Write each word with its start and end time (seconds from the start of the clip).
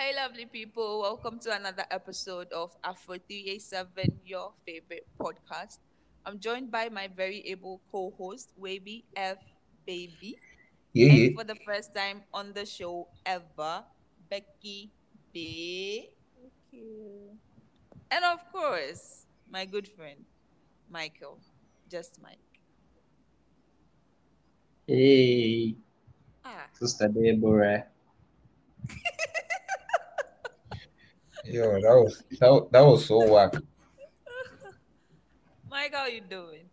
Hey, 0.00 0.16
lovely 0.16 0.46
people. 0.46 1.02
Welcome 1.04 1.38
to 1.44 1.52
another 1.52 1.84
episode 1.90 2.48
of 2.56 2.72
Afro 2.82 3.20
387, 3.20 4.24
your 4.24 4.56
favorite 4.64 5.04
podcast. 5.20 5.76
I'm 6.24 6.40
joined 6.40 6.70
by 6.72 6.88
my 6.88 7.04
very 7.12 7.44
able 7.44 7.82
co 7.92 8.08
host, 8.16 8.48
Wavy 8.56 9.04
F 9.14 9.36
Baby. 9.84 10.40
Yeah, 10.96 11.12
And 11.12 11.36
for 11.36 11.44
the 11.44 11.60
first 11.68 11.92
time 11.92 12.24
on 12.32 12.54
the 12.56 12.64
show 12.64 13.08
ever, 13.26 13.84
Becky 14.30 14.88
B. 15.36 16.08
Thank 16.32 16.52
you. 16.72 17.36
And 18.10 18.24
of 18.24 18.40
course, 18.50 19.26
my 19.52 19.66
good 19.66 19.86
friend, 19.86 20.24
Michael. 20.88 21.36
Just 21.92 22.16
Mike. 22.22 22.40
Hey, 24.88 25.76
Ah, 26.42 26.72
Sister 26.72 27.04
Deborah. 27.12 27.84
Yo, 31.50 31.80
that 31.80 31.82
was 31.82 32.22
that, 32.38 32.68
that 32.70 32.80
was 32.80 33.06
so 33.06 33.26
whack. 33.26 33.54
Mike, 35.68 35.92
how 35.92 36.06
you 36.06 36.20
doing? 36.20 36.70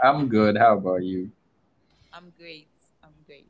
I'm 0.00 0.28
good. 0.28 0.56
How 0.56 0.78
about 0.78 1.02
you? 1.02 1.32
I'm 2.12 2.32
great. 2.38 2.68
I'm 3.02 3.10
great. 3.26 3.48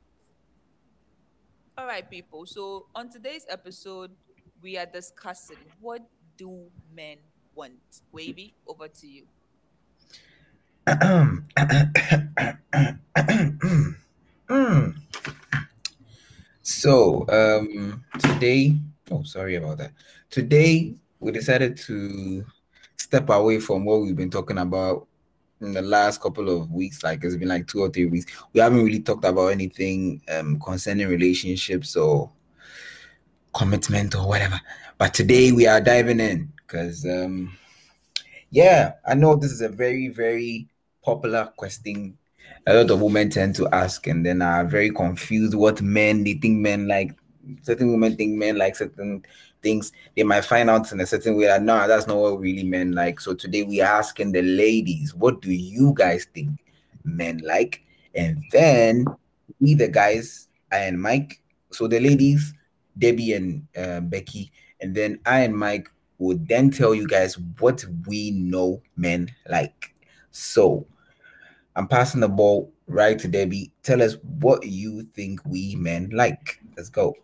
All 1.77 1.85
right, 1.85 2.09
people. 2.09 2.47
So 2.47 2.87
on 2.95 3.11
today's 3.11 3.45
episode, 3.51 4.13
we 4.63 4.79
are 4.79 4.87
discussing 4.87 5.59
what 5.79 6.01
do 6.39 6.69
men 6.97 7.19
want. 7.55 7.75
Wavy, 8.11 8.55
over 8.67 8.89
to 8.89 9.07
you. 9.07 9.25
Mm. 10.87 11.45
so 16.63 17.27
um 17.29 18.03
today 18.19 18.79
oh 19.11 19.23
sorry 19.23 19.57
about 19.57 19.79
that. 19.79 19.93
Today 20.31 20.95
we 21.21 21.33
decided 21.33 21.77
to 21.79 22.45
step 22.97 23.29
away 23.31 23.61
from 23.61 23.85
what 23.85 24.01
we've 24.01 24.17
been 24.17 24.31
talking 24.31 24.59
about 24.59 25.07
in 25.61 25.73
the 25.73 25.83
last 25.83 26.21
couple 26.21 26.51
of 26.51 26.71
weeks 26.71 27.03
like 27.03 27.25
it's 27.25 27.37
been 27.37 27.49
like 27.49 27.67
two 27.67 27.81
or 27.81 27.91
three 27.91 28.07
weeks. 28.07 28.27
We 28.53 28.61
haven't 28.61 28.85
really 28.85 29.01
talked 29.01 29.25
about 29.25 29.49
anything 29.49 30.23
um 30.29 30.59
concerning 30.61 31.09
relationships 31.09 31.97
or 31.97 32.31
commitment 33.55 34.15
or 34.15 34.27
whatever. 34.27 34.61
But 34.99 35.15
today 35.15 35.53
we 35.53 35.67
are 35.67 35.81
diving 35.81 36.21
in 36.21 36.53
because 36.67 37.05
um 37.05 37.57
yeah 38.55 38.93
i 39.07 39.15
know 39.15 39.35
this 39.35 39.51
is 39.51 39.61
a 39.61 39.69
very 39.69 40.09
very 40.09 40.69
popular 41.03 41.53
question 41.57 42.17
a 42.67 42.75
lot 42.75 42.91
of 42.91 43.03
women 43.03 43.29
tend 43.29 43.55
to 43.55 43.69
ask 43.75 44.07
and 44.07 44.25
then 44.25 44.41
are 44.41 44.65
very 44.65 44.91
confused 44.91 45.55
what 45.55 45.83
men 45.83 46.23
they 46.23 46.35
think 46.35 46.59
men 46.59 46.87
like 46.87 47.13
certain 47.63 47.91
women 47.91 48.17
think 48.17 48.37
men 48.37 48.57
like 48.57 48.77
certain 48.77 49.25
things 49.63 49.93
they 50.17 50.23
might 50.23 50.45
find 50.45 50.69
out 50.69 50.91
in 50.93 51.01
a 51.01 51.07
certain 51.07 51.37
way 51.37 51.47
that 51.47 51.63
no 51.63 51.87
that's 51.87 52.07
not 52.07 52.17
what 52.17 52.41
really 52.41 52.65
men 52.65 52.93
like 52.93 53.21
so 53.21 53.35
today 53.35 53.63
we 53.63 53.81
are 53.81 53.99
asking 53.99 54.33
the 54.33 54.43
ladies 54.43 55.15
what 55.15 55.41
do 55.41 55.53
you 55.53 55.93
guys 55.97 56.27
think 56.35 56.51
men 57.05 57.41
like 57.45 57.83
and 58.15 58.43
then 58.53 59.05
we 59.61 59.75
the 59.75 59.89
guys 59.89 60.49
I 60.73 60.79
and 60.79 61.01
mike 61.01 61.41
so 61.71 61.87
the 61.87 62.01
ladies 62.01 62.55
debbie 62.99 63.33
and 63.33 63.67
uh, 63.77 64.01
becky 64.01 64.53
and 64.81 64.95
then 64.95 65.19
i 65.27 65.41
and 65.41 65.57
mike 65.57 65.89
would 66.19 66.47
then 66.49 66.71
tell 66.71 66.95
you 66.95 67.09
guys 67.09 67.39
what 67.59 67.85
we 68.07 68.31
know 68.31 68.81
men 68.97 69.29
like 69.49 69.95
so 70.31 70.87
I'm 71.77 71.89
passing 71.89 72.21
the 72.21 72.29
ball 72.29 72.73
right 72.87 73.19
to 73.19 73.29
Debbie. 73.29 73.73
Tell 73.83 74.03
us 74.03 74.17
what 74.41 74.65
you 74.67 75.03
think 75.15 75.41
we 75.45 75.75
men 75.75 76.11
like. 76.13 76.61
Let's 76.77 76.89
go. 76.89 77.15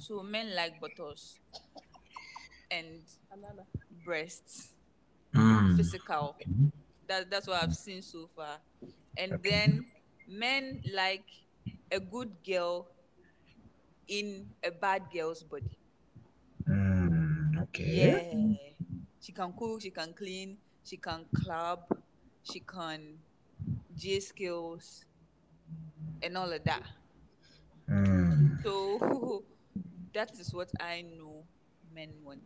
Okay. 0.00 0.06
So 0.06 0.22
men 0.22 0.54
like 0.54 0.80
buttocks 0.80 1.38
and 2.70 3.02
Another. 3.30 3.66
breasts, 4.04 4.74
Mm. 5.34 5.76
physical. 5.76 6.36
That, 7.06 7.30
that's 7.30 7.46
what 7.46 7.56
I've 7.56 7.74
seen 7.74 8.02
so 8.02 8.28
far. 8.34 8.60
And 9.16 9.32
Okay. 9.34 9.50
then 9.50 9.84
men 10.28 10.80
like 10.94 11.26
a 11.90 12.00
good 12.00 12.30
girl 12.46 12.88
in 14.08 14.46
a 14.64 14.70
bad 14.70 15.02
girl's 15.12 15.42
body. 15.42 15.78
Mm, 16.68 17.62
okay. 17.62 17.96
Yeah. 17.96 18.54
She 19.20 19.32
can 19.32 19.52
cook, 19.52 19.82
she 19.82 19.90
can 19.90 20.14
clean, 20.14 20.58
she 20.84 20.96
can 20.96 21.26
club, 21.34 21.80
she 22.42 22.60
can 22.60 23.18
J 23.94 24.20
skills 24.20 25.04
and 26.22 26.36
all 26.36 26.52
of 26.52 26.64
that. 26.64 26.82
Mm. 27.88 28.58
So 28.62 29.44
that 30.14 30.32
is 30.38 30.52
what 30.52 30.70
I 30.80 31.02
know 31.02 31.44
men 31.94 32.10
want. 32.24 32.42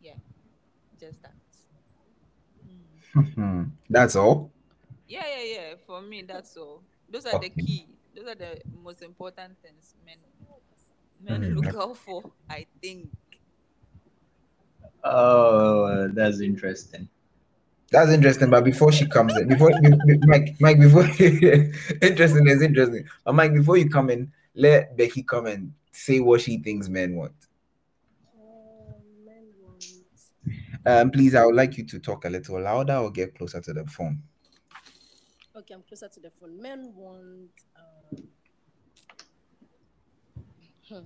Yeah. 0.00 0.14
Just 0.98 1.22
that. 1.22 1.34
Mm. 3.14 3.70
That's 3.88 4.16
all. 4.16 4.50
Yeah, 5.08 5.24
yeah, 5.26 5.44
yeah. 5.54 5.74
For 5.86 6.00
me, 6.00 6.22
that's 6.22 6.56
all. 6.56 6.82
Those 7.08 7.26
are 7.26 7.38
the 7.38 7.48
key. 7.48 7.86
Those 8.14 8.28
are 8.28 8.34
the 8.34 8.60
most 8.82 9.02
important 9.02 9.56
things 9.62 9.94
men 10.04 10.16
men 11.22 11.52
Mm, 11.52 11.54
look 11.56 11.74
out 11.74 11.96
for, 11.96 12.22
I 12.48 12.66
think. 12.80 13.08
Oh, 15.04 16.08
that's 16.12 16.40
interesting. 16.40 17.08
That's 17.90 18.10
interesting. 18.10 18.50
But 18.50 18.64
before 18.64 18.92
she 18.92 19.06
comes 19.06 19.36
in, 19.36 19.48
before 19.48 19.70
be- 19.82 19.90
be- 20.06 20.26
Mike, 20.26 20.56
Mike, 20.60 20.78
before 20.80 21.02
interesting 22.02 22.46
is 22.48 22.62
interesting. 22.62 23.04
But 23.24 23.34
Mike, 23.34 23.52
before 23.52 23.76
you 23.76 23.88
come 23.90 24.10
in, 24.10 24.32
let 24.54 24.96
Becky 24.96 25.22
come 25.22 25.46
and 25.46 25.72
say 25.92 26.20
what 26.20 26.40
she 26.40 26.58
thinks 26.58 26.88
men 26.88 27.16
want. 27.16 27.34
Um, 28.34 29.24
men 29.24 29.46
want. 29.62 29.84
Um, 30.86 31.10
please, 31.10 31.34
I 31.34 31.44
would 31.44 31.54
like 31.54 31.76
you 31.76 31.84
to 31.86 31.98
talk 31.98 32.24
a 32.24 32.30
little 32.30 32.60
louder 32.60 32.96
or 32.96 33.10
get 33.10 33.36
closer 33.36 33.60
to 33.60 33.72
the 33.72 33.86
phone. 33.86 34.22
Okay, 35.56 35.74
I'm 35.74 35.82
closer 35.82 36.08
to 36.08 36.20
the 36.20 36.30
phone. 36.30 36.60
Men 36.60 36.92
want. 36.94 37.50
Um, 37.76 38.28
hmm. 40.88 41.00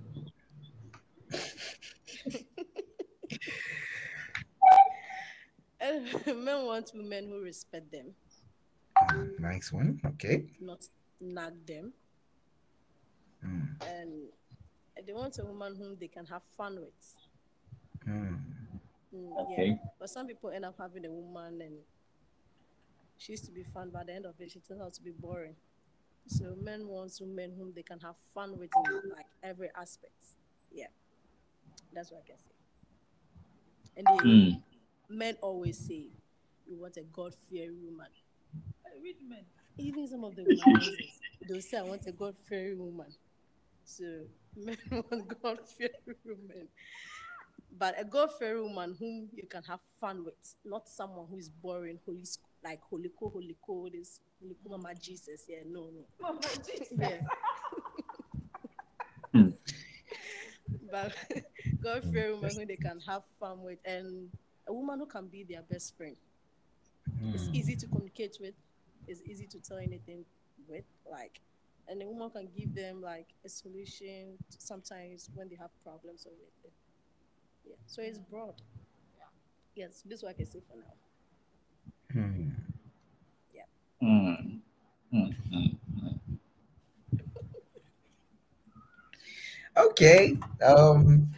Men 6.25 6.65
want 6.65 6.91
women 6.95 7.27
who 7.27 7.41
respect 7.41 7.91
them, 7.91 8.15
nice 9.37 9.71
one. 9.71 10.01
Okay. 10.03 10.45
not 10.59 10.83
nag 11.21 11.53
them, 11.67 11.93
Mm, 13.45 13.67
and 13.85 14.11
they 15.05 15.13
want 15.13 15.37
a 15.39 15.45
woman 15.45 15.75
whom 15.75 15.97
they 15.99 16.07
can 16.07 16.25
have 16.25 16.43
fun 16.57 16.75
with. 16.79 17.15
mm. 18.07 18.37
Mm, 19.13 19.37
Okay. 19.39 19.67
Yeah. 19.69 19.75
But 19.99 20.09
some 20.09 20.27
people 20.27 20.49
end 20.49 20.65
up 20.65 20.75
having 20.77 21.05
a 21.05 21.11
woman 21.11 21.61
and 21.61 21.75
she 23.17 23.33
used 23.33 23.45
to 23.45 23.51
be 23.51 23.63
fun, 23.63 23.89
but 23.91 24.01
at 24.01 24.07
the 24.07 24.13
end 24.13 24.25
of 24.25 24.35
it, 24.39 24.51
she 24.51 24.59
turns 24.59 24.81
out 24.81 24.93
to 24.93 25.01
be 25.01 25.11
boring. 25.11 25.55
So 26.27 26.55
men 26.61 26.87
want 26.87 27.13
women 27.21 27.53
whom 27.57 27.71
they 27.73 27.83
can 27.83 27.99
have 27.99 28.15
fun 28.33 28.57
with 28.57 28.71
in 28.75 29.09
like 29.15 29.25
every 29.43 29.69
aspect. 29.79 30.21
Yeah. 30.71 30.87
That's 31.93 32.11
what 32.11 32.23
I 32.25 32.27
can 32.27 32.37
say. 32.37 32.51
And 33.97 34.07
they, 34.07 34.17
Hmm. 34.17 34.49
men 35.17 35.37
always 35.41 35.77
say, 35.77 36.07
you 36.67 36.77
want 36.77 36.97
a 36.97 37.03
God 37.03 37.33
fearing 37.49 37.77
woman. 37.85 38.07
Read 39.01 39.15
men. 39.27 39.45
Even 39.77 40.07
some 40.07 40.23
of 40.23 40.35
the 40.35 40.43
women, 40.43 40.81
they'll 41.47 41.61
say, 41.61 41.77
I 41.77 41.83
want 41.83 42.05
a 42.07 42.11
God 42.11 42.35
fearing 42.49 42.79
woman. 42.79 43.13
So 43.85 44.03
men 44.55 44.77
want 44.91 45.41
God 45.41 45.59
fearing 45.77 45.91
women. 46.25 46.67
But 47.77 47.99
a 47.99 48.05
God 48.05 48.29
fearing 48.39 48.63
woman 48.63 48.95
whom 48.97 49.29
you 49.33 49.47
can 49.47 49.63
have 49.63 49.79
fun 49.99 50.23
with, 50.25 50.35
not 50.63 50.87
someone 50.87 51.27
who 51.29 51.37
is 51.37 51.49
boring, 51.49 51.99
holy 52.05 52.23
sc- 52.25 52.39
like 52.63 52.81
holy 52.89 53.11
co, 53.19 53.29
holy 53.29 53.55
co, 53.65 53.87
this 53.91 54.19
holy 54.41 54.55
co, 54.63 54.69
mama 54.77 54.95
Jesus. 54.95 55.45
Yeah, 55.47 55.59
no, 55.69 55.89
no. 55.93 56.05
Mama 56.21 56.39
Jesus. 56.65 56.87
Yeah. 56.97 57.19
Hmm. 59.33 59.49
but 60.91 61.13
God 61.83 62.03
fearing 62.11 62.35
woman 62.35 62.55
who 62.57 62.65
they 62.65 62.77
can 62.77 62.99
have 63.01 63.23
fun 63.39 63.61
with, 63.63 63.79
and 63.85 64.29
a 64.67 64.73
woman 64.73 64.99
who 64.99 65.05
can 65.05 65.27
be 65.27 65.43
their 65.43 65.61
best 65.61 65.95
friend. 65.97 66.15
It's 67.33 67.43
Mm. 67.49 67.55
easy 67.55 67.75
to 67.75 67.87
communicate 67.87 68.37
with. 68.39 68.53
It's 69.07 69.21
easy 69.21 69.45
to 69.47 69.59
tell 69.59 69.77
anything 69.77 70.23
with. 70.67 70.85
Like, 71.09 71.41
and 71.87 72.01
a 72.01 72.05
woman 72.05 72.29
can 72.29 72.47
give 72.57 72.73
them 72.73 73.01
like 73.01 73.27
a 73.45 73.49
solution 73.49 74.37
sometimes 74.49 75.29
when 75.33 75.49
they 75.49 75.55
have 75.55 75.69
problems 75.83 76.25
or 76.25 76.31
anything. 76.31 76.71
Yeah. 77.67 77.75
So 77.87 78.01
it's 78.01 78.19
broad. 78.19 78.53
Yeah. 79.17 79.25
Yes, 79.75 80.03
this 80.05 80.19
is 80.19 80.23
what 80.23 80.29
I 80.31 80.33
can 80.33 80.45
say 80.45 80.61
for 80.69 80.77
now. 80.77 80.93
Hmm. 82.11 82.49
Yeah. 83.53 83.63
Hmm. 84.01 84.33
Hmm. 85.11 85.31
Hmm. 85.51 85.67
Okay. 89.77 90.37
Um, 90.65 91.29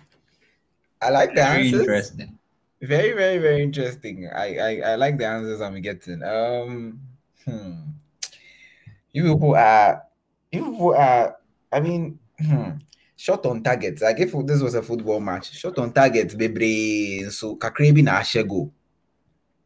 I 1.01 1.09
like 1.09 1.29
the 1.29 1.41
Very 1.41 1.65
answers. 1.65 1.81
interesting. 1.81 2.37
Very, 2.81 3.13
very, 3.13 3.39
very 3.39 3.63
interesting. 3.63 4.29
I, 4.33 4.57
I, 4.57 4.91
I 4.91 4.95
like 4.95 5.17
the 5.17 5.25
answers 5.25 5.61
I'm 5.61 5.81
getting. 5.81 6.21
Um, 6.23 6.99
hmm. 7.45 7.73
You 9.13 9.23
people 9.33 9.55
are, 9.55 10.03
you 10.51 10.71
people 10.71 10.95
are. 10.95 11.35
I 11.71 11.79
mean, 11.79 12.19
hmm. 12.39 12.71
shot 13.15 13.45
on 13.45 13.63
target. 13.63 14.01
Like 14.01 14.19
if 14.19 14.33
this 14.45 14.61
was 14.61 14.75
a 14.75 14.81
football 14.81 15.19
match, 15.19 15.53
shot 15.53 15.77
on 15.79 15.91
target, 15.91 16.37
baby. 16.37 17.29
So 17.29 17.55
kakrebi 17.55 18.03
na 18.03 18.19
ashe 18.19 18.43
go. 18.47 18.71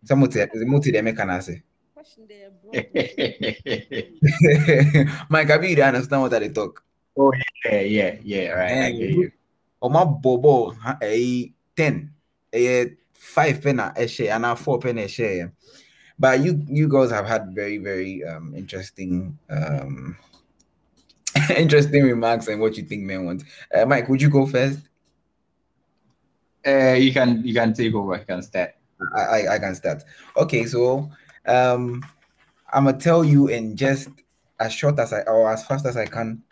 Some 0.03 0.23
of 0.23 0.33
the 0.33 1.13
can 1.15 1.29
I 1.29 1.39
say. 1.39 1.61
Question 1.93 2.25
there, 2.27 2.49
bro. 2.49 2.71
Mike, 5.29 5.49
have 5.49 5.63
you 5.63 5.83
understand 5.83 6.21
what 6.23 6.33
I 6.33 6.47
talk? 6.47 6.83
yeah, 7.65 7.81
yeah, 7.81 8.15
yeah. 8.23 8.49
Right, 8.49 8.85
I 8.85 8.91
get 8.91 9.09
you. 9.11 9.31
Oma 9.81 10.05
bobo 10.05 10.75
a 11.01 11.51
ten, 11.75 12.13
a 12.53 12.91
five 13.13 13.61
pen 13.61 13.79
a 13.79 14.07
share, 14.07 14.33
and 14.33 14.45
a 14.45 14.55
four 14.55 14.79
pen 14.79 14.97
a 14.97 15.07
share. 15.07 15.53
But 16.17 16.39
you 16.39 16.63
you 16.67 16.87
girls 16.87 17.11
have 17.11 17.27
had 17.27 17.53
very 17.53 17.77
very 17.77 18.23
um 18.23 18.55
interesting 18.55 19.37
um 19.49 20.17
interesting 21.57 22.03
remarks 22.03 22.47
and 22.47 22.59
what 22.59 22.77
you 22.77 22.83
think 22.83 23.03
men 23.03 23.25
want. 23.25 23.43
Uh, 23.73 23.85
Mike, 23.85 24.09
would 24.09 24.21
you 24.21 24.29
go 24.29 24.45
first? 24.45 24.79
Uh, 26.65 26.93
you 26.93 27.11
can 27.11 27.41
you 27.43 27.53
can 27.53 27.73
take 27.73 27.93
over. 27.93 28.15
You 28.17 28.25
can 28.25 28.41
start. 28.43 28.75
I, 29.15 29.21
I, 29.21 29.55
I 29.55 29.59
can 29.59 29.75
start. 29.75 30.03
Okay, 30.37 30.65
so 30.65 31.09
um 31.45 32.03
I'm 32.71 32.85
gonna 32.85 32.97
tell 32.97 33.23
you 33.23 33.47
in 33.47 33.75
just 33.75 34.09
as 34.59 34.71
short 34.73 34.99
as 34.99 35.11
I 35.11 35.21
or 35.21 35.51
as 35.51 35.65
fast 35.65 35.85
as 35.85 35.97
I 35.97 36.05
can 36.05 36.43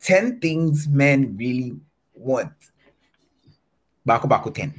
10 0.00 0.40
things 0.40 0.88
men 0.88 1.36
really 1.36 1.76
want. 2.14 2.52
Baku 4.04 4.28
Baku 4.28 4.50
10. 4.50 4.72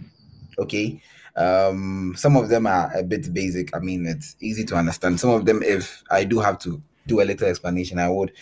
Okay. 0.58 1.02
Um, 1.36 2.16
some 2.18 2.36
of 2.36 2.50
them 2.50 2.68
are 2.68 2.92
a 2.96 3.04
bit 3.04 3.34
basic. 3.34 3.76
I 3.76 3.80
mean, 3.80 4.06
it's 4.06 4.36
easy 4.42 4.66
to 4.66 4.76
understand. 4.76 5.20
Some 5.20 5.30
of 5.30 5.46
them, 5.46 5.62
if 5.64 6.04
I 6.12 6.24
do 6.24 6.40
have 6.40 6.60
to 6.60 6.82
do 7.08 7.22
a 7.22 7.24
little 7.24 7.48
explanation, 7.48 8.00
I 8.00 8.10
would. 8.10 8.34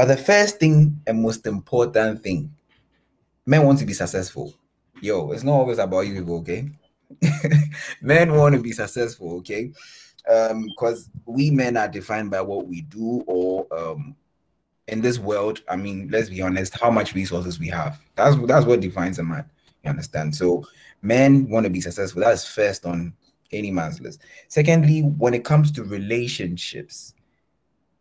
But 0.00 0.06
the 0.06 0.16
first 0.16 0.58
thing 0.58 0.98
and 1.06 1.20
most 1.20 1.46
important 1.46 2.22
thing, 2.22 2.54
men 3.44 3.66
want 3.66 3.80
to 3.80 3.84
be 3.84 3.92
successful. 3.92 4.54
Yo, 5.02 5.30
it's 5.32 5.42
not 5.42 5.52
always 5.52 5.76
about 5.76 6.06
you 6.06 6.14
people, 6.14 6.38
okay? 6.38 6.70
men 8.00 8.32
want 8.32 8.54
to 8.54 8.62
be 8.62 8.72
successful, 8.72 9.36
okay? 9.36 9.70
Um, 10.26 10.68
because 10.68 11.10
we 11.26 11.50
men 11.50 11.76
are 11.76 11.86
defined 11.86 12.30
by 12.30 12.40
what 12.40 12.66
we 12.66 12.80
do 12.80 13.22
or 13.26 13.66
um 13.78 14.16
in 14.88 15.02
this 15.02 15.18
world, 15.18 15.60
I 15.68 15.76
mean, 15.76 16.08
let's 16.10 16.30
be 16.30 16.40
honest, 16.40 16.80
how 16.80 16.90
much 16.90 17.14
resources 17.14 17.60
we 17.60 17.68
have. 17.68 18.00
That's 18.14 18.38
that's 18.46 18.64
what 18.64 18.80
defines 18.80 19.18
a 19.18 19.22
man. 19.22 19.44
You 19.84 19.90
understand? 19.90 20.34
So 20.34 20.64
men 21.02 21.46
want 21.50 21.64
to 21.64 21.70
be 21.70 21.82
successful. 21.82 22.22
That's 22.22 22.48
first 22.48 22.86
on 22.86 23.12
any 23.52 23.70
man's 23.70 24.00
list. 24.00 24.22
Secondly, 24.48 25.02
when 25.02 25.34
it 25.34 25.44
comes 25.44 25.70
to 25.72 25.84
relationships, 25.84 27.12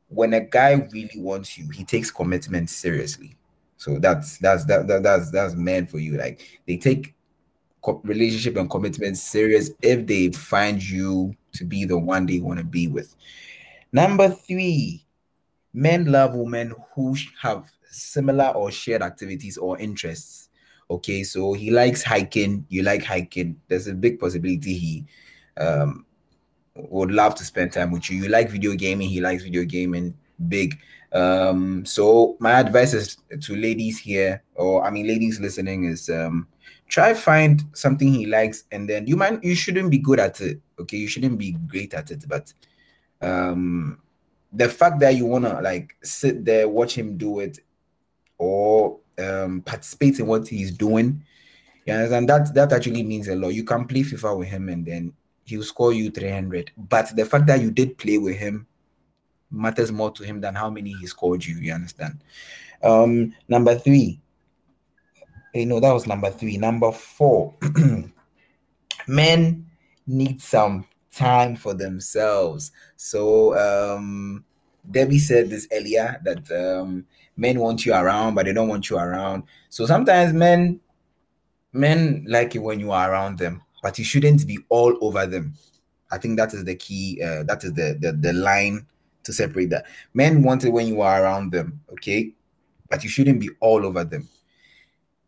when 0.09 0.33
a 0.33 0.41
guy 0.41 0.73
really 0.91 1.17
wants 1.17 1.57
you, 1.57 1.69
he 1.69 1.83
takes 1.83 2.11
commitment 2.11 2.69
seriously. 2.69 3.35
So 3.77 3.97
that's 3.97 4.37
that's 4.39 4.65
that, 4.65 4.87
that 4.87 5.03
that's 5.03 5.31
that's 5.31 5.55
men 5.55 5.85
for 5.85 5.99
you. 5.99 6.17
Like 6.17 6.41
they 6.67 6.77
take 6.77 7.15
co- 7.81 8.01
relationship 8.03 8.57
and 8.57 8.69
commitment 8.69 9.17
serious 9.17 9.71
if 9.81 10.05
they 10.05 10.29
find 10.31 10.83
you 10.83 11.35
to 11.53 11.63
be 11.63 11.85
the 11.85 11.97
one 11.97 12.25
they 12.25 12.39
want 12.39 12.59
to 12.59 12.65
be 12.65 12.87
with. 12.87 13.15
Number 13.91 14.29
three, 14.29 15.05
men 15.73 16.11
love 16.11 16.35
women 16.35 16.73
who 16.93 17.15
have 17.41 17.71
similar 17.89 18.47
or 18.49 18.71
shared 18.71 19.01
activities 19.01 19.57
or 19.57 19.79
interests. 19.79 20.49
Okay, 20.91 21.23
so 21.23 21.53
he 21.53 21.69
likes 21.69 22.03
hiking, 22.03 22.65
you 22.69 22.81
like 22.81 23.03
hiking. 23.03 23.59
There's 23.67 23.87
a 23.87 23.93
big 23.93 24.19
possibility 24.19 24.73
he 24.73 25.05
um, 25.57 26.05
would 26.75 27.11
love 27.11 27.35
to 27.35 27.45
spend 27.45 27.73
time 27.73 27.91
with 27.91 28.09
you. 28.09 28.23
You 28.23 28.29
like 28.29 28.49
video 28.49 28.73
gaming, 28.75 29.09
he 29.09 29.21
likes 29.21 29.43
video 29.43 29.63
gaming. 29.63 30.15
Big. 30.47 30.79
Um, 31.11 31.85
so 31.85 32.37
my 32.39 32.59
advice 32.59 32.93
is 32.93 33.17
to 33.41 33.55
ladies 33.55 33.99
here, 33.99 34.43
or 34.55 34.83
I 34.83 34.91
mean 34.91 35.07
ladies 35.07 35.39
listening, 35.39 35.85
is 35.85 36.09
um 36.09 36.47
try 36.87 37.13
find 37.13 37.63
something 37.73 38.13
he 38.13 38.25
likes, 38.25 38.63
and 38.71 38.89
then 38.89 39.07
you 39.07 39.17
might 39.17 39.43
you 39.43 39.55
shouldn't 39.55 39.91
be 39.91 39.97
good 39.97 40.19
at 40.19 40.39
it. 40.41 40.61
Okay, 40.79 40.97
you 40.97 41.07
shouldn't 41.07 41.37
be 41.37 41.53
great 41.67 41.93
at 41.93 42.11
it, 42.11 42.25
but 42.27 42.53
um 43.21 43.99
the 44.53 44.67
fact 44.67 44.99
that 44.99 45.15
you 45.15 45.25
want 45.25 45.45
to 45.45 45.61
like 45.61 45.95
sit 46.01 46.43
there 46.43 46.67
watch 46.67 46.95
him 46.97 47.17
do 47.17 47.39
it 47.39 47.59
or 48.37 48.99
um 49.19 49.61
participate 49.61 50.19
in 50.19 50.27
what 50.27 50.47
he's 50.47 50.71
doing 50.71 51.23
yeah 51.85 52.11
and 52.11 52.27
that 52.27 52.53
that 52.53 52.73
actually 52.73 53.03
means 53.03 53.27
a 53.27 53.35
lot 53.35 53.49
you 53.49 53.63
can 53.63 53.85
play 53.85 54.01
fifa 54.01 54.37
with 54.37 54.47
him 54.47 54.69
and 54.69 54.85
then 54.85 55.13
he'll 55.49 55.63
score 55.63 55.93
you 55.93 56.11
300 56.11 56.71
but 56.77 57.15
the 57.15 57.25
fact 57.25 57.47
that 57.47 57.61
you 57.61 57.71
did 57.71 57.97
play 57.97 58.17
with 58.17 58.35
him 58.35 58.67
matters 59.51 59.91
more 59.91 60.11
to 60.11 60.23
him 60.23 60.41
than 60.41 60.55
how 60.55 60.69
many 60.69 60.93
he 60.93 61.07
scored 61.07 61.43
you 61.45 61.55
you 61.55 61.73
understand? 61.73 62.23
Um 62.83 63.33
number 63.47 63.75
three. 63.75 64.19
You 65.53 65.65
know 65.65 65.79
that 65.79 65.91
was 65.91 66.07
number 66.07 66.29
three. 66.29 66.57
Number 66.57 66.91
four. 66.91 67.55
Men 69.07 69.65
need 70.05 70.41
some 70.41 70.85
time 71.11 71.55
for 71.55 71.73
themselves. 71.73 72.71
So 72.95 73.57
um 73.57 74.45
Debbie 74.89 75.19
said 75.19 75.49
this 75.49 75.67
earlier 75.71 76.19
that 76.23 76.49
um 76.51 77.05
men 77.35 77.59
want 77.59 77.85
you 77.85 77.93
around, 77.93 78.35
but 78.35 78.45
they 78.45 78.53
don't 78.53 78.67
want 78.69 78.89
you 78.89 78.97
around. 78.97 79.43
So 79.69 79.85
sometimes 79.85 80.33
men 80.33 80.79
men 81.73 82.25
like 82.27 82.55
it 82.55 82.59
when 82.59 82.79
you 82.79 82.91
are 82.91 83.11
around 83.11 83.37
them, 83.39 83.61
but 83.81 83.97
you 83.97 84.05
shouldn't 84.05 84.45
be 84.45 84.59
all 84.69 84.97
over 85.01 85.25
them. 85.25 85.53
I 86.11 86.17
think 86.17 86.37
that 86.37 86.53
is 86.53 86.63
the 86.63 86.75
key, 86.75 87.21
uh, 87.23 87.43
that 87.43 87.63
is 87.63 87.73
the, 87.73 87.97
the 87.99 88.11
the 88.13 88.33
line 88.33 88.87
to 89.23 89.33
separate 89.33 89.69
that. 89.69 89.85
Men 90.13 90.41
want 90.43 90.63
it 90.63 90.69
when 90.69 90.87
you 90.87 91.01
are 91.01 91.23
around 91.23 91.51
them, 91.51 91.81
okay, 91.91 92.33
but 92.89 93.03
you 93.03 93.09
shouldn't 93.09 93.39
be 93.39 93.49
all 93.59 93.85
over 93.85 94.03
them. 94.03 94.27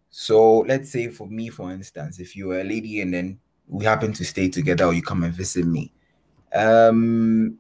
So 0.10 0.60
let's 0.60 0.92
say 0.92 1.08
for 1.08 1.28
me, 1.28 1.50
for 1.50 1.72
instance, 1.72 2.20
if 2.20 2.36
you're 2.36 2.60
a 2.60 2.64
lady 2.64 3.02
and 3.02 3.14
then 3.14 3.40
we 3.68 3.86
happen 3.86 4.12
to 4.14 4.26
stay 4.26 4.50
together 4.50 4.86
or 4.86 4.94
you 4.94 5.02
come 5.02 5.24
and 5.24 5.34
visit 5.34 5.66
me, 5.66 5.94
um, 6.54 7.58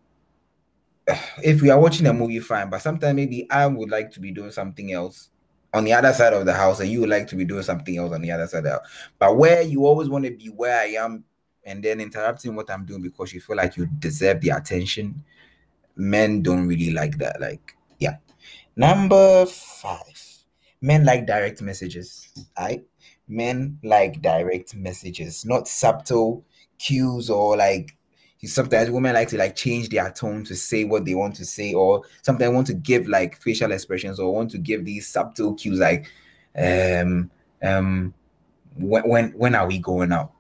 if 1.43 1.61
we 1.61 1.69
are 1.69 1.79
watching 1.79 2.07
a 2.07 2.13
movie, 2.13 2.39
fine. 2.39 2.69
But 2.69 2.81
sometimes 2.81 3.15
maybe 3.15 3.49
I 3.49 3.67
would 3.67 3.89
like 3.89 4.11
to 4.11 4.19
be 4.19 4.31
doing 4.31 4.51
something 4.51 4.91
else 4.91 5.30
on 5.73 5.85
the 5.85 5.93
other 5.93 6.13
side 6.13 6.33
of 6.33 6.45
the 6.45 6.53
house, 6.53 6.79
and 6.79 6.89
you 6.89 7.01
would 7.01 7.09
like 7.09 7.27
to 7.27 7.35
be 7.35 7.45
doing 7.45 7.63
something 7.63 7.97
else 7.97 8.13
on 8.13 8.21
the 8.21 8.31
other 8.31 8.47
side 8.47 8.65
of. 8.65 8.81
But 9.17 9.37
where 9.37 9.61
you 9.61 9.85
always 9.85 10.09
want 10.09 10.25
to 10.25 10.31
be 10.31 10.47
where 10.47 10.79
I 10.79 11.03
am, 11.03 11.23
and 11.63 11.83
then 11.83 12.01
interrupting 12.01 12.55
what 12.55 12.69
I'm 12.69 12.85
doing 12.85 13.01
because 13.01 13.33
you 13.33 13.39
feel 13.39 13.55
like 13.55 13.77
you 13.77 13.85
deserve 13.99 14.41
the 14.41 14.49
attention. 14.49 15.23
Men 15.95 16.41
don't 16.41 16.67
really 16.67 16.91
like 16.91 17.17
that. 17.19 17.39
Like, 17.39 17.75
yeah. 17.99 18.17
Number 18.75 19.45
five, 19.45 20.23
men 20.81 21.05
like 21.05 21.27
direct 21.27 21.61
messages. 21.61 22.29
I 22.57 22.81
men 23.27 23.77
like 23.83 24.21
direct 24.21 24.75
messages, 24.75 25.45
not 25.45 25.67
subtle 25.67 26.43
cues 26.79 27.29
or 27.29 27.55
like 27.57 27.95
sometimes 28.47 28.89
women 28.89 29.13
like 29.13 29.27
to 29.29 29.37
like 29.37 29.55
change 29.55 29.89
their 29.89 30.11
tone 30.11 30.43
to 30.45 30.55
say 30.55 30.83
what 30.83 31.05
they 31.05 31.13
want 31.15 31.35
to 31.35 31.45
say, 31.45 31.73
or 31.73 32.03
sometimes 32.21 32.53
want 32.53 32.67
to 32.67 32.73
give 32.73 33.07
like 33.07 33.37
facial 33.39 33.71
expressions 33.71 34.19
or 34.19 34.33
want 34.33 34.49
to 34.51 34.57
give 34.57 34.83
these 34.83 35.07
subtle 35.07 35.53
cues 35.53 35.79
like 35.79 36.07
um 36.57 37.29
um 37.63 38.13
when 38.75 39.07
when 39.07 39.29
when 39.31 39.55
are 39.55 39.67
we 39.67 39.77
going 39.77 40.11
out? 40.11 40.31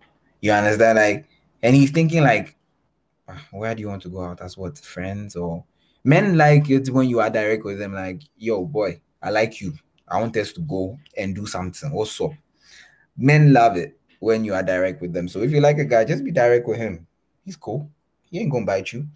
You 0.41 0.51
understand? 0.51 0.97
Like 0.97 1.27
and 1.61 1.75
he's 1.75 1.91
thinking 1.91 2.23
like 2.23 2.55
"Ah, 3.27 3.45
where 3.51 3.75
do 3.75 3.81
you 3.81 3.87
want 3.87 4.01
to 4.03 4.09
go 4.09 4.23
out? 4.23 4.41
As 4.41 4.57
what 4.57 4.77
friends 4.79 5.35
or 5.35 5.63
men 6.03 6.37
like 6.37 6.69
it 6.69 6.89
when 6.89 7.07
you 7.07 7.19
are 7.19 7.29
direct 7.29 7.63
with 7.63 7.77
them 7.77 7.93
like 7.93 8.23
yo 8.35 8.65
boy 8.65 8.99
i 9.21 9.29
like 9.29 9.61
you. 9.61 9.73
I 10.07 10.19
want 10.19 10.35
us 10.35 10.51
to 10.53 10.61
go 10.61 10.97
and 11.15 11.35
do 11.35 11.45
something. 11.45 11.91
Also 11.93 12.35
men 13.15 13.53
love 13.53 13.77
it 13.77 13.99
when 14.19 14.43
you 14.43 14.53
are 14.55 14.63
direct 14.63 15.01
with 15.01 15.13
them. 15.13 15.27
So 15.27 15.41
if 15.41 15.51
you 15.51 15.61
like 15.61 15.77
a 15.77 15.85
guy 15.85 16.03
just 16.03 16.23
be 16.23 16.31
direct 16.31 16.67
with 16.67 16.77
him 16.77 17.07
he's 17.45 17.55
cool. 17.57 17.89
He 18.29 18.39
ain't 18.39 18.51
gonna 18.51 18.65
bite 18.65 18.93
you. 18.93 19.07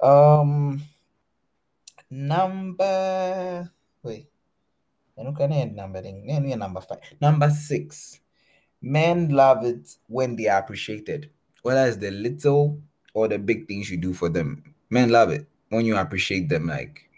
Um 0.00 0.82
number 2.10 3.70
wait. 4.02 4.26
I 5.18 5.22
don't 5.22 5.38
know 5.38 5.64
number 5.64 6.00
thing. 6.00 6.58
number 6.58 6.80
five. 6.80 6.98
Number 7.20 7.50
six. 7.50 8.20
Men 8.80 9.30
love 9.30 9.64
it 9.64 9.96
when 10.06 10.36
they 10.36 10.46
are 10.46 10.60
appreciated 10.60 11.30
whether 11.62 11.86
it's 11.86 11.96
the 11.96 12.10
little 12.10 12.80
or 13.14 13.28
the 13.28 13.38
big 13.38 13.66
things 13.66 13.90
you 13.90 13.96
do 13.96 14.12
for 14.12 14.28
them. 14.28 14.74
Men 14.90 15.10
love 15.10 15.30
it 15.30 15.46
when 15.68 15.84
you 15.84 15.96
appreciate 15.96 16.48
them 16.48 16.66
like 16.66 17.10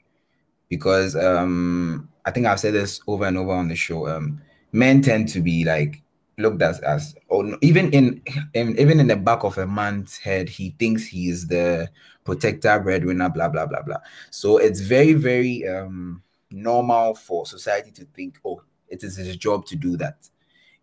because 0.68 1.14
um 1.14 2.08
i 2.24 2.32
think 2.32 2.46
i've 2.46 2.58
said 2.58 2.74
this 2.74 3.00
over 3.06 3.26
and 3.26 3.38
over 3.38 3.52
on 3.52 3.68
the 3.68 3.76
show. 3.76 4.08
Um 4.08 4.40
men 4.72 5.02
tend 5.02 5.28
to 5.28 5.40
be 5.40 5.64
like 5.64 6.02
looked 6.40 6.62
at 6.62 6.82
as 6.82 7.14
even 7.60 7.90
in, 7.92 8.22
in 8.54 8.78
even 8.78 9.00
in 9.00 9.06
the 9.06 9.16
back 9.16 9.44
of 9.44 9.58
a 9.58 9.66
man's 9.66 10.16
head 10.18 10.48
he 10.48 10.74
thinks 10.78 11.06
he 11.06 11.28
is 11.28 11.46
the 11.46 11.88
protector 12.24 12.78
breadwinner 12.80 13.28
blah 13.28 13.48
blah 13.48 13.66
blah 13.66 13.82
blah. 13.82 13.98
So 14.30 14.58
it's 14.58 14.80
very 14.80 15.12
very 15.14 15.66
um 15.68 16.22
normal 16.50 17.14
for 17.14 17.46
society 17.46 17.90
to 17.92 18.04
think 18.06 18.38
oh 18.44 18.62
it 18.88 19.04
is 19.04 19.16
his 19.16 19.36
job 19.36 19.66
to 19.66 19.76
do 19.76 19.96
that. 19.98 20.28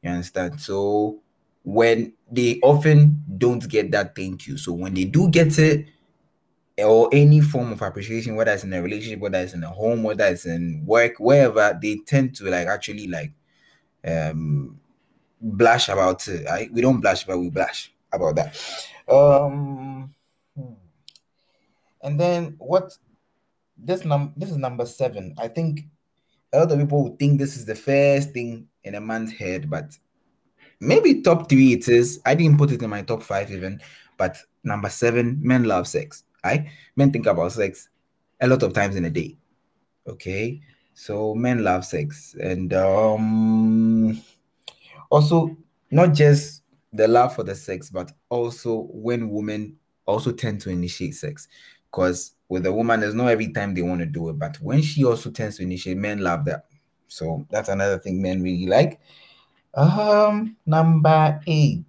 You 0.01 0.11
understand? 0.11 0.61
So 0.61 1.21
when 1.63 2.13
they 2.31 2.59
often 2.63 3.23
don't 3.37 3.67
get 3.67 3.91
that 3.91 4.15
thank 4.15 4.47
you. 4.47 4.57
So 4.57 4.71
when 4.71 4.93
they 4.93 5.03
do 5.03 5.29
get 5.29 5.59
it 5.59 5.87
or 6.77 7.09
any 7.11 7.41
form 7.41 7.71
of 7.71 7.81
appreciation, 7.81 8.35
whether 8.35 8.51
it's 8.51 8.63
in 8.63 8.73
a 8.73 8.81
relationship, 8.81 9.19
whether 9.19 9.39
it's 9.39 9.53
in 9.53 9.63
a 9.63 9.69
home, 9.69 10.03
whether 10.03 10.25
it's 10.25 10.45
in 10.45 10.83
work, 10.85 11.19
wherever, 11.19 11.77
they 11.81 11.97
tend 12.05 12.35
to 12.35 12.49
like 12.49 12.67
actually 12.67 13.07
like 13.07 13.33
um 14.05 14.79
blush 15.41 15.89
about 15.89 16.27
it. 16.27 16.47
I, 16.47 16.69
we 16.71 16.81
don't 16.81 17.01
blush, 17.01 17.25
but 17.25 17.39
we 17.39 17.49
blush 17.49 17.91
about 18.11 18.35
that. 18.35 18.57
Um, 19.07 20.13
hmm. 20.55 20.73
and 22.01 22.19
then 22.19 22.55
what? 22.59 22.97
This 23.77 24.03
num 24.03 24.33
this 24.35 24.49
is 24.49 24.57
number 24.57 24.85
seven. 24.85 25.35
I 25.37 25.47
think 25.47 25.81
a 26.51 26.59
lot 26.59 26.71
of 26.71 26.79
people 26.79 27.03
would 27.03 27.19
think 27.19 27.37
this 27.37 27.55
is 27.55 27.65
the 27.65 27.75
first 27.75 28.31
thing 28.31 28.67
in 28.83 28.95
a 28.95 29.01
man's 29.01 29.31
head, 29.31 29.69
but 29.69 29.95
maybe 30.79 31.21
top 31.21 31.47
three 31.49 31.73
it 31.73 31.87
is. 31.87 32.19
I 32.25 32.35
didn't 32.35 32.57
put 32.57 32.71
it 32.71 32.81
in 32.81 32.89
my 32.89 33.03
top 33.03 33.21
five 33.21 33.51
even, 33.51 33.79
but 34.17 34.37
number 34.63 34.89
seven, 34.89 35.39
men 35.41 35.65
love 35.65 35.87
sex. 35.87 36.23
I 36.43 36.71
men 36.95 37.11
think 37.11 37.27
about 37.27 37.51
sex 37.51 37.89
a 38.41 38.47
lot 38.47 38.63
of 38.63 38.73
times 38.73 38.95
in 38.95 39.05
a 39.05 39.09
day. 39.09 39.37
Okay, 40.07 40.61
so 40.93 41.35
men 41.35 41.63
love 41.63 41.85
sex, 41.85 42.35
and 42.41 42.73
um, 42.73 44.21
also 45.09 45.55
not 45.91 46.13
just 46.13 46.63
the 46.93 47.07
love 47.07 47.35
for 47.35 47.43
the 47.43 47.55
sex, 47.55 47.89
but 47.89 48.11
also 48.29 48.87
when 48.91 49.29
women 49.29 49.75
also 50.05 50.31
tend 50.31 50.61
to 50.61 50.69
initiate 50.69 51.15
sex, 51.15 51.47
because 51.91 52.33
with 52.49 52.65
a 52.65 52.71
woman, 52.73 53.01
there's 53.01 53.13
not 53.13 53.27
every 53.27 53.51
time 53.51 53.73
they 53.73 53.81
want 53.81 53.99
to 53.99 54.05
do 54.05 54.29
it, 54.29 54.39
but 54.39 54.57
when 54.61 54.81
she 54.81 55.03
also 55.03 55.29
tends 55.29 55.57
to 55.57 55.63
initiate, 55.63 55.97
men 55.97 56.19
love 56.19 56.45
that. 56.45 56.65
So 57.07 57.45
that's 57.49 57.69
another 57.69 57.99
thing 57.99 58.21
men 58.21 58.41
really 58.41 58.67
like. 58.67 58.99
Um, 59.73 60.55
number 60.65 61.39
eight. 61.45 61.83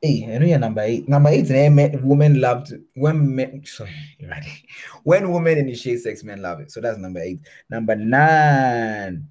Hey, 0.00 0.32
I 0.32 0.38
know 0.38 0.46
you're 0.46 0.58
number 0.58 0.82
eight. 0.82 1.08
Number 1.08 1.30
eight, 1.30 1.50
eh, 1.50 1.68
men, 1.68 2.00
women 2.06 2.40
love 2.40 2.64
to, 2.68 2.80
when 2.94 3.34
men 3.34 3.62
sorry, 3.64 3.90
when 5.02 5.32
women 5.32 5.58
initiate 5.58 6.00
sex, 6.00 6.22
men 6.22 6.40
love 6.40 6.60
it. 6.60 6.70
So 6.70 6.80
that's 6.80 6.98
number 6.98 7.20
eight. 7.20 7.40
Number 7.68 7.96
nine, 7.96 9.28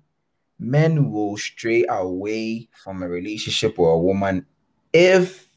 men 0.60 1.12
will 1.12 1.38
stray 1.38 1.86
away 1.90 2.68
from 2.84 3.04
a 3.04 3.08
relationship 3.08 3.78
or 3.78 3.92
a 3.92 4.00
woman 4.00 4.46
if 4.92 5.48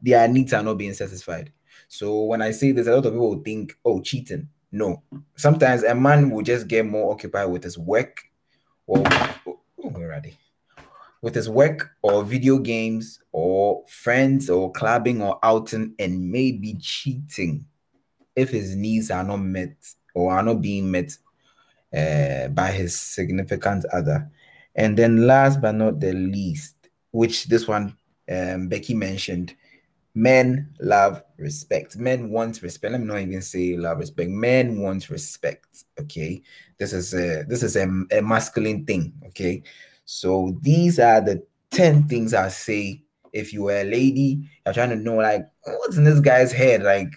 their 0.00 0.28
needs 0.28 0.52
are 0.52 0.62
not 0.62 0.78
being 0.78 0.94
satisfied. 0.94 1.52
So 1.88 2.24
when 2.24 2.42
I 2.42 2.50
say 2.50 2.72
this, 2.72 2.86
a 2.86 2.94
lot 2.94 3.06
of 3.06 3.12
people 3.12 3.42
think, 3.44 3.76
oh, 3.84 4.00
cheating. 4.00 4.48
No. 4.72 5.02
Sometimes 5.36 5.84
a 5.84 5.94
man 5.94 6.30
will 6.30 6.42
just 6.42 6.68
get 6.68 6.84
more 6.84 7.12
occupied 7.12 7.50
with 7.50 7.64
his 7.64 7.78
work 7.78 8.22
or 8.86 9.02
oh? 9.06 10.22
With 11.22 11.34
his 11.34 11.48
work 11.48 11.90
or 12.02 12.22
video 12.24 12.58
games 12.58 13.20
or 13.32 13.84
friends 13.88 14.50
or 14.50 14.70
clubbing 14.72 15.22
or 15.22 15.38
outing 15.42 15.94
and 15.98 16.30
maybe 16.30 16.74
cheating 16.74 17.66
if 18.34 18.50
his 18.50 18.76
needs 18.76 19.10
are 19.10 19.24
not 19.24 19.38
met 19.38 19.76
or 20.14 20.32
are 20.32 20.42
not 20.42 20.60
being 20.60 20.90
met 20.90 21.16
uh, 21.94 22.48
by 22.48 22.70
his 22.70 22.98
significant 22.98 23.84
other. 23.92 24.30
And 24.74 24.96
then 24.96 25.26
last 25.26 25.60
but 25.60 25.74
not 25.74 26.00
the 26.00 26.12
least, 26.12 26.74
which 27.10 27.46
this 27.46 27.66
one 27.66 27.96
um, 28.30 28.68
Becky 28.68 28.94
mentioned, 28.94 29.54
men 30.14 30.74
love 30.80 31.22
respect. 31.36 31.96
Men 31.96 32.30
want 32.30 32.62
respect. 32.62 32.92
Let 32.92 33.00
me 33.00 33.06
not 33.06 33.20
even 33.20 33.42
say 33.42 33.76
love 33.76 33.98
respect. 33.98 34.30
Men 34.30 34.80
want 34.80 35.08
respect. 35.10 35.84
Okay, 36.00 36.42
this 36.78 36.92
is 36.92 37.14
a 37.14 37.44
this 37.44 37.62
is 37.62 37.76
a, 37.76 37.88
a 38.12 38.22
masculine 38.22 38.84
thing. 38.84 39.12
Okay, 39.26 39.62
so 40.04 40.56
these 40.60 40.98
are 40.98 41.20
the 41.20 41.44
ten 41.70 42.08
things 42.08 42.34
I 42.34 42.48
say. 42.48 43.02
If 43.32 43.52
you 43.52 43.64
were 43.64 43.80
a 43.80 43.84
lady, 43.84 44.48
you're 44.64 44.72
trying 44.72 44.90
to 44.90 44.96
know 44.96 45.16
like 45.16 45.46
what's 45.66 45.96
in 45.96 46.04
this 46.04 46.20
guy's 46.20 46.52
head. 46.52 46.82
Like 46.82 47.12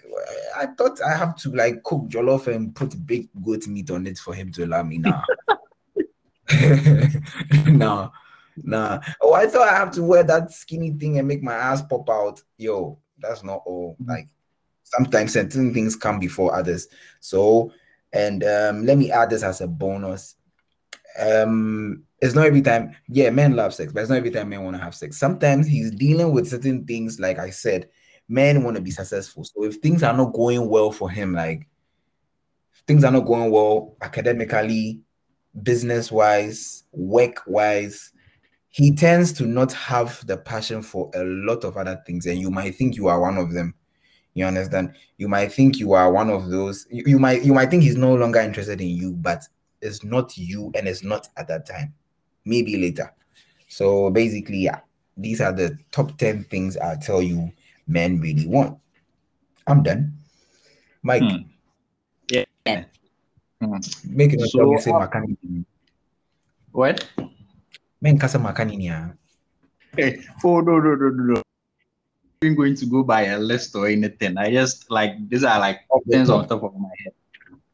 I 0.55 0.67
thought 0.67 0.99
I 1.01 1.15
have 1.15 1.35
to 1.37 1.51
like 1.51 1.83
cook 1.83 2.07
jollof 2.09 2.47
and 2.47 2.75
put 2.75 3.05
big 3.05 3.29
goat 3.43 3.67
meat 3.67 3.91
on 3.91 4.07
it 4.07 4.17
for 4.17 4.33
him 4.33 4.51
to 4.53 4.65
allow 4.65 4.83
me 4.83 4.97
now. 4.97 5.23
no, 7.67 8.11
nah. 8.57 8.99
Oh, 9.21 9.33
I 9.33 9.47
thought 9.47 9.67
I 9.67 9.75
have 9.75 9.91
to 9.91 10.03
wear 10.03 10.23
that 10.23 10.51
skinny 10.51 10.91
thing 10.91 11.19
and 11.19 11.27
make 11.27 11.43
my 11.43 11.53
ass 11.53 11.81
pop 11.81 12.09
out. 12.09 12.41
Yo, 12.57 12.99
that's 13.19 13.43
not 13.43 13.61
all. 13.65 13.95
Mm-hmm. 14.01 14.09
Like 14.09 14.27
sometimes 14.83 15.33
certain 15.33 15.73
things 15.73 15.95
come 15.95 16.19
before 16.19 16.55
others. 16.55 16.87
So, 17.19 17.71
and 18.11 18.43
um, 18.43 18.85
let 18.85 18.97
me 18.97 19.11
add 19.11 19.29
this 19.29 19.43
as 19.43 19.61
a 19.61 19.67
bonus. 19.67 20.35
Um, 21.19 22.03
it's 22.21 22.35
not 22.35 22.45
every 22.45 22.61
time, 22.61 22.95
yeah, 23.07 23.29
men 23.29 23.55
love 23.55 23.73
sex, 23.73 23.93
but 23.93 24.01
it's 24.01 24.09
not 24.09 24.17
every 24.17 24.31
time 24.31 24.49
men 24.49 24.63
want 24.63 24.75
to 24.77 24.83
have 24.83 24.95
sex. 24.95 25.17
Sometimes 25.17 25.67
he's 25.67 25.91
dealing 25.91 26.31
with 26.31 26.49
certain 26.49 26.85
things, 26.85 27.19
like 27.19 27.39
I 27.39 27.49
said, 27.49 27.89
men 28.29 28.63
want 28.63 28.77
to 28.77 28.81
be 28.81 28.91
successful. 28.91 29.43
So 29.43 29.65
if 29.65 29.77
things 29.77 30.03
are 30.03 30.15
not 30.15 30.33
going 30.33 30.69
well 30.69 30.91
for 30.91 31.09
him, 31.09 31.33
like 31.33 31.67
things 32.87 33.03
are 33.03 33.11
not 33.11 33.25
going 33.25 33.51
well 33.51 33.97
academically, 34.01 35.01
business 35.63 36.11
wise, 36.11 36.83
work 36.91 37.41
wise, 37.47 38.13
he 38.69 38.91
tends 38.91 39.33
to 39.33 39.45
not 39.45 39.73
have 39.73 40.25
the 40.27 40.37
passion 40.37 40.83
for 40.83 41.09
a 41.15 41.23
lot 41.23 41.63
of 41.63 41.75
other 41.75 42.01
things. 42.05 42.27
And 42.27 42.39
you 42.39 42.51
might 42.51 42.75
think 42.75 42.95
you 42.95 43.07
are 43.07 43.19
one 43.19 43.37
of 43.37 43.51
them. 43.51 43.73
You 44.35 44.45
understand? 44.45 44.93
You 45.17 45.27
might 45.27 45.51
think 45.51 45.79
you 45.79 45.93
are 45.93 46.11
one 46.11 46.29
of 46.29 46.49
those. 46.49 46.85
You, 46.91 47.03
you 47.07 47.19
might 47.19 47.43
you 47.43 47.53
might 47.53 47.71
think 47.71 47.81
he's 47.81 47.97
no 47.97 48.13
longer 48.13 48.39
interested 48.39 48.79
in 48.79 48.89
you, 48.89 49.13
but 49.13 49.43
it's 49.81 50.03
not 50.03 50.37
you 50.37 50.71
and 50.75 50.87
it's 50.87 51.03
not 51.03 51.27
at 51.35 51.47
that 51.47 51.65
time. 51.65 51.93
Maybe 52.45 52.77
later. 52.77 53.11
So 53.67 54.11
basically, 54.11 54.59
yeah, 54.59 54.79
these 55.17 55.41
are 55.41 55.51
the 55.51 55.77
top 55.91 56.17
10 56.17 56.43
things 56.45 56.77
I 56.77 56.95
tell 56.95 57.21
you 57.21 57.51
men 57.89 58.21
really 58.21 58.45
want. 58.45 58.77
I'm 59.65 59.81
done. 59.81 60.13
Mike, 61.01 61.25
Hmm. 61.25 61.49
Yeah. 62.29 62.45
Hmm. 63.57 63.81
make 64.05 64.33
it 64.37 64.39
So, 64.45 64.61
so, 64.61 64.77
say 64.77 64.91
uh, 64.93 65.01
makani. 65.01 65.65
What? 66.71 67.01
Men 68.01 68.15
kasa 68.21 68.37
makani 68.37 68.77
niya. 68.77 69.17
Hey, 69.97 70.21
oh 70.45 70.61
no 70.61 70.77
no 70.77 70.93
no 70.95 71.09
no 71.09 71.23
no. 71.33 71.41
I'm 72.41 72.55
going 72.55 72.75
to 72.77 72.85
go 72.85 73.03
by 73.03 73.35
a 73.35 73.37
list 73.41 73.75
or 73.75 73.89
anything. 73.89 74.37
I 74.37 74.53
just 74.53 74.87
like 74.87 75.17
these 75.27 75.43
are 75.43 75.59
like 75.59 75.83
things 76.07 76.29
on 76.29 76.47
top 76.47 76.63
of 76.63 76.71
my 76.77 76.93
head. 77.03 77.13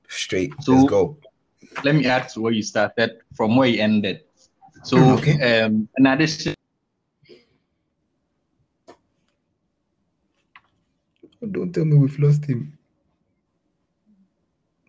Straight. 0.07 0.55
So- 0.63 0.73
Let's 0.73 0.89
go. 0.89 1.17
Let 1.83 1.93
me 1.93 2.07
add 2.07 2.29
to 2.33 2.39
where 2.41 2.55
you 2.55 2.63
started 2.63 3.19
from 3.35 3.59
where 3.59 3.67
you 3.67 3.83
ended. 3.83 4.23
So 4.87 4.97
Okay. 5.19 5.35
um 5.43 5.89
in 5.99 6.07
addition 6.07 6.55
Don't 11.41 11.73
tell 11.73 11.85
me 11.85 11.97
we've 11.97 12.17
lost 12.19 12.45
him. 12.45 12.77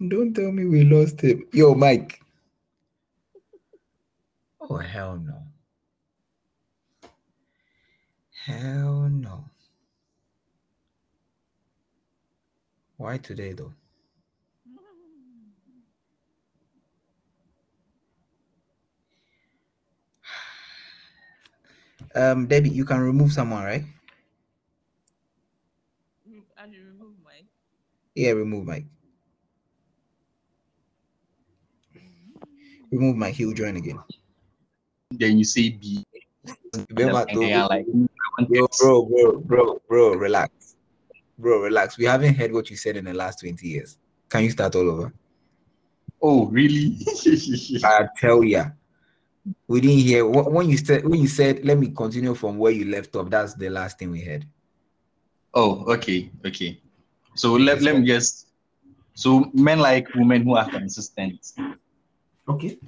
Don't 0.08 0.34
tell 0.34 0.52
me 0.52 0.64
we 0.66 0.84
lost 0.84 1.20
him. 1.20 1.44
Yo, 1.52 1.74
Mike. 1.74 2.20
Oh, 4.60 4.76
hell 4.76 5.18
no. 5.18 5.42
Hell 8.44 9.08
no. 9.08 9.44
Why 12.96 13.18
today, 13.18 13.52
though? 13.52 13.72
Um, 22.14 22.46
Debbie, 22.46 22.70
you 22.70 22.86
can 22.86 23.00
remove 23.00 23.32
someone, 23.32 23.62
right? 23.62 23.84
And 26.58 26.74
you 26.74 26.82
remove 26.82 27.14
my 27.22 27.44
Yeah, 28.16 28.30
remove 28.30 28.64
Mike. 28.64 28.87
Remove 32.90 33.16
Mike. 33.16 33.35
He'll 33.35 33.52
join 33.52 33.76
again. 33.76 33.99
then 35.11 35.38
you 35.38 35.44
say 35.44 35.68
B. 35.68 36.02
Like 36.96 38.49
bro, 38.49 38.66
bro, 38.78 39.02
bro, 39.02 39.38
bro, 39.40 39.82
bro, 39.87 40.14
relax. 40.14 40.76
Bro, 41.38 41.61
relax. 41.61 41.99
We 41.99 42.06
haven't 42.06 42.35
heard 42.35 42.52
what 42.52 42.70
you 42.70 42.76
said 42.76 42.96
in 42.96 43.04
the 43.04 43.12
last 43.12 43.40
20 43.40 43.68
years. 43.68 43.99
Can 44.30 44.44
you 44.44 44.50
start 44.50 44.75
all 44.75 44.88
over? 44.90 45.12
oh 46.23 46.46
really? 46.46 46.96
I 47.85 48.08
tell 48.18 48.42
ya. 48.42 48.70
We 49.68 49.82
didn't 49.82 49.99
hear 49.99 50.26
when 50.26 50.70
you 50.70 50.78
said 50.78 51.06
when 51.06 51.20
you 51.20 51.28
said 51.28 51.64
let 51.64 51.78
me 51.78 51.88
continue 51.88 52.35
from 52.35 52.56
where 52.56 52.73
you 52.73 52.87
left 52.87 53.14
off. 53.14 53.28
That's 53.28 53.54
the 53.54 53.68
last 53.68 53.99
thing 53.99 54.11
we 54.11 54.23
heard. 54.23 54.46
oh, 55.52 55.85
okay, 55.92 56.30
okay. 56.44 56.80
So 57.36 57.52
let, 57.52 57.82
let 57.82 57.98
me 57.98 58.06
just 58.06 58.46
so 59.14 59.50
men 59.54 59.78
like 59.78 60.14
women 60.14 60.42
who 60.42 60.56
are 60.56 60.68
consistent. 60.68 61.52
Okay. 62.48 62.78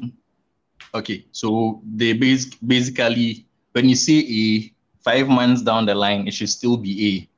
Okay, 0.94 1.26
so 1.32 1.82
they 1.84 2.12
basic, 2.12 2.54
basically, 2.66 3.46
when 3.72 3.88
you 3.88 3.96
say 3.96 4.18
A, 4.18 4.72
five 5.00 5.28
months 5.28 5.62
down 5.62 5.86
the 5.86 5.94
line, 5.94 6.26
it 6.26 6.34
should 6.34 6.48
still 6.48 6.76
be 6.76 7.28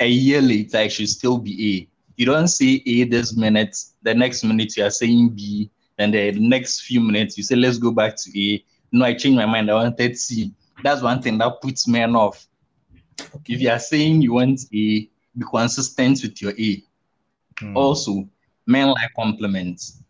A. 0.00 0.04
A 0.04 0.08
year 0.08 0.40
later, 0.40 0.78
it 0.78 0.92
should 0.92 1.08
still 1.08 1.38
be 1.38 1.52
A. 1.76 1.88
You 2.16 2.26
don't 2.26 2.48
say 2.48 2.82
A 2.86 3.04
this 3.04 3.36
minute, 3.36 3.76
the 4.02 4.14
next 4.14 4.42
minute 4.42 4.76
you 4.76 4.84
are 4.84 4.90
saying 4.90 5.30
B, 5.30 5.70
then 5.96 6.10
the 6.10 6.32
next 6.32 6.80
few 6.82 7.00
minutes 7.00 7.36
you 7.36 7.44
say, 7.44 7.56
let's 7.56 7.78
go 7.78 7.90
back 7.90 8.16
to 8.16 8.40
A. 8.40 8.64
No, 8.92 9.04
I 9.04 9.14
changed 9.14 9.36
my 9.36 9.46
mind, 9.46 9.70
I 9.70 9.74
wanted 9.74 10.16
C. 10.18 10.52
That's 10.82 11.02
one 11.02 11.20
thing 11.20 11.38
that 11.38 11.60
puts 11.60 11.86
men 11.86 12.16
off. 12.16 12.46
If 13.46 13.60
you 13.60 13.70
are 13.70 13.78
saying 13.78 14.22
you 14.22 14.34
want 14.34 14.60
A, 14.74 15.08
be 15.38 15.44
consistent 15.50 16.20
with 16.22 16.40
your 16.42 16.52
A. 16.58 16.82
Hmm. 17.58 17.76
Also, 17.76 18.28
men 18.66 18.88
like 18.88 19.10
compliments. 19.16 20.02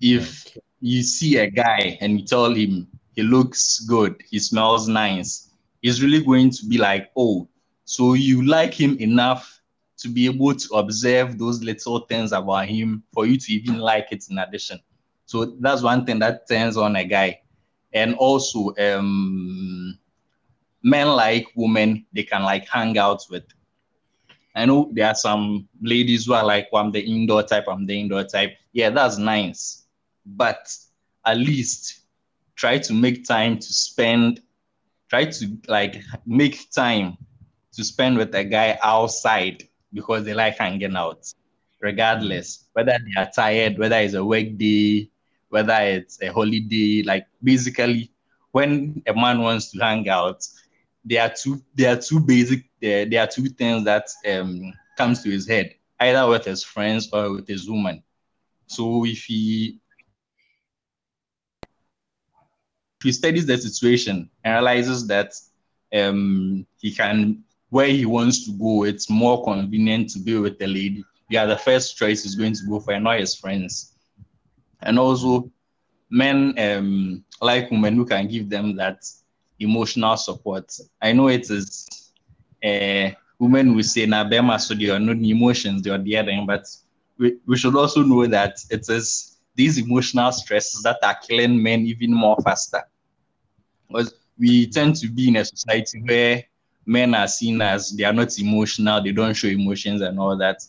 If 0.00 0.56
you 0.80 1.02
see 1.02 1.36
a 1.38 1.50
guy 1.50 1.98
and 2.00 2.20
you 2.20 2.26
tell 2.26 2.52
him 2.52 2.88
he 3.14 3.22
looks 3.22 3.80
good, 3.80 4.22
he 4.28 4.38
smells 4.38 4.88
nice, 4.88 5.50
he's 5.80 6.02
really 6.02 6.24
going 6.24 6.50
to 6.50 6.66
be 6.66 6.78
like, 6.78 7.10
oh, 7.16 7.48
so 7.84 8.14
you 8.14 8.44
like 8.44 8.74
him 8.74 8.96
enough 8.98 9.60
to 9.98 10.08
be 10.08 10.26
able 10.26 10.54
to 10.54 10.74
observe 10.74 11.38
those 11.38 11.62
little 11.62 12.00
things 12.00 12.32
about 12.32 12.66
him 12.66 13.02
for 13.12 13.26
you 13.26 13.36
to 13.36 13.52
even 13.52 13.78
like 13.78 14.08
it 14.10 14.24
in 14.30 14.38
addition. 14.38 14.80
So 15.26 15.56
that's 15.60 15.82
one 15.82 16.04
thing 16.04 16.18
that 16.20 16.48
turns 16.48 16.76
on 16.76 16.96
a 16.96 17.04
guy. 17.04 17.40
And 17.92 18.14
also, 18.14 18.74
um, 18.78 19.98
men 20.82 21.08
like 21.08 21.46
women 21.54 22.04
they 22.12 22.24
can 22.24 22.42
like 22.42 22.68
hang 22.68 22.98
out 22.98 23.24
with. 23.30 23.44
I 24.54 24.66
know 24.66 24.90
there 24.92 25.06
are 25.06 25.14
some 25.14 25.68
ladies 25.80 26.26
who 26.26 26.34
are 26.34 26.44
like, 26.44 26.68
well, 26.72 26.84
I'm 26.84 26.92
the 26.92 27.00
indoor 27.00 27.42
type, 27.42 27.64
I'm 27.68 27.86
the 27.86 27.98
indoor 27.98 28.24
type. 28.24 28.56
Yeah, 28.72 28.90
that's 28.90 29.18
nice. 29.18 29.84
But 30.26 30.74
at 31.24 31.38
least 31.38 32.00
try 32.54 32.78
to 32.78 32.92
make 32.92 33.24
time 33.26 33.58
to 33.58 33.72
spend, 33.72 34.40
try 35.08 35.24
to 35.24 35.58
like 35.68 36.02
make 36.26 36.70
time 36.70 37.16
to 37.72 37.84
spend 37.84 38.18
with 38.18 38.34
a 38.34 38.44
guy 38.44 38.78
outside 38.82 39.68
because 39.92 40.24
they 40.24 40.34
like 40.34 40.58
hanging 40.58 40.96
out, 40.96 41.32
regardless 41.80 42.66
whether 42.74 42.92
they 42.92 43.20
are 43.20 43.30
tired, 43.34 43.78
whether 43.78 43.96
it's 43.96 44.14
a 44.14 44.24
work 44.24 44.56
day, 44.56 45.08
whether 45.48 45.76
it's 45.80 46.20
a 46.22 46.32
holiday. 46.32 47.02
Like 47.02 47.26
basically, 47.42 48.10
when 48.52 49.02
a 49.06 49.14
man 49.14 49.40
wants 49.40 49.70
to 49.72 49.78
hang 49.80 50.08
out, 50.08 50.46
there 51.04 51.22
are 51.22 51.32
two 51.34 51.62
there 51.74 51.96
are 51.96 52.00
two 52.00 52.20
basic 52.20 52.64
there, 52.82 53.06
there 53.06 53.22
are 53.22 53.28
two 53.28 53.46
things 53.46 53.84
that 53.86 54.08
um 54.30 54.74
comes 54.98 55.22
to 55.24 55.30
his 55.30 55.48
head, 55.48 55.74
either 56.00 56.28
with 56.28 56.46
his 56.46 56.64
friends 56.64 57.10
or 57.12 57.32
with 57.34 57.48
his 57.48 57.70
woman. 57.70 58.02
So 58.66 59.06
if 59.06 59.24
he 59.24 59.80
if 63.00 63.04
he 63.04 63.12
studies 63.12 63.46
the 63.46 63.58
situation 63.58 64.30
and 64.44 64.54
realizes 64.54 65.06
that 65.08 65.32
um 65.94 66.66
he 66.80 66.92
can 66.92 67.44
where 67.70 67.88
he 67.88 68.04
wants 68.06 68.44
to 68.46 68.52
go, 68.52 68.84
it's 68.84 69.10
more 69.10 69.42
convenient 69.44 70.10
to 70.10 70.18
be 70.20 70.36
with 70.38 70.58
the 70.58 70.66
lady. 70.66 71.04
Yeah, 71.30 71.46
the 71.46 71.56
first 71.56 71.96
choice 71.96 72.24
is 72.26 72.34
going 72.36 72.54
to 72.54 72.66
go 72.68 72.80
for 72.80 72.98
not 73.00 73.18
his 73.20 73.34
friends. 73.36 73.94
And 74.82 74.98
also 74.98 75.50
men 76.10 76.54
um 76.58 77.24
like 77.40 77.70
women 77.70 77.94
who 77.96 78.06
can 78.06 78.28
give 78.28 78.48
them 78.50 78.76
that 78.76 79.02
emotional 79.58 80.16
support. 80.16 80.72
I 81.00 81.12
know 81.12 81.28
it 81.28 81.50
is 81.50 81.86
uh, 82.64 83.10
women 83.38 83.74
will 83.74 83.82
say 83.82 84.06
na 84.06 84.24
bema 84.24 84.58
so 84.58 84.74
they 84.74 84.88
are 84.90 84.98
not 84.98 85.16
emotions, 85.16 85.82
they 85.82 85.90
are 85.90 85.98
the 85.98 86.16
other, 86.16 86.32
but 86.46 86.64
we, 87.18 87.36
we 87.46 87.56
should 87.56 87.76
also 87.76 88.02
know 88.02 88.26
that 88.26 88.56
it 88.70 88.88
is 88.88 89.38
these 89.54 89.78
emotional 89.78 90.30
stresses 90.32 90.82
that 90.82 90.98
are 91.02 91.16
killing 91.26 91.62
men 91.62 91.80
even 91.86 92.12
more 92.12 92.36
faster. 92.42 92.82
Because 93.88 94.14
we 94.38 94.66
tend 94.66 94.96
to 94.96 95.08
be 95.08 95.28
in 95.28 95.36
a 95.36 95.44
society 95.44 96.00
where 96.02 96.44
men 96.86 97.14
are 97.14 97.28
seen 97.28 97.60
as 97.60 97.90
they 97.96 98.04
are 98.04 98.12
not 98.12 98.38
emotional, 98.38 99.02
they 99.02 99.12
don't 99.12 99.34
show 99.34 99.48
emotions 99.48 100.00
and 100.00 100.18
all 100.18 100.36
that. 100.38 100.62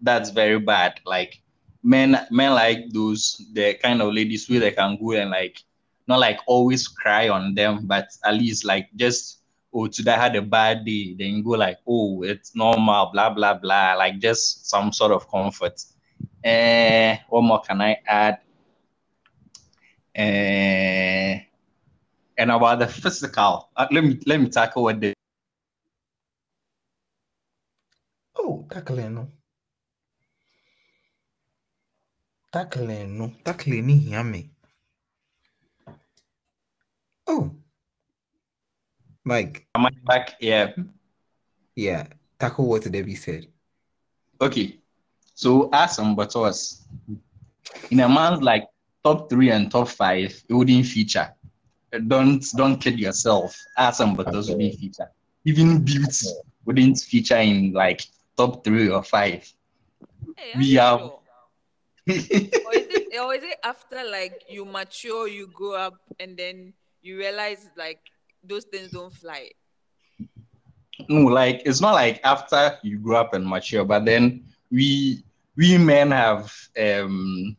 That's 0.00 0.30
very 0.30 0.58
bad. 0.58 1.00
Like 1.04 1.40
men 1.82 2.16
men 2.30 2.52
like 2.52 2.90
those 2.92 3.44
the 3.52 3.74
kind 3.74 4.00
of 4.02 4.12
ladies 4.12 4.46
who 4.46 4.58
they 4.58 4.72
can 4.72 4.98
go 5.00 5.12
and 5.12 5.30
like 5.30 5.58
not 6.06 6.18
like 6.20 6.38
always 6.46 6.88
cry 6.88 7.28
on 7.28 7.54
them, 7.54 7.86
but 7.86 8.08
at 8.24 8.34
least 8.34 8.64
like 8.64 8.88
just 8.96 9.39
oh 9.72 9.86
today 9.86 10.12
I 10.12 10.18
had 10.18 10.36
a 10.36 10.42
bad 10.42 10.84
day, 10.84 11.14
then 11.18 11.42
go 11.42 11.50
like, 11.50 11.78
oh, 11.86 12.22
it's 12.22 12.54
normal, 12.54 13.10
blah 13.12 13.30
blah 13.30 13.54
blah, 13.54 13.94
like 13.94 14.18
just 14.18 14.68
some 14.68 14.92
sort 14.92 15.12
of 15.12 15.28
comfort. 15.30 15.82
Uh, 16.44 17.16
what 17.28 17.42
more 17.42 17.60
can 17.60 17.80
I 17.80 17.96
add? 18.06 18.38
Uh, 20.16 21.40
and 22.38 22.50
about 22.50 22.78
the 22.78 22.88
physical, 22.88 23.70
uh, 23.76 23.86
let 23.90 24.04
me 24.04 24.18
let 24.26 24.40
me 24.40 24.48
tackle 24.48 24.84
what 24.84 25.00
the 25.00 25.14
Oh, 28.36 28.66
tackling. 28.70 29.30
Tackling. 32.52 33.36
Tackling 33.44 33.86
me. 33.86 34.50
Oh. 37.26 37.59
Mike, 39.24 39.66
am 39.74 39.86
I 39.86 39.90
back? 40.04 40.36
Yeah. 40.40 40.72
yeah. 41.76 42.06
Tackle 42.38 42.66
what 42.68 42.90
Debbie 42.90 43.14
said. 43.14 43.46
Okay. 44.40 44.78
So 45.34 45.68
as 45.72 45.96
some 45.96 46.14
butters 46.16 46.86
in 47.90 48.00
a 48.00 48.08
man's 48.08 48.42
like 48.42 48.64
top 49.04 49.28
three 49.28 49.50
and 49.50 49.70
top 49.70 49.88
five, 49.88 50.32
it 50.48 50.52
wouldn't 50.54 50.86
feature. 50.86 51.32
Don't 52.06 52.44
don't 52.56 52.78
kid 52.78 52.98
yourself. 52.98 53.56
As 53.76 53.98
some 53.98 54.14
butters 54.14 54.50
wouldn't 54.50 54.74
feature. 54.78 55.10
Even 55.44 55.84
beauty 55.84 56.26
wouldn't 56.64 56.98
feature 57.00 57.36
in 57.38 57.72
like 57.72 58.02
top 58.36 58.64
three 58.64 58.88
or 58.90 59.02
five. 59.02 59.50
Hey, 60.36 60.52
We 60.56 60.78
are 60.78 60.98
have- 60.98 61.00
sure? 61.00 61.16
or 62.08 62.14
is 62.16 62.26
it 62.88 63.20
or 63.20 63.34
is 63.34 63.44
it 63.44 63.58
after 63.62 64.02
like 64.10 64.42
you 64.48 64.64
mature, 64.64 65.28
you 65.28 65.46
grow 65.48 65.74
up, 65.74 65.94
and 66.18 66.36
then 66.36 66.72
you 67.02 67.18
realize 67.18 67.68
like 67.76 68.00
those 68.42 68.64
things 68.64 68.90
don't 68.92 69.12
fly? 69.12 69.50
no, 71.08 71.26
like 71.26 71.62
it's 71.64 71.80
not 71.80 71.92
like 71.94 72.20
after 72.24 72.78
you 72.82 72.98
grow 72.98 73.20
up 73.20 73.34
and 73.34 73.46
mature, 73.46 73.84
but 73.84 74.04
then 74.04 74.44
we 74.70 75.22
we 75.56 75.78
men 75.78 76.10
have 76.10 76.52
um 76.78 77.56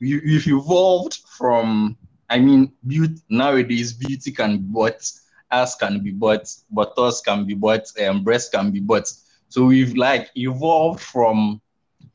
we, 0.00 0.20
we've 0.20 0.46
evolved 0.46 1.18
from 1.36 1.96
I 2.28 2.38
mean 2.38 2.72
beauty 2.86 3.20
nowadays 3.28 3.92
beauty 3.92 4.32
can 4.32 4.58
be 4.58 4.64
bought, 4.64 5.10
ass 5.50 5.74
can 5.76 6.00
be 6.02 6.10
bought, 6.10 6.48
buttocks 6.70 7.20
can 7.20 7.46
be 7.46 7.54
bought, 7.54 7.86
um 8.00 8.22
breast 8.24 8.52
can 8.52 8.70
be 8.70 8.80
bought. 8.80 9.08
So 9.48 9.66
we've 9.66 9.94
like 9.96 10.30
evolved 10.36 11.00
from 11.00 11.60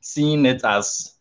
seeing 0.02 0.46
it 0.46 0.64
as 0.64 1.16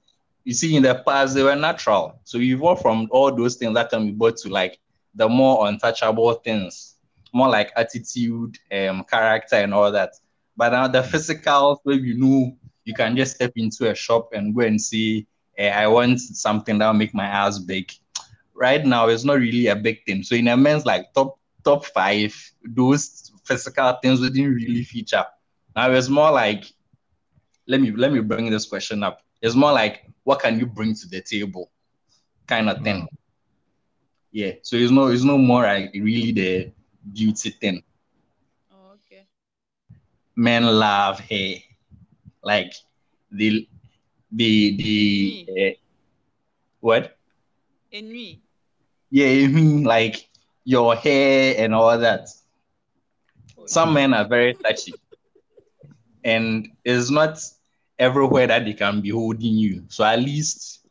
you 0.45 0.55
see 0.55 0.77
in 0.77 0.83
the 0.83 0.95
past 1.07 1.35
they 1.35 1.43
were 1.43 1.57
natural. 1.57 2.21
So 2.25 2.39
we 2.39 2.55
evolved 2.55 2.83
from 2.83 3.09
all 3.11 3.35
those 3.35 3.57
things 3.57 3.75
that 3.75 3.91
can 3.91 4.07
be 4.07 4.13
bought 4.13 4.37
to 4.39 4.49
like 4.49 4.79
the 5.15 5.29
more 5.29 5.69
untouchable 5.69 6.33
things 6.35 6.99
more 7.33 7.49
like 7.49 7.73
attitude, 7.77 8.59
um, 8.73 9.05
character, 9.05 9.57
and 9.57 9.75
all 9.75 9.91
that. 9.93 10.15
But 10.57 10.71
now 10.71 10.89
the 10.89 11.03
physical, 11.03 11.81
where 11.85 11.97
you 11.97 12.19
know 12.19 12.57
you 12.85 12.95
can 12.95 13.17
just 13.17 13.37
step 13.37 13.53
into 13.57 13.91
a 13.91 13.95
shop 13.95 14.31
and 14.33 14.55
go 14.55 14.63
and 14.63 14.81
see, 14.81 15.27
eh, 15.57 15.71
I 15.71 15.87
want 15.87 16.21
something 16.21 16.79
that 16.79 16.87
will 16.87 16.95
make 16.95 17.15
my 17.15 17.27
ass 17.27 17.59
big. 17.59 17.93
Right 18.55 18.85
now, 18.85 19.07
it's 19.07 19.23
not 19.23 19.35
really 19.35 19.69
a 19.69 19.77
big 19.77 20.05
thing. 20.05 20.25
So 20.25 20.35
in 20.35 20.49
a 20.49 20.57
men's 20.57 20.85
like 20.85 21.15
top 21.15 21.39
top 21.63 21.85
five, 21.85 22.35
those 22.65 23.31
physical 23.45 23.97
things 24.03 24.21
didn't 24.21 24.53
really 24.53 24.83
feature. 24.83 25.25
Now 25.77 25.93
it's 25.93 26.09
more 26.09 26.33
like, 26.33 26.65
let 27.69 27.81
me 27.81 27.93
let 27.93 28.13
me 28.13 28.19
bring 28.19 28.51
this 28.51 28.67
question 28.67 29.05
up. 29.05 29.23
It's 29.41 29.55
more 29.55 29.73
like, 29.73 30.11
what 30.25 30.41
can 30.41 30.59
you 30.59 30.67
bring 30.67 30.97
to 30.97 31.09
the 31.09 31.21
table, 31.21 31.71
kind 32.49 32.69
of 32.69 32.83
thing. 32.83 33.07
Yeah. 34.39 34.53
So 34.63 34.77
it's 34.77 34.93
no 34.93 35.09
it's 35.09 35.25
no 35.25 35.37
more 35.39 35.63
like 35.65 35.91
really 35.95 36.33
the 36.33 36.73
beauty 37.13 37.51
thing. 37.51 37.83
Oh, 38.71 38.93
okay. 38.95 39.27
men 40.37 40.65
love 40.65 41.21
hair. 41.21 41.57
Like 42.43 42.73
the 43.31 43.69
the 44.33 44.77
the 44.77 45.47
uh, 45.49 45.75
what? 46.81 47.17
Me. 47.93 48.43
Yeah, 49.11 49.29
you 49.29 49.49
mean 49.49 49.85
like 49.85 50.29
your 50.65 50.95
hair 50.97 51.55
and 51.59 51.75
all 51.75 51.99
that. 51.99 52.29
Some 53.67 53.93
men 53.95 54.15
are 54.15 54.27
very 54.27 54.55
touchy, 54.55 54.93
and 56.25 56.69
it's 56.85 57.11
not 57.11 57.39
everywhere 57.99 58.47
that 58.47 58.65
they 58.65 58.75
can 58.75 59.01
be 59.01 59.11
holding 59.11 59.55
you. 59.55 59.85
So 59.89 60.05
at 60.05 60.21
least 60.21 60.87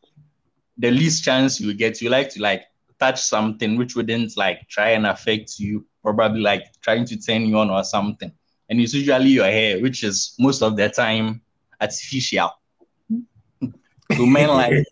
the 0.78 0.90
least 0.90 1.24
chance 1.24 1.60
you 1.60 1.74
get, 1.74 2.00
you 2.02 2.10
like 2.10 2.30
to 2.30 2.42
like 2.42 2.62
touch 2.98 3.20
something 3.20 3.76
which 3.76 3.94
wouldn't 3.96 4.36
like 4.36 4.66
try 4.68 4.90
and 4.90 5.06
affect 5.06 5.58
you, 5.58 5.84
probably 6.02 6.40
like 6.40 6.64
trying 6.80 7.04
to 7.06 7.16
turn 7.16 7.46
you 7.46 7.58
on 7.58 7.70
or 7.70 7.84
something. 7.84 8.32
And 8.68 8.80
it's 8.80 8.94
usually 8.94 9.30
your 9.30 9.46
hair, 9.46 9.80
which 9.80 10.04
is 10.04 10.34
most 10.38 10.62
of 10.62 10.76
the 10.76 10.88
time 10.88 11.40
artificial. 11.80 12.50
So 14.16 14.26
men 14.26 14.48
like 14.48 14.72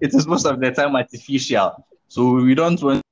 it 0.00 0.14
is 0.14 0.26
most 0.26 0.46
of 0.46 0.60
the 0.60 0.70
time 0.70 0.96
artificial. 0.96 1.84
So 2.08 2.34
we 2.34 2.54
don't 2.54 2.82
want 2.82 3.02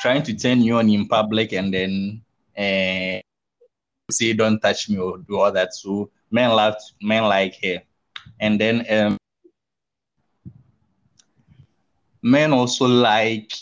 trying 0.00 0.22
to 0.24 0.34
turn 0.34 0.60
you 0.60 0.76
on 0.76 0.88
in 0.88 1.06
public 1.06 1.52
and 1.52 1.72
then 1.72 2.22
uh, 2.56 3.20
say 4.10 4.32
don't 4.32 4.60
touch 4.60 4.88
me 4.88 4.98
or 4.98 5.18
do 5.18 5.38
all 5.38 5.52
that. 5.52 5.74
So 5.74 6.10
men 6.32 6.50
love 6.50 6.74
men 7.00 7.24
like 7.24 7.56
her. 7.62 7.82
And 8.40 8.60
then 8.60 8.84
um, 8.90 9.18
men 12.22 12.52
also 12.52 12.86
like 12.86 13.52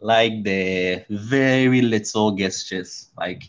like 0.00 0.42
the 0.44 1.04
very 1.08 1.80
little 1.80 2.32
gestures, 2.32 3.10
like 3.16 3.44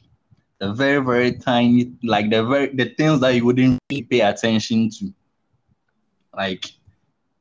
the 0.60 0.74
very 0.74 1.04
very 1.04 1.32
tiny, 1.34 1.94
like 2.04 2.30
the 2.30 2.44
very 2.46 2.68
the 2.68 2.94
things 2.96 3.20
that 3.22 3.36
you 3.36 3.46
wouldn't 3.46 3.80
really 3.90 4.04
pay 4.04 4.22
attention 4.22 4.90
to. 4.90 5.14
Like 6.36 6.66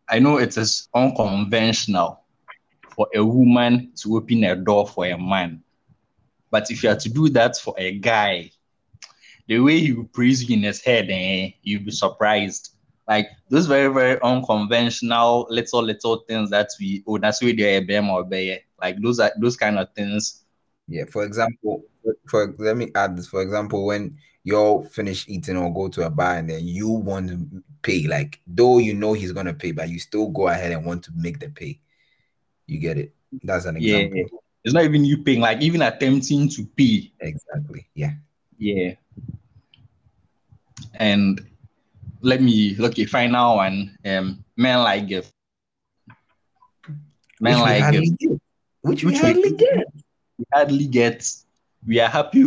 I 0.08 0.18
know 0.18 0.38
it 0.38 0.56
is 0.56 0.88
unconventional 0.94 2.20
for 2.94 3.08
a 3.14 3.24
woman 3.24 3.92
to 3.96 4.16
open 4.16 4.44
a 4.44 4.54
door 4.54 4.86
for 4.86 5.06
a 5.06 5.18
man, 5.18 5.62
but 6.50 6.70
if 6.70 6.82
you 6.82 6.90
are 6.90 6.96
to 6.96 7.08
do 7.08 7.28
that 7.30 7.56
for 7.56 7.74
a 7.78 7.98
guy, 7.98 8.50
the 9.46 9.60
way 9.60 9.80
he 9.80 9.94
praise 10.12 10.48
you 10.48 10.56
in 10.56 10.62
his 10.62 10.80
head, 10.80 11.08
eh, 11.10 11.50
you'll 11.62 11.84
be 11.84 11.90
surprised. 11.90 12.70
Like 13.06 13.28
those 13.50 13.66
very, 13.66 13.92
very 13.92 14.20
unconventional 14.22 15.46
little 15.50 15.82
little 15.82 16.24
things 16.26 16.48
that 16.50 16.70
we 16.80 17.04
oh 17.06 17.18
that's 17.18 17.42
where 17.42 17.54
they're 17.54 18.02
or 18.10 18.26
like 18.80 18.96
those 19.02 19.20
are 19.20 19.32
those 19.38 19.56
kind 19.56 19.78
of 19.78 19.92
things. 19.94 20.44
Yeah, 20.88 21.04
for 21.10 21.24
example, 21.24 21.84
for 22.26 22.54
let 22.58 22.76
me 22.76 22.90
add 22.94 23.16
this. 23.16 23.26
For 23.26 23.42
example, 23.42 23.84
when 23.84 24.16
you 24.42 24.56
all 24.56 24.84
finish 24.84 25.26
eating 25.28 25.56
or 25.56 25.72
go 25.72 25.88
to 25.88 26.06
a 26.06 26.10
bar 26.10 26.36
and 26.36 26.48
then 26.48 26.66
you 26.66 26.88
want 26.88 27.28
to 27.28 27.62
pay, 27.82 28.06
like 28.06 28.40
though 28.46 28.78
you 28.78 28.94
know 28.94 29.12
he's 29.12 29.32
gonna 29.32 29.54
pay, 29.54 29.72
but 29.72 29.90
you 29.90 29.98
still 29.98 30.28
go 30.28 30.48
ahead 30.48 30.72
and 30.72 30.86
want 30.86 31.04
to 31.04 31.12
make 31.14 31.40
the 31.40 31.48
pay. 31.50 31.78
You 32.66 32.78
get 32.78 32.96
it? 32.96 33.14
That's 33.42 33.66
an 33.66 33.76
example. 33.76 34.18
Yeah. 34.18 34.24
It's 34.64 34.72
not 34.72 34.84
even 34.84 35.04
you 35.04 35.22
paying, 35.22 35.40
like 35.40 35.60
even 35.60 35.82
attempting 35.82 36.48
to 36.48 36.64
pay. 36.64 37.12
Exactly. 37.20 37.86
Yeah. 37.94 38.12
Yeah. 38.56 38.94
And 40.94 41.44
let 42.20 42.40
me 42.40 42.76
okay, 42.78 43.04
final 43.04 43.56
one. 43.56 43.96
Um 44.04 44.44
men 44.56 44.78
like 44.78 45.08
gift. 45.08 45.32
Men 47.40 47.54
which 47.54 47.62
like 47.62 47.92
gift. 47.92 48.18
Get. 48.18 48.30
Which, 48.82 49.04
which 49.04 49.14
we 49.14 49.18
hardly 49.18 49.50
we, 49.50 49.56
get. 49.56 49.86
We 50.38 50.44
hardly 50.52 50.86
get. 50.86 51.32
We 51.86 52.00
are 52.00 52.08
happy. 52.08 52.46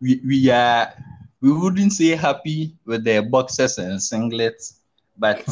We, 0.00 0.20
we 0.24 0.50
are 0.50 0.92
we 1.40 1.52
wouldn't 1.52 1.92
say 1.92 2.16
happy 2.16 2.74
with 2.84 3.04
the 3.04 3.20
boxes 3.20 3.78
and 3.78 3.98
singlets, 3.98 4.78
but 5.16 5.46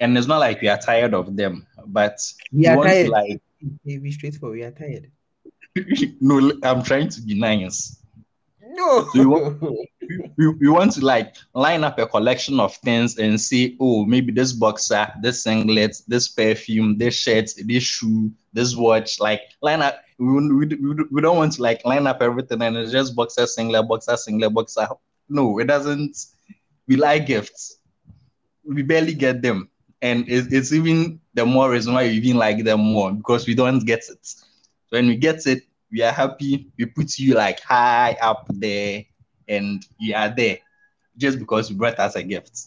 and 0.00 0.16
it's 0.16 0.26
not 0.26 0.38
like 0.38 0.60
we 0.62 0.68
are 0.68 0.78
tired 0.78 1.14
of 1.14 1.36
them, 1.36 1.66
but 1.86 2.18
we 2.52 2.66
are 2.66 2.82
tired. 2.82 3.08
like 3.08 3.40
be 3.84 4.10
straightforward. 4.10 4.58
We 4.58 4.64
are 4.64 4.70
tired. 4.70 5.10
no, 6.20 6.52
I'm 6.62 6.82
trying 6.82 7.08
to 7.10 7.20
be 7.22 7.38
nice. 7.38 7.99
No. 8.72 9.08
So 9.12 9.18
we, 9.18 9.26
want, 9.26 9.62
we, 10.36 10.48
we 10.48 10.68
want 10.68 10.92
to 10.92 11.04
like 11.04 11.34
line 11.54 11.82
up 11.82 11.98
a 11.98 12.06
collection 12.06 12.60
of 12.60 12.74
things 12.76 13.18
and 13.18 13.40
say, 13.40 13.76
oh, 13.80 14.04
maybe 14.04 14.30
this 14.32 14.52
boxer, 14.52 15.12
this 15.22 15.42
singlet, 15.42 16.00
this 16.06 16.28
perfume, 16.28 16.96
this 16.96 17.14
shirt, 17.14 17.50
this 17.64 17.82
shoe, 17.82 18.30
this 18.52 18.76
watch, 18.76 19.18
like 19.18 19.40
line 19.60 19.82
up. 19.82 20.00
We, 20.18 20.26
we, 20.52 20.66
we 21.10 21.20
don't 21.20 21.36
want 21.36 21.54
to 21.54 21.62
like 21.62 21.84
line 21.84 22.06
up 22.06 22.22
everything 22.22 22.62
and 22.62 22.76
it's 22.76 22.92
just 22.92 23.16
boxer, 23.16 23.46
singlet, 23.46 23.88
boxer, 23.88 24.16
singlet, 24.16 24.54
boxer. 24.54 24.86
No, 25.28 25.58
it 25.58 25.64
doesn't. 25.64 26.16
We 26.86 26.94
like 26.94 27.26
gifts. 27.26 27.78
We 28.64 28.82
barely 28.82 29.14
get 29.14 29.42
them. 29.42 29.68
And 30.00 30.28
it's, 30.28 30.52
it's 30.52 30.72
even 30.72 31.20
the 31.34 31.44
more 31.44 31.70
reason 31.70 31.94
why 31.94 32.04
we 32.04 32.12
even 32.12 32.36
like 32.36 32.62
them 32.62 32.80
more 32.80 33.12
because 33.12 33.48
we 33.48 33.54
don't 33.54 33.80
get 33.84 34.04
it. 34.08 34.34
When 34.90 35.08
we 35.08 35.16
get 35.16 35.46
it, 35.46 35.64
we 35.90 36.02
are 36.02 36.12
happy. 36.12 36.70
We 36.78 36.86
put 36.86 37.18
you 37.18 37.34
like 37.34 37.60
high 37.60 38.16
up 38.20 38.46
there, 38.48 39.04
and 39.48 39.84
you 39.98 40.14
are 40.14 40.28
there 40.28 40.58
just 41.16 41.38
because 41.38 41.70
we 41.70 41.76
brought 41.76 41.98
us 41.98 42.16
a 42.16 42.22
gift. 42.22 42.58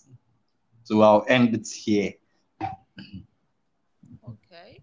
So 0.84 1.02
I'll 1.02 1.26
end 1.28 1.56
it 1.56 1.68
here. 1.68 2.14
Okay. 2.62 4.82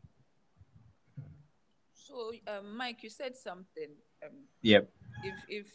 So, 1.94 2.32
um, 2.48 2.76
Mike, 2.76 3.02
you 3.02 3.10
said 3.10 3.36
something. 3.36 3.90
Um, 4.24 4.32
yep. 4.62 4.90
If 5.22 5.34
if 5.48 5.66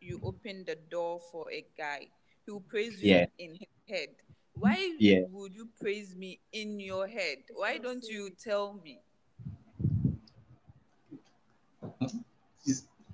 you 0.00 0.20
open 0.22 0.64
the 0.66 0.76
door 0.90 1.20
for 1.30 1.50
a 1.52 1.64
guy, 1.76 2.08
he 2.44 2.50
will 2.50 2.60
praise 2.60 3.02
you 3.02 3.14
yeah. 3.14 3.26
in 3.38 3.54
his 3.54 3.68
head. 3.88 4.08
Why 4.54 4.96
yeah. 4.98 5.20
would 5.30 5.54
you 5.54 5.68
praise 5.78 6.16
me 6.16 6.40
in 6.52 6.80
your 6.80 7.06
head? 7.06 7.38
Why 7.54 7.76
don't 7.76 8.04
you 8.04 8.30
tell 8.30 8.80
me? 8.82 9.00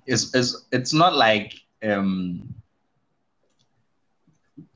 It's, 0.05 0.33
it's, 0.35 0.65
it's 0.71 0.93
not 0.93 1.15
like 1.15 1.53
um, 1.83 2.53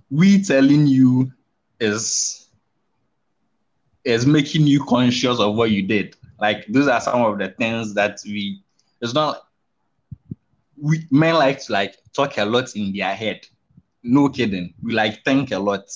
we 0.10 0.42
telling 0.44 0.88
you 0.88 1.32
is 1.80 2.50
is 4.04 4.26
making 4.26 4.66
you 4.66 4.84
conscious 4.86 5.40
of 5.40 5.56
what 5.56 5.70
you 5.72 5.84
did. 5.84 6.16
Like 6.40 6.66
those 6.68 6.88
are 6.88 7.02
some 7.02 7.22
of 7.22 7.40
the 7.40 7.50
things 7.50 7.94
that 7.96 8.20
we. 8.26 8.62
It's 9.02 9.14
not. 9.14 9.48
We 10.82 11.06
men 11.12 11.36
like 11.36 11.64
to 11.66 11.74
like 11.74 11.98
talk 12.14 12.38
a 12.38 12.46
lot 12.46 12.76
in 12.76 12.94
their 12.94 13.14
head. 13.16 13.46
No 14.04 14.30
kidding. 14.30 14.74
We 14.82 14.94
like 14.94 15.24
think 15.26 15.52
a 15.52 15.60
lot. 15.60 15.92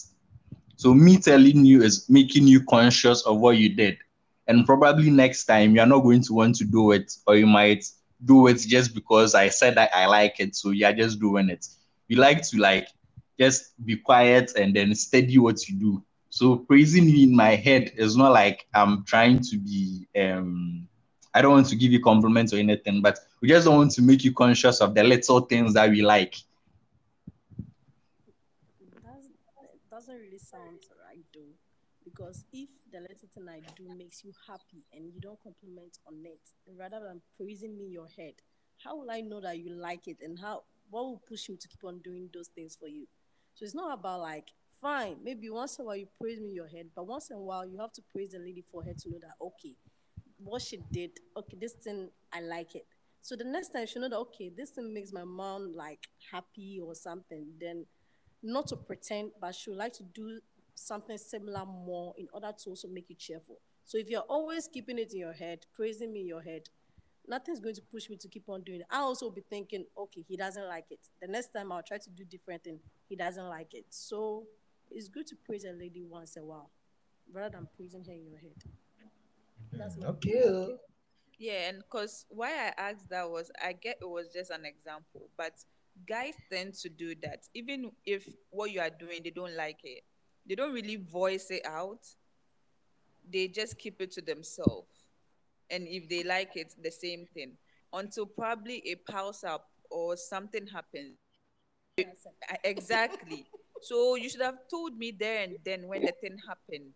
So 0.75 0.93
me 0.93 1.17
telling 1.17 1.63
you 1.65 1.83
is 1.83 2.09
making 2.09 2.47
you 2.47 2.63
conscious 2.65 3.21
of 3.25 3.39
what 3.39 3.57
you 3.57 3.75
did. 3.75 3.97
And 4.51 4.65
probably 4.65 5.09
next 5.09 5.45
time 5.45 5.73
you're 5.73 5.85
not 5.85 5.99
going 6.01 6.21
to 6.23 6.33
want 6.33 6.55
to 6.55 6.65
do 6.65 6.91
it, 6.91 7.15
or 7.25 7.37
you 7.37 7.47
might 7.47 7.85
do 8.25 8.47
it 8.47 8.59
just 8.59 8.93
because 8.93 9.33
I 9.33 9.47
said 9.47 9.75
that 9.75 9.91
I 9.95 10.07
like 10.07 10.41
it. 10.41 10.57
So 10.57 10.71
you're 10.71 10.91
just 10.91 11.21
doing 11.21 11.49
it. 11.49 11.65
You 12.09 12.17
like 12.17 12.41
to 12.49 12.57
like 12.59 12.89
just 13.39 13.73
be 13.85 13.95
quiet 13.95 14.51
and 14.57 14.75
then 14.75 14.93
study 14.93 15.37
what 15.37 15.69
you 15.69 15.79
do. 15.79 16.03
So 16.27 16.57
praising 16.57 17.07
you 17.07 17.29
in 17.29 17.33
my 17.33 17.55
head 17.55 17.93
is 17.95 18.17
not 18.17 18.33
like 18.33 18.67
I'm 18.73 19.05
trying 19.05 19.39
to 19.39 19.57
be 19.57 20.05
um 20.19 20.85
I 21.33 21.41
don't 21.41 21.53
want 21.53 21.67
to 21.67 21.77
give 21.77 21.93
you 21.93 22.01
compliments 22.01 22.53
or 22.53 22.57
anything, 22.57 23.01
but 23.01 23.19
we 23.39 23.47
just 23.47 23.65
don't 23.65 23.77
want 23.77 23.91
to 23.91 24.01
make 24.01 24.25
you 24.25 24.33
conscious 24.33 24.81
of 24.81 24.93
the 24.95 25.03
little 25.05 25.39
things 25.39 25.73
that 25.75 25.89
we 25.89 26.01
like. 26.01 26.35
That 29.61 29.89
doesn't 29.89 30.19
really 30.19 30.39
sound 30.39 30.79
right 31.07 31.23
though. 31.33 31.55
Because 32.03 32.43
if 32.51 32.69
the 32.91 32.99
little 32.99 33.29
thing 33.33 33.47
I 33.49 33.61
do 33.75 33.87
makes 33.97 34.23
you 34.23 34.33
happy 34.47 34.83
and 34.93 35.13
you 35.13 35.21
don't 35.21 35.41
compliment 35.41 35.97
on 36.07 36.15
it, 36.25 36.41
rather 36.77 36.99
than 36.99 37.21
praising 37.37 37.77
me 37.77 37.85
your 37.85 38.07
head, 38.07 38.33
how 38.83 38.97
will 38.97 39.11
I 39.11 39.21
know 39.21 39.41
that 39.41 39.59
you 39.59 39.69
like 39.71 40.07
it 40.07 40.17
and 40.21 40.39
how 40.39 40.63
what 40.89 41.03
will 41.03 41.21
push 41.27 41.49
me 41.49 41.57
to 41.57 41.67
keep 41.67 41.83
on 41.83 41.99
doing 41.99 42.29
those 42.33 42.49
things 42.49 42.75
for 42.75 42.87
you? 42.87 43.07
So 43.53 43.65
it's 43.65 43.75
not 43.75 43.97
about 43.97 44.21
like, 44.21 44.47
fine, 44.81 45.17
maybe 45.23 45.49
once 45.49 45.77
in 45.77 45.83
a 45.83 45.85
while 45.85 45.95
you 45.95 46.07
praise 46.19 46.39
me 46.39 46.51
your 46.51 46.67
head, 46.67 46.87
but 46.95 47.07
once 47.07 47.29
in 47.29 47.37
a 47.37 47.41
while 47.41 47.65
you 47.65 47.79
have 47.79 47.93
to 47.93 48.01
praise 48.11 48.31
the 48.31 48.39
lady 48.39 48.63
for 48.71 48.83
her 48.83 48.93
to 48.93 49.09
know 49.09 49.19
that 49.21 49.35
okay, 49.41 49.75
what 50.43 50.61
she 50.61 50.79
did, 50.91 51.11
okay, 51.37 51.57
this 51.59 51.73
thing 51.73 52.09
I 52.33 52.41
like 52.41 52.75
it. 52.75 52.85
So 53.21 53.35
the 53.35 53.43
next 53.43 53.69
time 53.69 53.85
she 53.85 53.99
know 53.99 54.09
that 54.09 54.17
okay, 54.17 54.51
this 54.55 54.71
thing 54.71 54.93
makes 54.93 55.13
my 55.13 55.23
mom 55.23 55.73
like 55.75 55.99
happy 56.31 56.79
or 56.83 56.95
something, 56.95 57.45
then 57.59 57.85
not 58.41 58.67
to 58.67 58.75
pretend, 58.75 59.31
but 59.39 59.53
she 59.53 59.69
would 59.69 59.77
like 59.77 59.93
to 59.93 60.03
do 60.03 60.39
something 60.75 61.17
similar 61.17 61.65
more 61.65 62.13
in 62.17 62.27
order 62.33 62.51
to 62.63 62.69
also 62.69 62.87
make 62.87 63.09
you 63.09 63.15
cheerful. 63.15 63.59
So 63.85 63.97
if 63.97 64.09
you're 64.09 64.21
always 64.21 64.67
keeping 64.67 64.97
it 64.99 65.13
in 65.13 65.19
your 65.19 65.33
head, 65.33 65.65
praising 65.73 66.13
me 66.13 66.21
in 66.21 66.27
your 66.27 66.41
head, 66.41 66.69
nothing's 67.27 67.59
going 67.59 67.75
to 67.75 67.81
push 67.81 68.09
me 68.09 68.17
to 68.17 68.27
keep 68.27 68.47
on 68.47 68.63
doing 68.63 68.81
it. 68.81 68.87
I 68.89 68.99
also 68.99 69.29
be 69.29 69.41
thinking, 69.49 69.85
okay, 69.97 70.23
he 70.27 70.37
doesn't 70.37 70.67
like 70.67 70.85
it. 70.89 70.99
The 71.21 71.27
next 71.27 71.53
time 71.53 71.71
I'll 71.71 71.83
try 71.83 71.97
to 71.97 72.09
do 72.09 72.23
different 72.23 72.63
thing. 72.63 72.79
He 73.09 73.15
doesn't 73.15 73.47
like 73.47 73.73
it. 73.73 73.85
So 73.89 74.45
it's 74.89 75.07
good 75.07 75.27
to 75.27 75.35
praise 75.45 75.65
a 75.65 75.71
lady 75.71 76.03
once 76.03 76.35
in 76.35 76.43
a 76.43 76.45
while, 76.45 76.69
rather 77.31 77.57
than 77.57 77.67
praising 77.75 78.03
her 78.05 78.11
in 78.11 78.25
your 78.25 78.39
head. 78.39 78.55
That's 79.71 79.97
okay. 80.03 80.75
Yeah, 81.37 81.69
and 81.69 81.79
because 81.79 82.25
why 82.29 82.49
I 82.49 82.89
asked 82.89 83.09
that 83.09 83.29
was 83.29 83.51
I 83.63 83.73
get 83.73 83.97
it 84.01 84.09
was 84.09 84.27
just 84.33 84.51
an 84.51 84.65
example, 84.65 85.29
but 85.37 85.53
guys 86.07 86.35
tend 86.51 86.75
to 86.75 86.89
do 86.89 87.15
that. 87.23 87.47
Even 87.53 87.91
if 88.05 88.27
what 88.49 88.71
you 88.71 88.79
are 88.79 88.89
doing 88.89 89.21
they 89.23 89.31
don't 89.31 89.55
like 89.55 89.79
it, 89.83 90.03
they 90.47 90.55
don't 90.55 90.73
really 90.73 90.97
voice 90.97 91.47
it 91.49 91.65
out. 91.65 92.05
They 93.31 93.47
just 93.47 93.77
keep 93.77 94.01
it 94.01 94.11
to 94.11 94.21
themselves. 94.21 94.87
And 95.69 95.87
if 95.87 96.09
they 96.09 96.23
like 96.23 96.55
it, 96.55 96.73
the 96.81 96.91
same 96.91 97.25
thing. 97.33 97.53
Until 97.93 98.25
probably 98.25 98.77
it 98.85 99.05
piles 99.05 99.43
up 99.43 99.69
or 99.89 100.17
something 100.17 100.67
happens. 100.67 101.17
Exactly. 102.63 103.45
so 103.81 104.15
you 104.15 104.29
should 104.29 104.41
have 104.41 104.67
told 104.69 104.97
me 104.97 105.11
there 105.11 105.43
and 105.43 105.57
then 105.63 105.87
when 105.87 106.01
the 106.01 106.13
thing 106.21 106.37
happened, 106.47 106.91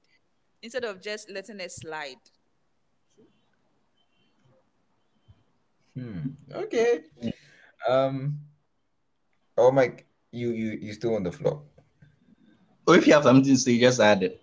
instead 0.62 0.84
of 0.84 1.02
just 1.02 1.30
letting 1.30 1.60
it 1.60 1.72
slide. 1.72 2.18
Hmm. 5.96 6.36
Okay. 6.52 7.04
Um. 7.88 8.40
Oh, 9.58 9.72
Mike, 9.72 10.06
you 10.32 10.52
you 10.52 10.72
you 10.82 10.94
still 10.94 11.16
on 11.16 11.24
the 11.24 11.32
floor? 11.32 11.64
Or 12.88 12.96
if 12.96 13.08
you 13.08 13.14
have 13.14 13.24
something 13.24 13.44
to 13.44 13.58
say, 13.58 13.80
just 13.80 14.00
add 14.00 14.24
it. 14.24 14.42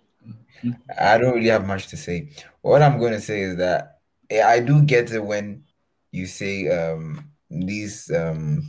I 0.99 1.17
don't 1.17 1.35
really 1.35 1.49
have 1.49 1.65
much 1.65 1.87
to 1.87 1.97
say. 1.97 2.29
What 2.61 2.81
I'm 2.81 2.99
going 2.99 3.13
to 3.13 3.21
say 3.21 3.41
is 3.41 3.57
that 3.57 3.99
I 4.31 4.59
do 4.59 4.81
get 4.81 5.11
it 5.11 5.23
when 5.23 5.63
you 6.11 6.25
say 6.25 6.67
um, 6.69 7.29
these 7.49 8.09
um, 8.11 8.63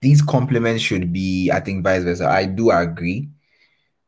these 0.00 0.22
compliments 0.22 0.82
should 0.82 1.12
be, 1.12 1.50
I 1.52 1.60
think, 1.60 1.84
vice 1.84 2.02
versa. 2.04 2.28
I 2.28 2.46
do 2.46 2.70
agree. 2.70 3.28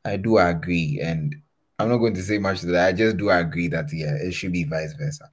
I 0.04 0.16
do 0.16 0.38
agree, 0.38 1.00
and 1.02 1.36
I'm 1.78 1.88
not 1.88 1.98
going 1.98 2.14
to 2.14 2.22
say 2.22 2.38
much 2.38 2.60
to 2.60 2.66
that. 2.66 2.88
I 2.88 2.92
just 2.92 3.16
do 3.16 3.30
agree 3.30 3.68
that 3.68 3.92
yeah, 3.92 4.14
it 4.14 4.32
should 4.32 4.52
be 4.52 4.64
vice 4.64 4.94
versa. 4.94 5.30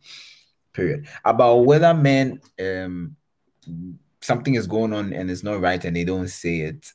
Period. 0.74 1.08
About 1.26 1.66
whether 1.66 1.94
men 1.94 2.40
um 2.60 3.16
something 4.22 4.56
is 4.56 4.68
going 4.68 4.94
on 4.94 5.14
and 5.14 5.30
it's 5.32 5.44
not 5.44 5.62
right 5.62 5.84
and 5.86 5.96
they 5.96 6.04
don't 6.04 6.28
say 6.28 6.62
it. 6.62 6.92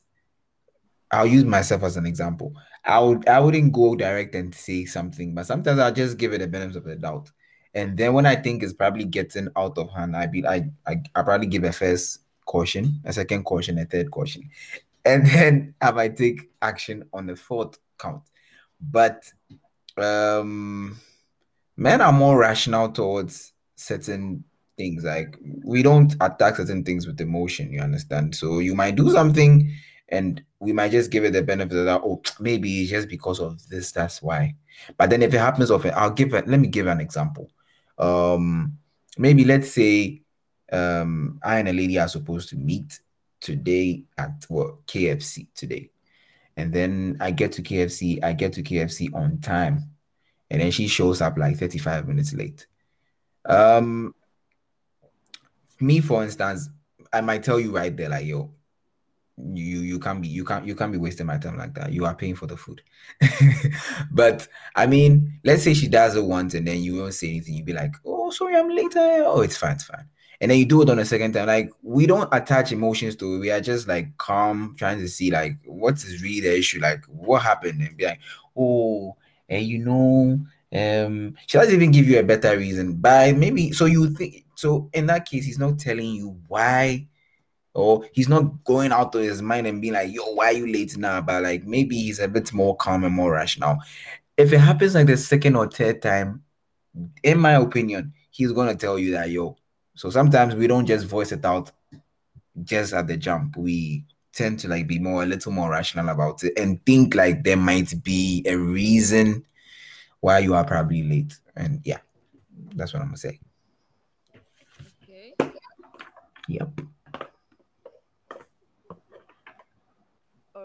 I'll 1.13 1.27
use 1.27 1.45
myself 1.45 1.83
as 1.83 1.95
an 1.95 2.05
example. 2.05 2.53
I 2.83 2.99
would 2.99 3.27
I 3.29 3.39
wouldn't 3.39 3.71
go 3.71 3.95
direct 3.95 4.35
and 4.35 4.53
say 4.53 4.85
something, 4.85 5.33
but 5.33 5.45
sometimes 5.45 5.79
I'll 5.79 5.93
just 5.93 6.17
give 6.17 6.33
it 6.33 6.41
a 6.41 6.47
benefit 6.47 6.75
of 6.75 6.83
the 6.83 6.95
doubt. 6.95 7.31
And 7.73 7.97
then 7.97 8.13
when 8.13 8.25
I 8.25 8.35
think 8.35 8.61
it's 8.61 8.73
probably 8.73 9.05
getting 9.05 9.47
out 9.55 9.77
of 9.77 9.91
hand, 9.91 10.15
I 10.15 10.25
be 10.25 10.45
I 10.45 10.69
I, 10.85 11.01
I 11.15 11.21
probably 11.21 11.47
give 11.47 11.63
a 11.63 11.71
first 11.71 12.19
caution, 12.45 12.99
a 13.05 13.13
second 13.13 13.43
caution, 13.43 13.77
a 13.77 13.85
third 13.85 14.11
caution. 14.11 14.49
And 15.05 15.25
then 15.27 15.75
I 15.81 15.91
might 15.91 16.17
take 16.17 16.49
action 16.61 17.05
on 17.13 17.27
the 17.27 17.35
fourth 17.35 17.77
count. 17.97 18.23
But 18.81 19.31
um 19.97 20.99
men 21.77 22.01
are 22.01 22.11
more 22.11 22.37
rational 22.37 22.89
towards 22.89 23.53
certain 23.75 24.43
things. 24.77 25.03
Like 25.03 25.37
we 25.63 25.83
don't 25.83 26.13
attack 26.19 26.57
certain 26.57 26.83
things 26.83 27.05
with 27.05 27.21
emotion, 27.21 27.71
you 27.71 27.81
understand? 27.81 28.35
So 28.35 28.59
you 28.59 28.75
might 28.75 28.95
do 28.95 29.09
something 29.11 29.71
and 30.09 30.43
we 30.59 30.73
might 30.73 30.91
just 30.91 31.11
give 31.11 31.23
it 31.23 31.33
the 31.33 31.41
benefit 31.41 31.77
of 31.77 31.85
that. 31.85 32.01
Oh, 32.03 32.21
maybe 32.39 32.81
it's 32.81 32.91
just 32.91 33.09
because 33.09 33.39
of 33.39 33.67
this, 33.69 33.91
that's 33.91 34.21
why. 34.21 34.55
But 34.97 35.09
then 35.09 35.21
if 35.21 35.33
it 35.33 35.39
happens 35.39 35.71
often, 35.71 35.93
I'll 35.95 36.11
give 36.11 36.33
it, 36.33 36.47
let 36.47 36.59
me 36.59 36.67
give 36.67 36.87
an 36.87 36.99
example. 36.99 37.49
Um, 37.97 38.77
maybe 39.17 39.45
let's 39.45 39.71
say 39.71 40.21
um 40.71 41.39
I 41.43 41.59
and 41.59 41.69
a 41.69 41.73
lady 41.73 41.99
are 41.99 42.07
supposed 42.07 42.49
to 42.49 42.55
meet 42.55 42.99
today 43.39 44.03
at 44.17 44.45
what 44.47 44.85
KFC 44.87 45.47
today. 45.53 45.91
And 46.55 46.71
then 46.71 47.17
I 47.19 47.31
get 47.31 47.51
to 47.53 47.61
KFC, 47.63 48.23
I 48.23 48.33
get 48.33 48.53
to 48.53 48.63
KFC 48.63 49.13
on 49.13 49.39
time. 49.39 49.89
And 50.49 50.61
then 50.61 50.71
she 50.71 50.87
shows 50.87 51.21
up 51.21 51.37
like 51.37 51.57
35 51.57 52.07
minutes 52.07 52.33
late. 52.33 52.65
Um 53.45 54.15
me, 55.79 55.99
for 55.99 56.23
instance, 56.23 56.69
I 57.11 57.21
might 57.21 57.43
tell 57.43 57.59
you 57.59 57.75
right 57.75 57.95
there, 57.95 58.09
like, 58.09 58.25
yo, 58.25 58.51
you 59.37 59.79
you 59.79 59.99
can't 59.99 60.21
be 60.21 60.27
you 60.27 60.45
can't 60.45 60.65
you 60.65 60.75
can't 60.75 60.91
be 60.91 60.97
wasting 60.97 61.25
my 61.25 61.37
time 61.37 61.57
like 61.57 61.73
that. 61.73 61.91
You 61.91 62.05
are 62.05 62.15
paying 62.15 62.35
for 62.35 62.45
the 62.45 62.57
food. 62.57 62.81
but 64.11 64.47
I 64.75 64.85
mean, 64.85 65.39
let's 65.43 65.63
say 65.63 65.73
she 65.73 65.87
does 65.87 66.15
it 66.15 66.23
once 66.23 66.53
and 66.53 66.67
then 66.67 66.81
you 66.81 66.97
won't 66.97 67.13
say 67.13 67.29
anything. 67.29 67.55
You'd 67.55 67.65
be 67.65 67.73
like, 67.73 67.95
oh, 68.05 68.29
sorry, 68.29 68.55
I'm 68.55 68.69
late. 68.69 68.93
Oh, 68.95 69.41
it's 69.41 69.57
fine, 69.57 69.73
it's 69.73 69.83
fine. 69.85 70.07
And 70.39 70.51
then 70.51 70.59
you 70.59 70.65
do 70.65 70.81
it 70.81 70.89
on 70.89 70.99
a 70.99 71.05
second 71.05 71.33
time. 71.33 71.47
Like 71.47 71.71
we 71.81 72.05
don't 72.05 72.29
attach 72.31 72.71
emotions 72.71 73.15
to 73.17 73.35
it. 73.35 73.39
We 73.39 73.49
are 73.49 73.61
just 73.61 73.87
like 73.87 74.15
calm, 74.17 74.75
trying 74.77 74.99
to 74.99 75.07
see 75.07 75.31
like 75.31 75.57
what 75.65 75.95
is 75.95 76.21
really 76.21 76.41
the 76.41 76.57
issue, 76.57 76.79
like 76.79 77.03
what 77.05 77.41
happened, 77.41 77.81
and 77.81 77.97
be 77.97 78.05
like, 78.05 78.19
oh, 78.55 79.15
and 79.49 79.65
you 79.65 79.79
know, 79.79 80.39
um, 80.75 81.35
she 81.47 81.57
doesn't 81.57 81.73
even 81.73 81.91
give 81.91 82.07
you 82.07 82.19
a 82.19 82.23
better 82.23 82.57
reason. 82.57 82.95
By 82.95 83.31
maybe 83.31 83.71
so 83.71 83.85
you 83.85 84.09
think 84.11 84.45
so 84.55 84.89
in 84.93 85.07
that 85.07 85.27
case, 85.27 85.45
he's 85.45 85.59
not 85.59 85.79
telling 85.79 86.07
you 86.07 86.37
why, 86.47 87.07
or 87.73 88.07
he's 88.11 88.29
not 88.29 88.63
going 88.63 88.91
out 88.91 89.15
of 89.15 89.21
his 89.21 89.41
mind 89.41 89.67
and 89.67 89.81
being 89.81 89.93
like, 89.93 90.13
yo, 90.13 90.33
why 90.33 90.47
are 90.47 90.53
you 90.53 90.71
late 90.71 90.95
now? 90.97 91.21
But 91.21 91.43
like 91.43 91.65
maybe 91.65 91.97
he's 91.97 92.19
a 92.19 92.27
bit 92.27 92.53
more 92.53 92.75
calm 92.75 93.03
and 93.03 93.13
more 93.13 93.31
rational. 93.31 93.77
If 94.37 94.53
it 94.53 94.59
happens 94.59 94.95
like 94.95 95.07
the 95.07 95.17
second 95.17 95.55
or 95.55 95.67
third 95.67 96.01
time, 96.01 96.43
in 97.23 97.39
my 97.39 97.53
opinion, 97.53 98.13
he's 98.29 98.51
gonna 98.51 98.75
tell 98.75 98.99
you 98.99 99.11
that 99.11 99.29
yo. 99.29 99.57
So 99.95 100.09
sometimes 100.09 100.55
we 100.55 100.67
don't 100.67 100.85
just 100.85 101.05
voice 101.05 101.31
it 101.31 101.45
out 101.45 101.71
just 102.63 102.93
at 102.93 103.07
the 103.07 103.17
jump. 103.17 103.57
We 103.57 104.05
tend 104.33 104.59
to 104.59 104.67
like 104.67 104.87
be 104.87 104.99
more 104.99 105.23
a 105.23 105.27
little 105.27 105.51
more 105.51 105.69
rational 105.69 106.09
about 106.09 106.43
it 106.43 106.57
and 106.57 106.83
think 106.85 107.15
like 107.15 107.43
there 107.43 107.57
might 107.57 108.03
be 108.03 108.43
a 108.47 108.55
reason 108.55 109.45
why 110.19 110.39
you 110.39 110.55
are 110.55 110.65
probably 110.65 111.03
late. 111.03 111.37
And 111.55 111.81
yeah, 111.83 111.99
that's 112.75 112.93
what 112.93 113.01
I'm 113.01 113.09
gonna 113.09 113.17
say. 113.17 113.39
Okay. 115.03 115.33
Yep. 116.47 116.81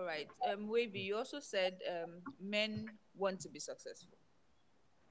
Right. 0.08 0.28
Um, 0.50 0.68
Wavy, 0.68 1.00
you 1.00 1.16
also 1.16 1.40
said 1.40 1.78
um, 1.88 2.22
men 2.40 2.90
want 3.16 3.40
to 3.40 3.48
be 3.48 3.60
successful. 3.60 4.18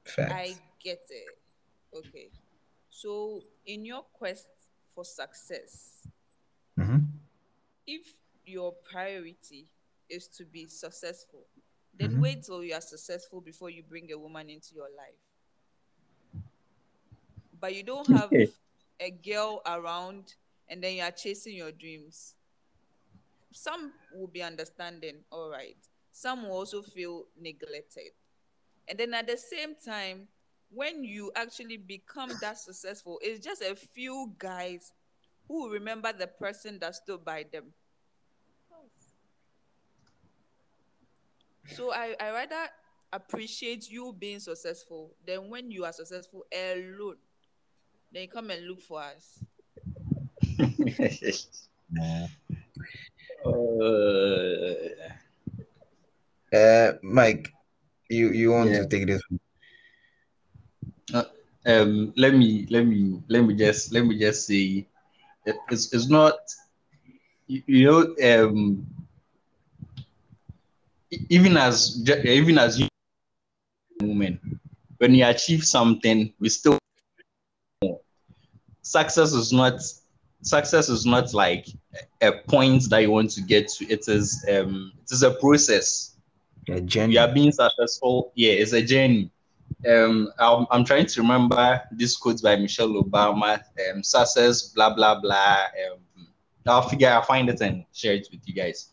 Facts. 0.03 0.33
I 0.33 0.55
get 0.83 1.01
it. 1.09 1.37
Okay. 1.95 2.29
So, 2.89 3.43
in 3.65 3.85
your 3.85 4.03
quest 4.13 4.47
for 4.93 5.05
success, 5.05 6.07
Mhm. 6.77 7.05
if 7.85 8.07
your 8.45 8.73
priority 8.91 9.67
is 10.09 10.27
to 10.29 10.45
be 10.45 10.67
successful, 10.67 11.45
then 11.93 12.11
Mhm. 12.11 12.21
wait 12.21 12.43
till 12.43 12.63
you 12.63 12.73
are 12.73 12.81
successful 12.81 13.41
before 13.41 13.69
you 13.69 13.83
bring 13.83 14.11
a 14.11 14.17
woman 14.17 14.49
into 14.49 14.75
your 14.75 14.89
life. 14.95 15.19
But 17.59 17.75
you 17.75 17.83
don't 17.83 18.07
have 18.09 18.31
a 18.99 19.11
girl 19.11 19.61
around 19.65 20.35
and 20.69 20.83
then 20.83 20.95
you 20.95 21.03
are 21.03 21.11
chasing 21.11 21.55
your 21.55 21.71
dreams. 21.71 22.35
Some 23.51 23.93
will 24.11 24.27
be 24.27 24.41
understanding, 24.41 25.23
all 25.31 25.49
right. 25.49 25.77
Some 26.11 26.43
will 26.43 26.51
also 26.51 26.81
feel 26.81 27.25
neglected. 27.39 28.11
And 28.87 28.97
then 28.99 29.13
at 29.13 29.27
the 29.27 29.37
same 29.37 29.75
time, 29.75 30.27
when 30.69 31.03
you 31.03 31.31
actually 31.35 31.77
become 31.77 32.37
that 32.41 32.57
successful, 32.57 33.19
it's 33.21 33.43
just 33.45 33.61
a 33.61 33.75
few 33.75 34.33
guys 34.37 34.93
who 35.47 35.71
remember 35.71 36.11
the 36.13 36.27
person 36.27 36.79
that 36.79 36.95
stood 36.95 37.23
by 37.25 37.45
them. 37.51 37.73
So 41.65 41.91
I, 41.93 42.15
I 42.19 42.31
rather 42.31 42.69
appreciate 43.11 43.89
you 43.89 44.13
being 44.17 44.39
successful 44.39 45.15
than 45.25 45.49
when 45.49 45.71
you 45.71 45.85
are 45.85 45.93
successful 45.93 46.45
alone. 46.53 47.17
Then 48.11 48.23
you 48.23 48.29
come 48.29 48.49
and 48.51 48.67
look 48.67 48.81
for 48.81 49.01
us. 49.01 49.43
Uh, 53.45 53.53
Mike, 57.03 57.53
you 58.09 58.31
you 58.31 58.51
want 58.51 58.71
Yeah. 58.71 58.83
to 58.83 58.87
take 58.87 59.07
this? 59.07 59.21
um, 61.65 62.13
let 62.15 62.33
me 62.33 62.65
let 62.69 62.85
me 62.85 63.21
let 63.27 63.43
me 63.43 63.53
just 63.53 63.91
let 63.91 64.05
me 64.05 64.17
just 64.17 64.47
say, 64.47 64.87
it- 65.45 65.59
it's 65.69 65.93
it's 65.93 66.09
not, 66.09 66.39
you, 67.47 67.61
you 67.67 67.85
know, 67.85 68.15
um, 68.23 68.87
even 71.29 71.57
as 71.57 72.01
even 72.23 72.57
as 72.57 72.79
you 72.79 72.87
women, 74.01 74.39
when 74.97 75.13
you 75.13 75.25
achieve 75.25 75.63
something, 75.63 76.33
we 76.39 76.49
still 76.49 76.79
success 78.81 79.33
is 79.33 79.51
not 79.51 79.79
success 80.41 80.89
is 80.89 81.05
not 81.05 81.33
like 81.33 81.67
a 82.21 82.31
point 82.31 82.89
that 82.89 82.99
you 82.99 83.11
want 83.11 83.31
to 83.31 83.41
get 83.41 83.67
to. 83.69 83.85
It 83.85 84.07
is 84.07 84.45
um 84.49 84.91
it 85.03 85.11
is 85.11 85.23
a 85.23 85.31
process. 85.31 86.15
A 86.69 86.81
You 86.81 87.19
are 87.19 87.33
being 87.33 87.51
successful. 87.51 88.31
Yeah, 88.35 88.53
it's 88.53 88.73
a 88.73 88.81
journey. 88.81 89.31
Um, 89.87 90.31
I'm, 90.39 90.65
I'm 90.71 90.83
trying 90.83 91.05
to 91.05 91.21
remember 91.21 91.81
this 91.91 92.17
quote 92.17 92.41
by 92.41 92.55
Michelle 92.55 92.89
Obama. 92.89 93.61
Um, 93.91 94.03
success, 94.03 94.69
blah 94.69 94.93
blah 94.93 95.19
blah. 95.19 95.65
Um, 95.91 96.27
I'll 96.65 96.87
figure, 96.87 97.09
I'll 97.09 97.21
find 97.21 97.49
it 97.49 97.61
and 97.61 97.85
share 97.93 98.13
it 98.13 98.27
with 98.31 98.41
you 98.45 98.53
guys. 98.53 98.91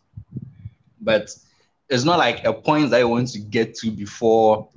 But 1.01 1.31
it's 1.89 2.05
not 2.05 2.19
like 2.19 2.45
a 2.45 2.53
point 2.53 2.91
that 2.91 2.99
you 2.99 3.09
want 3.09 3.29
to 3.33 3.41
get 3.41 3.75
to 3.77 3.91
before. 3.91 4.69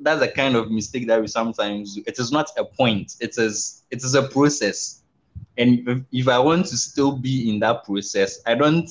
That's 0.00 0.22
a 0.22 0.28
kind 0.28 0.54
of 0.54 0.70
mistake 0.70 1.08
that 1.08 1.20
we 1.20 1.26
sometimes 1.26 1.96
do. 1.96 2.02
It 2.06 2.18
is 2.18 2.30
not 2.30 2.50
a 2.56 2.64
point. 2.64 3.16
It 3.20 3.38
is 3.38 3.82
it 3.90 4.04
is 4.04 4.14
a 4.14 4.22
process. 4.22 5.01
And 5.58 5.86
if, 5.88 5.98
if 6.12 6.28
I 6.28 6.38
want 6.38 6.66
to 6.66 6.76
still 6.76 7.12
be 7.12 7.50
in 7.50 7.60
that 7.60 7.84
process, 7.84 8.40
I 8.46 8.54
don't 8.54 8.90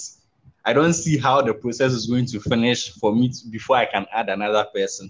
I 0.63 0.73
don't 0.73 0.93
see 0.93 1.17
how 1.17 1.41
the 1.41 1.53
process 1.53 1.91
is 1.91 2.05
going 2.05 2.27
to 2.27 2.39
finish 2.39 2.91
for 2.93 3.15
me 3.15 3.29
to, 3.29 3.47
before 3.49 3.77
I 3.77 3.85
can 3.85 4.05
add 4.13 4.29
another 4.29 4.65
person. 4.73 5.09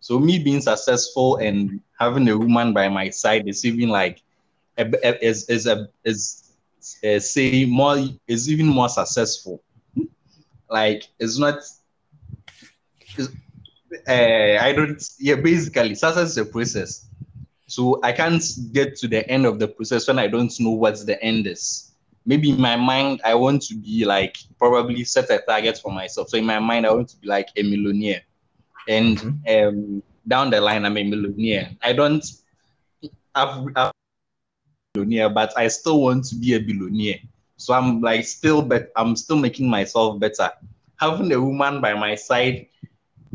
So 0.00 0.18
me 0.18 0.38
being 0.38 0.60
successful 0.60 1.36
and 1.36 1.80
having 1.98 2.28
a 2.28 2.38
woman 2.38 2.72
by 2.72 2.88
my 2.88 3.10
side 3.10 3.46
is 3.46 3.64
even 3.64 3.90
like 3.90 4.22
is 4.78 5.48
is 5.48 5.66
a 5.66 5.88
is 6.04 6.46
say 7.18 7.64
more 7.64 7.98
is 8.26 8.50
even 8.50 8.66
more 8.66 8.88
successful. 8.88 9.62
Like 10.70 11.08
it's 11.18 11.38
not. 11.38 11.58
It's, 13.18 13.28
uh, 14.08 14.58
I 14.60 14.72
don't. 14.72 15.02
Yeah, 15.18 15.36
basically, 15.36 15.94
success 15.94 16.30
is 16.30 16.38
a 16.38 16.44
process. 16.44 17.05
So 17.66 18.00
I 18.02 18.12
can't 18.12 18.42
get 18.72 18.96
to 18.96 19.08
the 19.08 19.28
end 19.28 19.44
of 19.44 19.58
the 19.58 19.68
process 19.68 20.06
when 20.06 20.18
I 20.18 20.28
don't 20.28 20.52
know 20.60 20.70
what 20.70 21.04
the 21.04 21.20
end 21.22 21.46
is 21.46 21.86
maybe 22.26 22.50
in 22.50 22.60
my 22.60 22.76
mind 22.76 23.20
I 23.24 23.34
want 23.34 23.62
to 23.62 23.76
be 23.76 24.04
like 24.04 24.36
probably 24.58 25.04
set 25.04 25.30
a 25.30 25.38
target 25.38 25.78
for 25.78 25.92
myself. 25.92 26.28
So 26.28 26.36
in 26.36 26.44
my 26.44 26.58
mind 26.58 26.84
I 26.84 26.92
want 26.92 27.08
to 27.10 27.16
be 27.16 27.28
like 27.28 27.48
a 27.56 27.62
millionaire, 27.62 28.22
and 28.88 29.18
um, 29.48 30.02
down 30.28 30.50
the 30.50 30.60
line 30.60 30.84
I'm 30.84 30.98
a 30.98 31.04
millionaire. 31.04 31.70
I 31.82 31.92
don't 31.92 32.24
have, 33.34 33.66
have 33.76 33.92
millionaire, 34.94 35.30
but 35.30 35.56
I 35.56 35.68
still 35.68 36.02
want 36.02 36.24
to 36.26 36.34
be 36.34 36.54
a 36.54 36.58
billionaire. 36.58 37.20
So 37.56 37.72
I'm 37.72 38.02
like 38.02 38.24
still, 38.24 38.60
but 38.60 38.90
I'm 38.96 39.16
still 39.16 39.36
making 39.36 39.70
myself 39.70 40.18
better. 40.18 40.50
Having 40.96 41.32
a 41.32 41.40
woman 41.40 41.80
by 41.80 41.94
my 41.94 42.14
side 42.16 42.66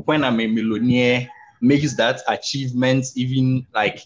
when 0.06 0.24
I'm 0.24 0.40
a 0.40 0.48
millionaire 0.48 1.30
makes 1.62 1.96
that 1.96 2.22
achievement 2.28 3.06
even 3.16 3.66
like 3.74 4.06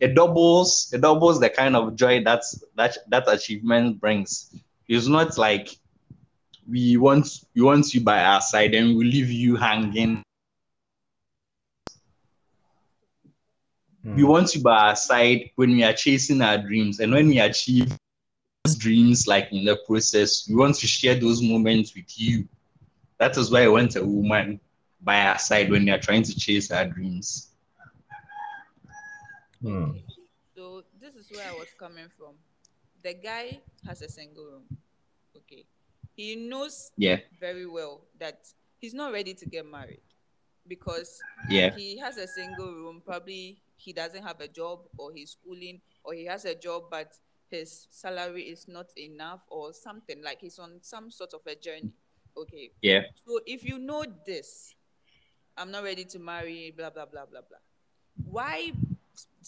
it 0.00 0.14
doubles 0.14 0.90
it 0.92 1.00
doubles 1.00 1.40
the 1.40 1.48
kind 1.50 1.76
of 1.76 1.96
joy 1.96 2.22
that's 2.22 2.62
that 2.76 2.96
that 3.08 3.28
achievement 3.28 4.00
brings. 4.00 4.54
It's 4.88 5.06
not 5.06 5.36
like 5.38 5.68
we 6.68 6.96
want 6.96 7.28
we 7.54 7.62
want 7.62 7.94
you 7.94 8.00
by 8.02 8.22
our 8.24 8.40
side 8.40 8.74
and 8.74 8.96
we 8.96 9.04
leave 9.04 9.30
you 9.30 9.56
hanging. 9.56 10.22
We 14.14 14.22
Hmm. 14.22 14.24
want 14.24 14.54
you 14.54 14.62
by 14.62 14.88
our 14.88 14.96
side 14.96 15.50
when 15.56 15.70
we 15.72 15.82
are 15.84 15.92
chasing 15.92 16.40
our 16.42 16.58
dreams 16.58 17.00
and 17.00 17.12
when 17.12 17.28
we 17.28 17.38
achieve 17.40 17.90
those 18.64 18.76
dreams, 18.76 19.26
like 19.26 19.52
in 19.52 19.64
the 19.64 19.76
process, 19.86 20.46
we 20.48 20.56
want 20.56 20.76
to 20.76 20.86
share 20.86 21.14
those 21.14 21.42
moments 21.42 21.94
with 21.94 22.18
you. 22.18 22.48
That 23.18 23.36
is 23.36 23.50
why 23.50 23.64
I 23.64 23.68
want 23.68 23.96
a 23.96 24.04
woman 24.04 24.60
by 25.02 25.20
our 25.26 25.38
side 25.38 25.70
when 25.70 25.84
we 25.84 25.90
are 25.90 25.98
trying 25.98 26.22
to 26.24 26.36
chase 26.36 26.70
our 26.70 26.86
dreams. 26.86 27.47
Hmm. 29.62 29.92
So 30.54 30.82
this 31.00 31.14
is 31.14 31.30
where 31.30 31.48
I 31.48 31.52
was 31.52 31.68
coming 31.78 32.08
from. 32.16 32.34
The 33.02 33.14
guy 33.14 33.60
has 33.86 34.02
a 34.02 34.08
single 34.08 34.44
room. 34.44 34.64
Okay. 35.36 35.64
He 36.16 36.34
knows 36.34 36.90
Yeah, 36.96 37.18
very 37.38 37.66
well 37.66 38.00
that 38.18 38.40
he's 38.80 38.94
not 38.94 39.12
ready 39.12 39.34
to 39.34 39.46
get 39.46 39.64
married 39.64 40.02
because 40.66 41.20
yeah, 41.48 41.74
he 41.76 41.96
has 41.98 42.16
a 42.16 42.26
single 42.26 42.72
room. 42.72 43.02
Probably 43.04 43.58
he 43.76 43.92
doesn't 43.92 44.22
have 44.24 44.40
a 44.40 44.48
job 44.48 44.80
or 44.96 45.12
he's 45.12 45.30
schooling 45.30 45.80
or 46.02 46.12
he 46.14 46.24
has 46.26 46.44
a 46.44 46.54
job 46.54 46.84
but 46.90 47.12
his 47.50 47.86
salary 47.90 48.42
is 48.42 48.66
not 48.68 48.86
enough 48.98 49.40
or 49.48 49.72
something 49.72 50.22
like 50.22 50.40
he's 50.40 50.58
on 50.58 50.78
some 50.82 51.10
sort 51.10 51.32
of 51.34 51.40
a 51.46 51.54
journey. 51.54 51.92
Okay. 52.36 52.70
yeah. 52.82 53.02
So 53.26 53.40
if 53.46 53.64
you 53.64 53.78
know 53.78 54.04
this, 54.26 54.74
I'm 55.56 55.70
not 55.70 55.82
ready 55.84 56.04
to 56.04 56.18
marry, 56.18 56.72
blah 56.76 56.90
blah 56.90 57.06
blah 57.06 57.26
blah 57.26 57.40
blah. 57.48 57.58
Why 58.24 58.72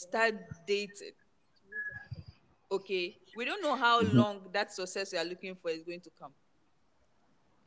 start 0.01 0.35
dating? 0.67 1.13
Okay, 2.71 3.19
we 3.35 3.45
don't 3.45 3.63
know 3.63 3.77
how 3.77 4.01
Mhm. 4.01 4.15
long 4.17 4.51
that 4.53 4.73
success 4.73 5.13
you 5.13 5.19
are 5.19 5.25
looking 5.25 5.57
for 5.57 5.71
is 5.71 5.83
going 5.83 6.01
to 6.01 6.11
come. 6.19 6.33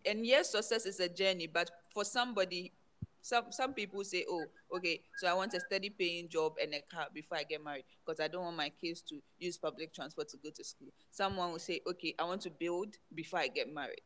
And 0.05 0.25
yes, 0.25 0.51
success 0.51 0.85
is 0.85 0.99
a 0.99 1.07
journey, 1.09 1.47
but 1.47 1.71
for 1.93 2.03
somebody, 2.03 2.73
some 3.21 3.51
some 3.51 3.73
people 3.73 4.03
say, 4.03 4.25
"Oh, 4.29 4.51
okay, 4.75 5.01
so 5.15 5.27
I 5.27 5.33
want 5.33 5.53
a 5.53 5.59
steady 5.61 5.89
paying 5.89 6.27
job 6.27 6.55
and 6.61 6.73
a 6.73 6.81
car 6.81 7.07
before 7.13 7.37
I 7.37 7.43
get 7.43 7.63
married 7.63 7.85
because 8.05 8.19
I 8.19 8.27
don't 8.27 8.43
want 8.43 8.57
my 8.57 8.69
kids 8.69 9.01
to 9.03 9.21
use 9.39 9.57
public 9.57 9.93
transport 9.93 10.27
to 10.29 10.37
go 10.37 10.49
to 10.51 10.63
school." 10.63 10.91
Someone 11.11 11.51
will 11.51 11.59
say, 11.59 11.81
"Okay, 11.87 12.13
I 12.19 12.25
want 12.25 12.41
to 12.41 12.49
build 12.49 12.97
before 13.13 13.39
I 13.39 13.47
get 13.47 13.71
married." 13.73 14.01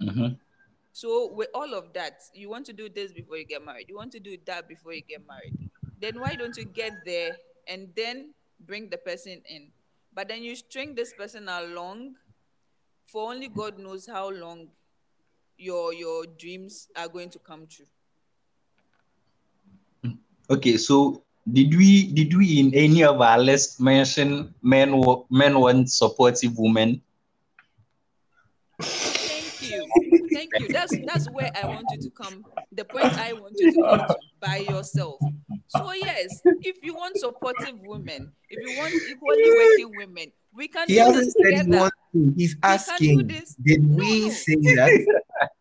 hmm 0.00 0.38
So 0.92 1.32
with 1.32 1.48
all 1.54 1.74
of 1.74 1.92
that, 1.94 2.20
you 2.34 2.50
want 2.50 2.66
to 2.66 2.72
do 2.72 2.88
this 2.88 3.12
before 3.12 3.36
you 3.36 3.44
get 3.44 3.64
married. 3.64 3.88
You 3.88 3.96
want 3.96 4.12
to 4.12 4.20
do 4.20 4.36
that 4.46 4.68
before 4.68 4.92
you 4.92 5.02
get 5.02 5.26
married. 5.26 5.67
Then 6.00 6.20
why 6.20 6.34
don't 6.36 6.56
you 6.56 6.64
get 6.64 6.92
there 7.04 7.36
and 7.66 7.88
then 7.96 8.34
bring 8.60 8.88
the 8.88 8.98
person 8.98 9.42
in? 9.48 9.72
But 10.14 10.28
then 10.28 10.42
you 10.42 10.54
string 10.56 10.94
this 10.94 11.12
person 11.12 11.48
along 11.48 12.14
for 13.04 13.30
only 13.30 13.48
God 13.48 13.78
knows 13.78 14.06
how 14.06 14.30
long 14.30 14.68
your 15.56 15.92
your 15.92 16.26
dreams 16.26 16.88
are 16.96 17.08
going 17.08 17.30
to 17.30 17.38
come 17.38 17.66
true. 17.66 17.86
Okay, 20.50 20.76
so 20.76 21.22
did 21.50 21.74
we 21.74 22.12
did 22.12 22.36
we 22.36 22.60
in 22.60 22.72
any 22.74 23.02
of 23.04 23.20
our 23.20 23.38
list 23.38 23.80
mention 23.80 24.54
men 24.62 24.96
wa- 24.96 25.24
men 25.30 25.58
want 25.58 25.90
supportive 25.90 26.56
women? 26.58 27.02
Thank 30.38 30.50
you. 30.60 30.68
That's 30.68 30.96
that's 31.06 31.28
where 31.30 31.50
I 31.60 31.66
want 31.66 31.90
you 31.90 32.00
to 32.00 32.10
come. 32.10 32.44
The 32.72 32.84
point 32.84 33.06
I 33.18 33.32
want 33.32 33.54
you 33.58 33.72
to 33.72 33.82
come 33.82 33.98
to 34.06 34.16
by 34.40 34.58
yourself. 34.58 35.18
So 35.66 35.92
yes, 35.92 36.40
if 36.62 36.76
you 36.84 36.94
want 36.94 37.16
supportive 37.18 37.80
women, 37.80 38.30
if 38.48 38.60
you 38.62 38.78
want 38.78 38.94
equally 38.94 39.50
working 39.50 39.96
women, 39.96 40.32
we 40.54 40.68
can 40.68 40.86
He 40.86 40.94
do 40.94 41.00
hasn't 41.00 41.24
this 41.24 41.32
said 41.34 41.52
he 41.52 41.58
together. 41.58 41.78
wants 41.78 41.96
to. 42.12 42.34
He's 42.36 42.54
can 42.54 42.60
do 42.60 42.66
asking. 42.92 43.26
this. 43.26 43.56
Did 43.56 43.82
No, 43.82 43.96
we 43.96 44.20
no. 44.20 44.28
say 44.30 44.54
that? 44.54 45.06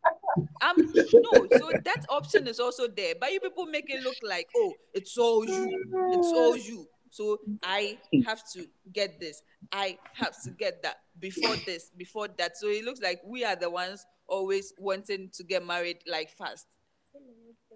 Um, 0.61 0.75
no, 0.93 1.47
so 1.57 1.71
that 1.83 2.05
option 2.09 2.45
is 2.47 2.59
also 2.59 2.87
there. 2.87 3.15
But 3.19 3.33
you 3.33 3.39
people 3.39 3.65
make 3.65 3.89
it 3.89 4.03
look 4.03 4.17
like, 4.21 4.47
oh, 4.55 4.73
it's 4.93 5.17
all 5.17 5.43
you, 5.43 5.83
it's 6.13 6.27
all 6.27 6.55
you. 6.55 6.87
So 7.09 7.39
I 7.63 7.97
have 8.23 8.43
to 8.53 8.67
get 8.93 9.19
this, 9.19 9.41
I 9.71 9.97
have 10.13 10.39
to 10.43 10.51
get 10.51 10.83
that 10.83 10.97
before 11.19 11.55
this, 11.65 11.89
before 11.97 12.27
that. 12.37 12.55
So 12.55 12.67
it 12.67 12.83
looks 12.85 13.01
like 13.01 13.19
we 13.25 13.43
are 13.45 13.55
the 13.55 13.69
ones 13.71 14.05
always 14.27 14.73
wanting 14.77 15.29
to 15.33 15.43
get 15.43 15.65
married 15.65 15.97
like 16.07 16.29
fast. 16.29 16.67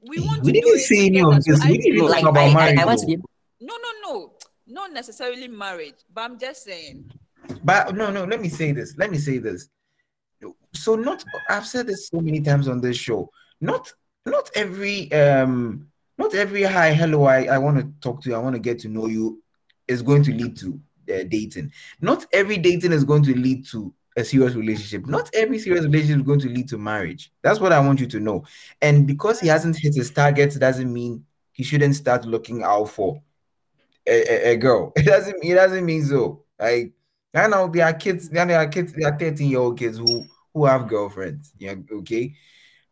We 0.08 0.20
want 0.20 0.44
We 0.44 0.54
to 0.54 0.60
do 0.60 0.62
didn't 0.62 0.80
it 0.80 0.84
say 0.84 1.06
any 1.08 1.22
of 1.22 1.44
this. 1.44 1.64
We 1.66 1.78
didn't 1.78 1.98
feel 1.98 2.08
talk 2.08 2.16
like 2.16 2.26
about 2.26 2.38
I, 2.38 2.48
I, 2.50 2.54
marriage. 2.54 2.80
I 2.80 2.86
want 2.86 3.00
to 3.00 3.06
be 3.06 3.16
no, 3.62 3.76
no, 3.78 3.92
no, 4.04 4.34
not 4.68 4.92
necessarily 4.92 5.48
marriage, 5.48 5.96
but 6.12 6.22
I'm 6.22 6.40
just 6.40 6.64
saying. 6.64 7.12
But 7.64 7.96
no, 7.96 8.12
no, 8.12 8.26
let 8.26 8.42
me 8.42 8.50
say 8.50 8.72
this. 8.72 8.98
Let 8.98 9.12
me 9.12 9.18
say 9.18 9.38
this. 9.38 9.70
So 10.74 10.96
not 10.96 11.24
I've 11.50 11.68
said 11.68 11.88
this 11.88 12.08
so 12.08 12.20
many 12.20 12.42
times 12.42 12.68
on 12.68 12.82
this 12.82 12.98
show. 12.98 13.30
Not 13.60 13.92
not 14.26 14.50
every 14.56 15.12
um 15.12 15.88
not 16.18 16.34
every 16.34 16.64
hi 16.64 16.94
hello 16.94 17.26
I, 17.26 17.46
I 17.46 17.58
want 17.58 17.78
to 17.78 17.92
talk 18.02 18.22
to 18.24 18.30
you, 18.30 18.36
I 18.36 18.40
want 18.40 18.56
to 18.56 18.60
get 18.60 18.80
to 18.80 18.88
know 18.88 19.08
you 19.08 19.42
is 19.88 20.02
going 20.02 20.24
to 20.24 20.32
lead 20.34 20.58
to 20.58 20.80
uh, 21.14 21.24
dating. 21.28 21.72
Not 22.00 22.26
every 22.32 22.58
dating 22.58 22.94
is 22.94 23.04
going 23.04 23.24
to 23.24 23.38
lead 23.38 23.66
to 23.68 23.94
a 24.18 24.24
serious 24.24 24.56
relationship. 24.56 25.08
Not 25.08 25.30
every 25.34 25.60
serious 25.60 25.86
relationship 25.86 26.18
is 26.18 26.26
going 26.26 26.40
to 26.42 26.50
lead 26.50 26.68
to 26.70 26.78
marriage. 26.78 27.32
That's 27.42 27.60
what 27.60 27.72
I 27.72 27.80
want 27.80 28.00
you 28.00 28.08
to 28.08 28.20
know. 28.20 28.44
And 28.82 29.08
because 29.08 29.40
he 29.40 29.48
hasn't 29.48 29.78
hit 29.78 29.96
his 29.96 30.12
targets 30.12 30.58
doesn't 30.58 30.92
mean 30.92 31.26
he 31.52 31.64
shouldn't 31.64 31.96
start 31.96 32.26
looking 32.26 32.64
out 32.64 32.90
for 32.90 33.22
a, 34.08 34.50
a, 34.50 34.52
a 34.54 34.58
girl. 34.58 34.92
It 34.98 35.06
doesn't 35.06 35.44
it 35.44 35.56
doesn't 35.56 35.86
mean 35.86 36.04
so. 36.04 36.44
Like 36.60 36.94
I 37.34 37.48
know 37.48 37.68
there 37.68 37.86
are 37.86 37.94
kids, 37.94 38.30
there 38.30 38.60
are 38.60 38.68
kids, 38.68 38.94
there 38.94 39.14
are 39.14 39.18
13 39.18 39.50
year 39.50 39.60
old 39.60 39.80
kids 39.80 39.98
who 39.98 40.26
who 40.54 40.66
have 40.66 40.88
girlfriends. 40.88 41.54
Yeah, 41.58 41.76
okay. 41.92 42.36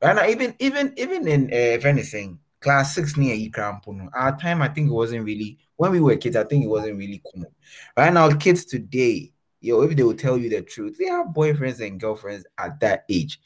Right 0.02 0.16
now, 0.16 0.26
even 0.26 0.56
even 0.60 0.94
even 0.98 1.28
in 1.28 1.46
uh, 1.46 1.76
if 1.78 1.86
anything, 1.86 2.40
class 2.62 2.96
six 2.96 3.18
near 3.18 3.36
Ikrampuno, 3.36 4.10
our 4.14 4.38
time 4.38 4.62
I 4.62 4.70
think 4.70 4.90
it 4.90 4.94
wasn't 4.94 5.26
really 5.26 5.58
when 5.76 5.92
we 5.92 6.00
were 6.00 6.16
kids, 6.16 6.36
I 6.36 6.44
think 6.44 6.64
it 6.64 6.68
wasn't 6.68 6.98
really 6.98 7.22
common. 7.32 7.52
Right 7.98 8.14
now, 8.14 8.30
kids 8.36 8.66
today, 8.66 9.32
yo, 9.62 9.82
if 9.82 9.96
they 9.96 10.04
will 10.04 10.14
tell 10.16 10.38
you 10.38 10.50
the 10.50 10.62
truth, 10.62 10.98
they 10.98 11.06
have 11.06 11.28
boyfriends 11.28 11.86
and 11.86 12.00
girlfriends 12.00 12.46
at 12.58 12.80
that 12.80 13.06
age. 13.10 13.40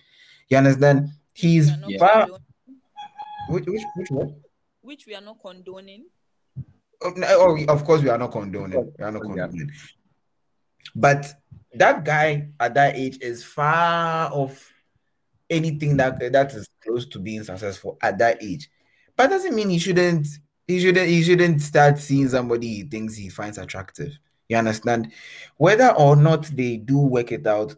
You 0.49 0.57
understand? 0.57 1.09
He's 1.33 1.67
We 1.67 1.73
are 1.73 1.77
not 1.77 1.91
Yeah. 1.91 1.97
far 1.99 2.27
which 3.49 3.65
which 3.65 3.83
which 3.95 4.11
one? 4.11 4.35
which 4.81 5.05
we 5.07 5.15
are 5.15 5.21
not 5.21 5.41
condoning. 5.41 6.05
Oh, 7.01 7.09
no, 7.15 7.27
oh, 7.29 7.65
of 7.73 7.83
course, 7.83 8.01
we 8.01 8.09
are 8.09 8.17
not 8.17 8.31
condoning. 8.31 8.93
We 8.97 9.03
are 9.03 9.11
not 9.11 9.21
condoning. 9.21 9.71
But 10.95 11.33
that 11.73 12.05
guy 12.05 12.49
at 12.59 12.73
that 12.75 12.95
age 12.95 13.17
is 13.21 13.43
far 13.43 14.31
off 14.31 14.71
anything 15.49 15.97
that 15.97 16.19
that 16.31 16.53
is 16.53 16.67
close 16.81 17.05
to 17.07 17.19
being 17.19 17.43
successful 17.43 17.97
at 18.01 18.17
that 18.19 18.41
age. 18.41 18.69
But 19.15 19.29
doesn't 19.29 19.55
mean 19.55 19.69
he 19.69 19.79
shouldn't. 19.79 20.27
He 20.67 20.79
shouldn't. 20.79 21.09
He 21.09 21.23
shouldn't 21.23 21.61
start 21.61 21.97
seeing 21.99 22.29
somebody 22.29 22.67
he 22.67 22.83
thinks 22.83 23.15
he 23.15 23.29
finds 23.29 23.57
attractive. 23.57 24.17
You 24.53 24.59
understand? 24.59 25.11
Whether 25.57 25.89
or 25.93 26.15
not 26.15 26.43
they 26.43 26.77
do 26.77 26.99
work 26.99 27.31
it 27.31 27.47
out 27.47 27.73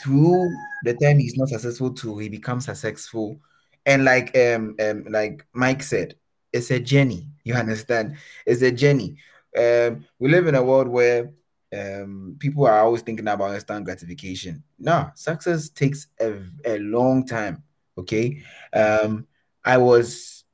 through 0.00 0.48
the 0.84 0.94
time 0.94 1.18
he's 1.18 1.36
not 1.36 1.48
successful 1.48 1.92
to 1.92 2.18
he 2.18 2.28
becomes 2.28 2.66
successful, 2.66 3.36
and 3.84 4.04
like 4.04 4.36
um 4.38 4.76
um 4.80 5.06
like 5.10 5.44
Mike 5.52 5.82
said, 5.82 6.14
it's 6.52 6.70
a 6.70 6.78
journey. 6.78 7.26
You 7.42 7.54
understand? 7.54 8.16
It's 8.46 8.62
a 8.62 8.70
journey. 8.70 9.16
Um, 9.58 10.06
we 10.20 10.30
live 10.30 10.46
in 10.46 10.54
a 10.54 10.62
world 10.62 10.86
where 10.86 11.32
um 11.76 12.36
people 12.38 12.64
are 12.64 12.78
always 12.78 13.02
thinking 13.02 13.26
about 13.26 13.52
instant 13.52 13.84
gratification. 13.84 14.62
No, 14.78 15.10
success 15.16 15.68
takes 15.68 16.06
a, 16.20 16.40
a 16.64 16.78
long 16.78 17.26
time. 17.26 17.64
Okay. 17.98 18.44
Um, 18.72 19.26
I 19.64 19.78
was 19.78 20.44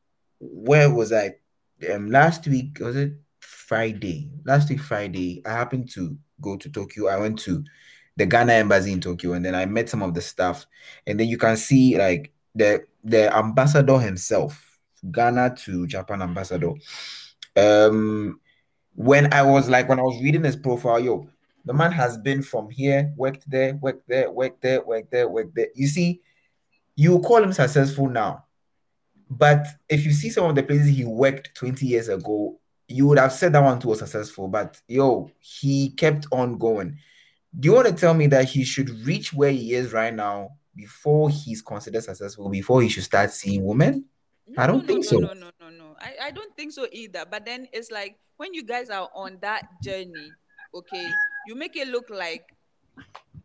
where 0.40 0.90
was 0.90 1.12
I? 1.12 1.34
Um, 1.92 2.10
last 2.10 2.46
week 2.46 2.78
was 2.80 2.96
it 2.96 3.12
Friday? 3.66 4.30
Last 4.44 4.70
week 4.70 4.80
Friday, 4.80 5.42
I 5.44 5.50
happened 5.50 5.90
to 5.92 6.16
go 6.40 6.56
to 6.56 6.70
Tokyo. 6.70 7.08
I 7.08 7.18
went 7.18 7.38
to 7.40 7.64
the 8.16 8.24
Ghana 8.24 8.52
embassy 8.52 8.92
in 8.92 9.00
Tokyo, 9.00 9.32
and 9.32 9.44
then 9.44 9.54
I 9.54 9.66
met 9.66 9.88
some 9.88 10.02
of 10.02 10.14
the 10.14 10.20
staff, 10.20 10.66
and 11.06 11.18
then 11.18 11.28
you 11.28 11.36
can 11.36 11.56
see 11.56 11.98
like 11.98 12.32
the 12.54 12.84
the 13.04 13.34
ambassador 13.36 13.98
himself, 13.98 14.78
Ghana 15.10 15.56
to 15.64 15.86
Japan 15.86 16.22
ambassador. 16.22 16.72
Um, 17.56 18.40
when 18.94 19.32
I 19.32 19.42
was 19.42 19.68
like 19.68 19.88
when 19.88 19.98
I 19.98 20.02
was 20.02 20.22
reading 20.22 20.44
his 20.44 20.56
profile, 20.56 21.00
yo, 21.00 21.28
the 21.64 21.74
man 21.74 21.92
has 21.92 22.16
been 22.16 22.42
from 22.42 22.70
here, 22.70 23.12
worked 23.16 23.50
there, 23.50 23.74
worked 23.74 24.08
there, 24.08 24.30
worked 24.30 24.62
there, 24.62 24.84
worked 24.84 25.10
there, 25.10 25.28
worked 25.28 25.54
there. 25.56 25.68
You 25.74 25.88
see, 25.88 26.20
you 26.94 27.18
call 27.18 27.42
him 27.42 27.52
successful 27.52 28.08
now, 28.08 28.44
but 29.28 29.66
if 29.88 30.04
you 30.04 30.12
see 30.12 30.30
some 30.30 30.46
of 30.46 30.54
the 30.54 30.62
places 30.62 30.96
he 30.96 31.04
worked 31.04 31.54
20 31.56 31.84
years 31.84 32.08
ago, 32.08 32.58
you 32.88 33.06
would 33.06 33.18
have 33.18 33.32
said 33.32 33.52
that 33.52 33.62
one 33.62 33.78
too 33.78 33.88
was 33.88 33.98
successful. 33.98 34.48
But 34.48 34.80
yo, 34.86 35.30
he 35.38 35.90
kept 35.90 36.26
on 36.32 36.58
going. 36.58 36.98
Do 37.58 37.68
you 37.68 37.74
want 37.74 37.88
to 37.88 37.94
tell 37.94 38.14
me 38.14 38.26
that 38.28 38.46
he 38.48 38.64
should 38.64 38.90
reach 39.06 39.32
where 39.32 39.50
he 39.50 39.74
is 39.74 39.92
right 39.92 40.14
now 40.14 40.50
before 40.74 41.30
he's 41.30 41.62
considered 41.62 42.04
successful, 42.04 42.48
before 42.50 42.82
he 42.82 42.88
should 42.88 43.04
start 43.04 43.30
seeing 43.30 43.64
women? 43.64 44.04
No, 44.46 44.62
I 44.62 44.66
don't 44.66 44.82
no, 44.82 44.86
think 44.86 45.04
no, 45.04 45.10
so. 45.10 45.18
No, 45.18 45.32
no, 45.32 45.50
no, 45.60 45.70
no. 45.70 45.96
I, 45.98 46.26
I 46.26 46.30
don't 46.30 46.54
think 46.54 46.72
so 46.72 46.86
either. 46.92 47.24
But 47.28 47.44
then 47.44 47.66
it's 47.72 47.90
like 47.90 48.18
when 48.36 48.54
you 48.54 48.62
guys 48.62 48.90
are 48.90 49.08
on 49.14 49.38
that 49.40 49.66
journey, 49.82 50.30
okay, 50.74 51.08
you 51.46 51.56
make 51.56 51.76
it 51.76 51.88
look 51.88 52.10
like 52.10 52.54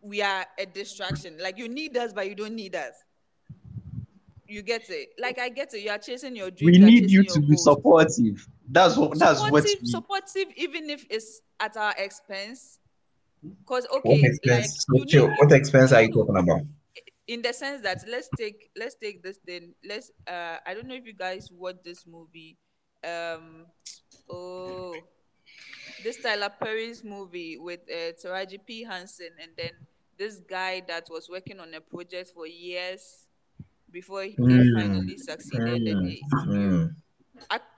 we 0.01 0.21
are 0.21 0.45
a 0.59 0.65
distraction. 0.65 1.37
Like 1.39 1.57
you 1.57 1.69
need 1.69 1.95
us, 1.97 2.13
but 2.13 2.27
you 2.27 2.35
don't 2.35 2.55
need 2.55 2.75
us. 2.75 2.93
You 4.51 4.61
get 4.61 4.89
it? 4.89 5.09
Like 5.17 5.39
I 5.39 5.49
get 5.49 5.73
it. 5.73 5.81
You 5.81 5.91
are 5.91 5.97
chasing 5.97 6.35
your 6.35 6.51
dreams. 6.51 6.79
We 6.79 6.83
need 6.85 7.09
you 7.09 7.23
to 7.23 7.39
be 7.39 7.47
goals. 7.55 7.63
supportive. 7.63 8.47
That's 8.69 8.97
what 8.97 9.17
that's 9.17 9.39
what 9.39 9.63
supportive, 9.63 9.81
we, 9.81 9.87
supportive, 9.89 10.47
even 10.57 10.89
if 10.89 11.05
it's 11.09 11.41
at 11.59 11.77
our 11.77 11.93
expense. 11.97 12.77
Because 13.41 13.87
okay, 13.95 14.09
like 14.21 14.23
expense? 14.23 14.85
you 14.93 14.99
So 14.99 15.05
chill. 15.05 15.27
need- 15.29 15.37
What 15.39 15.51
expense 15.53 15.91
are 15.93 16.01
you 16.01 16.11
talking 16.13 16.37
about? 16.37 16.61
in 17.27 17.41
the 17.41 17.53
sense 17.53 17.81
that 17.81 18.03
let's 18.09 18.27
take 18.37 18.69
let's 18.75 18.95
take 18.95 19.23
this 19.23 19.37
then 19.45 19.73
let's 19.87 20.11
uh 20.27 20.57
i 20.65 20.73
don't 20.73 20.85
know 20.87 20.95
if 20.95 21.05
you 21.05 21.13
guys 21.13 21.49
watched 21.51 21.81
this 21.83 22.05
movie 22.05 22.57
um 23.05 23.65
oh 24.29 24.93
this 26.03 26.17
tyler 26.21 26.49
perry's 26.59 27.03
movie 27.05 27.57
with 27.57 27.79
uh, 27.89 28.11
taraji 28.21 28.57
p 28.65 28.83
henson 28.83 29.29
and 29.41 29.51
then 29.55 29.69
this 30.17 30.41
guy 30.49 30.81
that 30.87 31.07
was 31.09 31.29
working 31.29 31.59
on 31.59 31.73
a 31.73 31.79
project 31.79 32.31
for 32.33 32.47
years 32.47 33.27
before 33.91 34.23
he 34.23 34.39
Mm, 34.39 34.67
finally 34.73 35.17
succeeded 35.17 35.81
Mm, 35.85 36.03
it, 36.03 36.25
mm. 36.47 36.95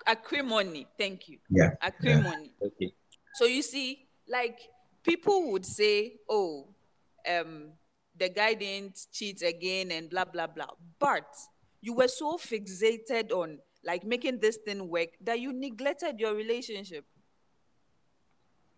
acrimony 0.05 0.87
thank 0.97 1.27
you 1.27 1.37
Yeah, 1.49 1.71
acrimony 1.81 2.51
okay. 2.61 2.93
so 3.33 3.45
you 3.45 3.61
see, 3.61 4.07
like 4.27 4.59
people 5.03 5.51
would 5.51 5.65
say, 5.65 6.17
"Oh, 6.29 6.75
um, 7.29 7.73
the 8.15 8.29
guy 8.29 8.55
didn't 8.55 8.99
cheat 9.13 9.41
again," 9.43 9.91
and 9.91 10.09
blah 10.09 10.25
blah 10.25 10.47
blah. 10.47 10.69
But 10.99 11.27
you 11.81 11.93
were 11.93 12.07
so 12.09 12.37
fixated 12.37 13.31
on 13.31 13.59
like 13.85 14.03
making 14.05 14.39
this 14.39 14.57
thing 14.65 14.89
work 14.89 15.09
that 15.21 15.39
you 15.39 15.53
neglected 15.53 16.19
your 16.19 16.35
relationship. 16.35 17.05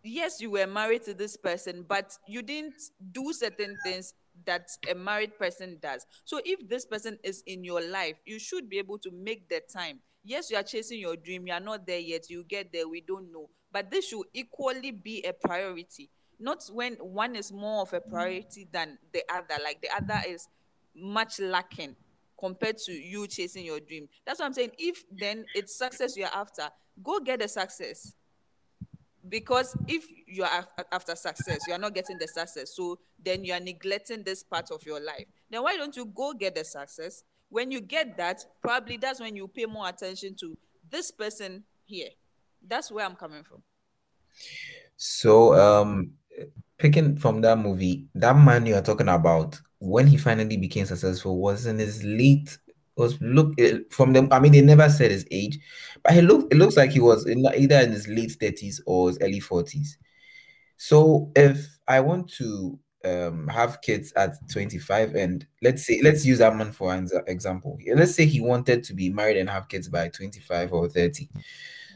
Yes, 0.03 0.39
you 0.39 0.51
were 0.51 0.67
married 0.67 1.03
to 1.03 1.13
this 1.13 1.35
person, 1.37 1.83
but 1.83 2.11
you 2.27 2.41
didn't 2.41 2.75
do 3.11 3.33
certain 3.33 3.77
things 3.77 4.13
that 4.45 4.69
a 4.89 4.95
married 4.95 5.37
person 5.37 5.77
does. 5.81 6.05
So 6.23 6.41
if 6.45 6.67
this 6.67 6.85
person 6.85 7.17
is 7.23 7.43
in 7.45 7.63
your 7.63 7.81
life, 7.81 8.15
you 8.25 8.39
should 8.39 8.69
be 8.69 8.77
able 8.77 8.99
to 8.99 9.11
make 9.11 9.49
the 9.49 9.61
time. 9.71 9.99
Yes, 10.23 10.49
you 10.49 10.57
are 10.57 10.63
chasing 10.63 10.99
your 10.99 11.15
dream. 11.15 11.47
You 11.47 11.53
are 11.53 11.59
not 11.59 11.85
there 11.85 11.99
yet. 11.99 12.29
You 12.29 12.43
get 12.43 12.73
there. 12.73 12.87
We 12.87 13.01
don't 13.01 13.31
know. 13.31 13.49
But 13.71 13.91
this 13.91 14.09
should 14.09 14.23
equally 14.33 14.91
be 14.91 15.23
a 15.23 15.33
priority. 15.33 16.09
Not 16.39 16.63
when 16.71 16.93
one 16.95 17.35
is 17.35 17.51
more 17.51 17.83
of 17.83 17.93
a 17.93 18.01
priority 18.01 18.67
than 18.71 18.97
the 19.13 19.23
other. 19.31 19.61
Like 19.63 19.81
the 19.81 19.89
other 19.95 20.21
is 20.27 20.47
much 20.95 21.39
lacking 21.39 21.95
compared 22.39 22.77
to 22.77 22.91
you 22.91 23.27
chasing 23.27 23.65
your 23.65 23.79
dream. 23.79 24.07
That's 24.25 24.39
what 24.39 24.45
I'm 24.47 24.53
saying. 24.53 24.71
If 24.77 25.03
then 25.11 25.45
it's 25.53 25.77
success 25.77 26.17
you're 26.17 26.27
after, 26.27 26.69
go 27.01 27.19
get 27.19 27.39
the 27.39 27.47
success 27.47 28.13
because 29.29 29.75
if 29.87 30.05
you 30.27 30.43
are 30.43 30.67
after 30.91 31.15
success 31.15 31.59
you 31.67 31.73
are 31.73 31.79
not 31.79 31.93
getting 31.93 32.17
the 32.17 32.27
success 32.27 32.75
so 32.75 32.99
then 33.23 33.43
you 33.43 33.53
are 33.53 33.59
neglecting 33.59 34.23
this 34.23 34.43
part 34.43 34.71
of 34.71 34.85
your 34.85 34.99
life. 34.99 35.25
Then 35.49 35.63
why 35.63 35.77
don't 35.77 35.95
you 35.95 36.05
go 36.05 36.33
get 36.33 36.55
the 36.55 36.63
success? 36.63 37.23
When 37.49 37.71
you 37.71 37.81
get 37.81 38.17
that 38.17 38.43
probably 38.61 38.97
that's 38.97 39.19
when 39.19 39.35
you 39.35 39.47
pay 39.47 39.65
more 39.65 39.87
attention 39.87 40.35
to 40.41 40.57
this 40.89 41.11
person 41.11 41.63
here. 41.85 42.09
That's 42.67 42.91
where 42.91 43.05
i'm 43.05 43.15
coming 43.15 43.43
from. 43.43 43.61
So, 44.97 45.53
um, 45.55 46.11
picking 46.77 47.17
from 47.17 47.41
that 47.41 47.57
movie, 47.57 48.07
that 48.15 48.35
man 48.35 48.65
you 48.65 48.75
are 48.75 48.81
talking 48.81 49.09
about, 49.09 49.59
when 49.79 50.07
he 50.07 50.17
finally 50.17 50.57
became 50.57 50.85
successful, 50.85 51.37
was 51.37 51.65
in 51.65 51.79
his 51.79 52.03
late. 52.03 52.57
Was 52.97 53.19
look 53.21 53.53
eh, 53.59 53.79
from 53.89 54.13
them. 54.13 54.29
I 54.31 54.39
mean, 54.39 54.53
they 54.53 54.61
never 54.61 54.89
said 54.89 55.11
his 55.11 55.25
age, 55.31 55.59
but 56.03 56.13
he 56.13 56.21
looked. 56.21 56.53
It 56.53 56.57
looks 56.57 56.77
like 56.77 56.91
he 56.91 56.99
was 56.99 57.25
in 57.25 57.45
either 57.45 57.79
in 57.79 57.91
his 57.91 58.07
late 58.07 58.31
thirties 58.39 58.81
or 58.85 59.09
his 59.09 59.17
early 59.21 59.39
forties. 59.39 59.97
So, 60.77 61.31
if 61.35 61.77
I 61.87 61.99
want 61.99 62.31
to 62.37 62.79
um 63.03 63.47
have 63.47 63.81
kids 63.81 64.11
at 64.15 64.33
25 64.49 65.13
and 65.13 65.45
let's 65.61 65.85
say 65.85 65.99
let's 66.03 66.25
use 66.25 66.39
that 66.39 66.55
man 66.55 66.71
for 66.71 66.91
an 66.91 67.07
example 67.27 67.77
let's 67.93 68.15
say 68.15 68.25
he 68.25 68.41
wanted 68.41 68.83
to 68.83 68.95
be 68.95 69.11
married 69.11 69.37
and 69.37 69.47
have 69.47 69.67
kids 69.67 69.87
by 69.87 70.07
25 70.07 70.73
or 70.73 70.89
30 70.89 71.29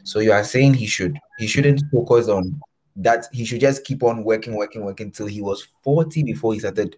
so 0.04 0.20
you 0.20 0.30
are 0.30 0.44
saying 0.44 0.72
he 0.72 0.86
should 0.86 1.18
he 1.38 1.48
shouldn't 1.48 1.82
focus 1.92 2.28
on 2.28 2.60
that 2.96 3.26
he 3.32 3.44
should 3.44 3.60
just 3.60 3.84
keep 3.84 4.02
on 4.02 4.24
working, 4.24 4.54
working, 4.54 4.84
working 4.84 5.10
till 5.10 5.26
he 5.26 5.40
was 5.40 5.66
40 5.82 6.22
before 6.22 6.52
he 6.52 6.58
started 6.58 6.96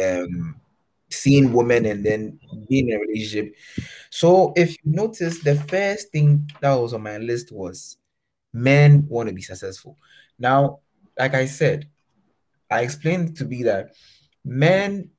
um 0.00 0.56
seeing 1.10 1.52
women 1.52 1.86
and 1.86 2.04
then 2.04 2.38
being 2.68 2.88
in 2.88 2.96
a 2.96 3.00
relationship. 3.00 3.54
So 4.10 4.52
if 4.56 4.70
you 4.70 4.92
notice, 4.92 5.42
the 5.42 5.56
first 5.56 6.12
thing 6.12 6.50
that 6.60 6.74
was 6.74 6.92
on 6.94 7.02
my 7.02 7.18
list 7.18 7.52
was 7.52 7.96
men 8.52 9.06
want 9.08 9.28
to 9.28 9.34
be 9.34 9.42
successful. 9.42 9.96
Now, 10.38 10.80
like 11.18 11.34
I 11.34 11.46
said, 11.46 11.88
I 12.70 12.82
explained 12.82 13.36
to 13.38 13.44
be 13.44 13.62
that 13.64 13.94
men 14.44 15.10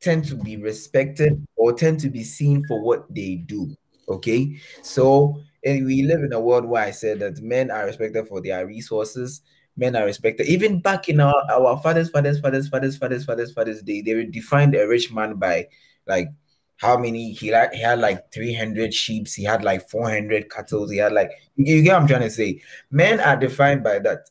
tend 0.00 0.24
to 0.26 0.36
be 0.36 0.56
respected 0.56 1.46
or 1.56 1.72
tend 1.72 2.00
to 2.00 2.10
be 2.10 2.22
seen 2.22 2.64
for 2.66 2.80
what 2.80 3.12
they 3.12 3.36
do. 3.36 3.74
Okay, 4.08 4.56
so 4.82 5.40
and 5.64 5.84
we 5.84 6.02
live 6.04 6.22
in 6.22 6.32
a 6.32 6.40
world 6.40 6.64
where 6.64 6.84
I 6.84 6.92
said 6.92 7.18
that 7.18 7.42
men 7.42 7.72
are 7.72 7.86
respected 7.86 8.28
for 8.28 8.40
their 8.40 8.66
resources. 8.66 9.42
Men 9.76 9.94
are 9.96 10.04
respected. 10.04 10.46
Even 10.46 10.80
back 10.80 11.08
in 11.08 11.20
our, 11.20 11.34
our 11.50 11.78
fathers, 11.82 12.10
fathers, 12.10 12.40
fathers, 12.40 12.68
fathers, 12.68 12.96
fathers, 12.96 13.24
fathers, 13.24 13.52
fathers 13.52 13.82
day, 13.82 14.00
they 14.00 14.24
defined 14.24 14.74
a 14.74 14.88
rich 14.88 15.12
man 15.12 15.34
by 15.36 15.68
like 16.06 16.28
how 16.76 16.96
many 16.96 17.32
he 17.32 17.50
like 17.50 17.72
he 17.72 17.82
had 17.82 17.98
like 17.98 18.32
300 18.32 18.92
sheep, 18.92 19.28
he 19.28 19.44
had 19.44 19.64
like 19.64 19.88
400 19.88 20.50
cattle, 20.50 20.88
he 20.88 20.98
had 20.98 21.12
like 21.12 21.30
you, 21.56 21.76
you 21.76 21.82
get 21.82 21.94
what 21.94 22.02
I'm 22.02 22.08
trying 22.08 22.22
to 22.22 22.30
say. 22.30 22.60
Men 22.90 23.20
are 23.20 23.36
defined 23.36 23.82
by 23.82 23.98
that. 24.00 24.30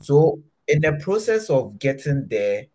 So 0.00 0.42
in 0.68 0.80
the 0.80 0.98
process 1.02 1.50
of 1.50 1.78
getting 1.78 2.26
there, 2.28 2.66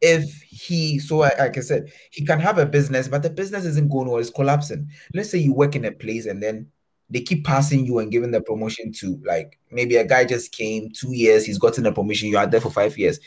if 0.00 0.42
he 0.42 0.98
so 0.98 1.18
like 1.18 1.56
I 1.56 1.60
said, 1.60 1.92
he 2.10 2.24
can 2.24 2.40
have 2.40 2.58
a 2.58 2.66
business, 2.66 3.08
but 3.08 3.22
the 3.22 3.30
business 3.30 3.64
isn't 3.64 3.90
going 3.90 4.08
well, 4.08 4.18
it's 4.18 4.30
collapsing. 4.30 4.88
Let's 5.14 5.30
say 5.30 5.38
you 5.38 5.54
work 5.54 5.76
in 5.76 5.84
a 5.84 5.92
place 5.92 6.26
and 6.26 6.42
then 6.42 6.68
they 7.12 7.20
keep 7.20 7.44
passing 7.44 7.84
you 7.84 7.98
and 7.98 8.10
giving 8.10 8.30
the 8.30 8.40
promotion 8.40 8.90
to 8.90 9.20
like 9.24 9.58
maybe 9.70 9.96
a 9.96 10.04
guy 10.04 10.24
just 10.24 10.50
came 10.50 10.90
two 10.90 11.12
years, 11.12 11.44
he's 11.44 11.58
gotten 11.58 11.84
a 11.86 11.92
promotion, 11.92 12.28
you 12.28 12.38
are 12.38 12.46
there 12.46 12.60
for 12.60 12.70
five 12.70 12.96
years. 12.96 13.20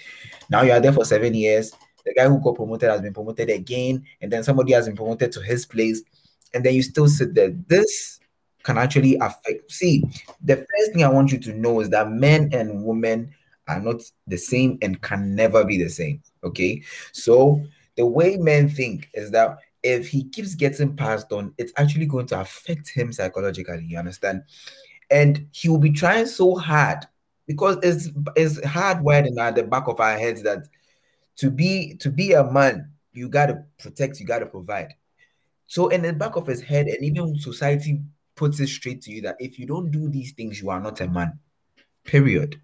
Now 0.50 0.64
you 0.64 0.72
are 0.72 0.80
there 0.80 0.94
for 0.94 1.06
seven 1.06 1.36
years. 1.36 1.72
The 2.06 2.14
guy 2.14 2.28
who 2.28 2.42
got 2.42 2.56
promoted 2.56 2.90
has 2.90 3.02
been 3.02 3.14
promoted 3.14 3.50
again, 3.50 4.06
and 4.22 4.32
then 4.32 4.44
somebody 4.44 4.74
has 4.74 4.88
been 4.88 4.96
promoted 4.96 5.32
to 5.34 5.42
his 5.42 5.66
place, 5.66 6.02
and 6.54 6.64
then 6.64 6.74
you 6.74 6.82
still 6.82 7.08
sit 7.08 7.34
there. 7.34 7.52
This 7.68 8.20
can 8.64 8.78
actually 8.78 9.18
affect. 9.18 9.72
See, 9.72 10.04
the 10.44 10.58
first 10.58 10.94
thing 10.94 11.04
I 11.04 11.10
want 11.10 11.32
you 11.32 11.40
to 11.40 11.54
know 11.54 11.80
is 11.80 11.90
that 11.92 12.12
men 12.12 12.50
and 12.54 12.84
women 12.84 13.34
are 13.68 13.80
not 13.80 14.02
the 14.28 14.38
same 14.38 14.78
and 14.82 15.02
can 15.02 15.36
never 15.36 15.64
be 15.64 15.82
the 15.82 15.90
same. 15.90 16.22
Okay, 16.44 16.84
so 17.12 17.64
the 17.98 18.06
way 18.06 18.38
men 18.38 18.70
think 18.70 19.10
is 19.14 19.32
that 19.32 19.58
if 19.86 20.08
he 20.08 20.24
keeps 20.24 20.56
getting 20.56 20.96
passed 20.96 21.32
on, 21.32 21.54
it's 21.60 21.72
actually 21.78 22.08
going 22.08 22.26
to 22.28 22.42
affect 22.42 22.90
him 22.90 23.14
psychologically. 23.14 23.86
You 23.88 24.00
understand? 24.00 24.44
And 25.12 25.48
he 25.52 25.70
will 25.70 25.78
be 25.78 25.92
trying 25.92 26.26
so 26.26 26.56
hard 26.56 27.06
because 27.46 27.78
it's 27.84 28.10
it's 28.36 28.60
hardwired 28.62 29.28
in 29.28 29.36
the 29.36 29.64
back 29.64 29.88
of 29.88 30.00
our 30.00 30.18
heads 30.18 30.42
that 30.42 30.68
to 31.38 31.52
be 31.52 31.96
to 31.98 32.10
be 32.10 32.34
a 32.34 32.44
man, 32.44 32.90
you 33.14 33.30
gotta 33.30 33.64
protect, 33.78 34.20
you 34.20 34.26
gotta 34.26 34.48
provide. 34.48 34.96
So 35.68 35.90
in 35.90 36.02
the 36.02 36.14
back 36.14 36.36
of 36.36 36.48
his 36.48 36.62
head, 36.62 36.88
and 36.88 37.04
even 37.04 37.38
society 37.38 38.02
puts 38.36 38.60
it 38.60 38.68
straight 38.68 39.04
to 39.04 39.12
you 39.12 39.22
that 39.22 39.36
if 39.40 39.60
you 39.60 39.68
don't 39.68 39.92
do 39.92 40.10
these 40.10 40.32
things, 40.32 40.60
you 40.60 40.72
are 40.72 40.80
not 40.80 41.00
a 41.02 41.08
man. 41.08 41.38
Period. 42.06 42.60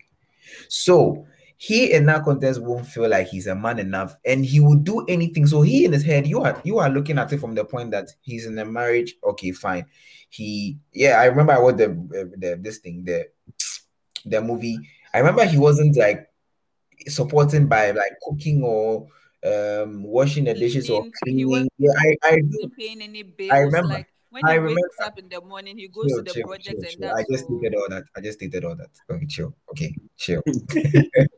So 0.70 1.28
he 1.62 1.94
in 1.94 2.08
that 2.08 2.24
contest 2.24 2.60
won't 2.60 2.88
feel 2.88 3.08
like 3.08 3.28
he's 3.28 3.46
a 3.46 3.54
man 3.54 3.78
enough 3.78 4.18
and 4.26 4.44
he 4.44 4.60
will 4.60 4.74
do 4.78 5.06
anything 5.08 5.46
so 5.46 5.62
he 5.62 5.86
in 5.86 5.92
his 5.94 6.04
head 6.04 6.26
you 6.26 6.42
are 6.42 6.60
you 6.64 6.80
are 6.80 6.90
looking 6.90 7.20
at 7.20 7.32
it 7.32 7.40
from 7.40 7.54
the 7.54 7.64
point 7.64 7.92
that 7.92 8.10
he's 8.22 8.48
in 8.48 8.58
a 8.58 8.66
marriage 8.66 9.14
okay 9.24 9.52
fine 9.52 9.86
he 10.32 10.80
yeah 10.92 11.22
i 11.22 11.26
remember 11.26 11.54
i 11.54 11.60
watched 11.60 11.78
the, 11.78 11.88
the 12.40 12.60
this 12.60 12.80
thing 12.80 13.04
the 13.06 13.28
the 14.26 14.42
movie 14.42 14.76
i 15.14 15.20
remember 15.20 15.46
he 15.46 15.60
wasn't 15.60 15.96
like 15.98 16.28
supporting 17.08 17.68
by 17.68 17.92
like 17.92 18.14
cooking 18.24 18.64
or 18.64 19.08
um 19.46 20.02
washing 20.02 20.46
the 20.46 20.56
dishes 20.56 20.90
or 20.90 21.06
Cleaning, 21.22 21.38
he 21.38 21.44
cleaning 21.46 21.70
yeah 21.78 21.92
i 22.00 22.16
i 22.24 22.36
do 22.38 22.48
wasn't 22.54 22.76
paying 22.76 23.02
any 23.04 23.22
bills. 23.22 23.52
I 23.52 23.60
remember. 23.60 23.94
Like 23.94 24.08
when 24.32 24.46
I 24.46 24.54
he 24.54 24.58
remember. 24.58 24.82
wakes 24.82 25.08
up 25.08 25.20
in 25.20 25.28
the 25.30 25.42
morning, 25.42 25.78
he 25.78 25.90
goes 25.90 26.08
Chill, 26.08 26.18
to 26.18 26.24
the 26.24 26.32
chill, 26.32 26.48
project 26.48 26.70
chill, 26.70 26.80
and 26.80 26.90
chill. 26.90 27.02
that's 27.02 27.20
I 27.20 27.26
just 27.34 27.50
all. 27.50 27.60
stated 27.60 27.76
all 27.76 27.90
that. 27.90 28.04
I 28.16 28.22
just 28.22 28.40
stated 28.40 28.64
all 28.64 28.76
that. 28.78 28.90
Okay, 29.12 29.26
chill. 29.26 29.54
Okay, 29.72 29.94
chill. 30.16 30.42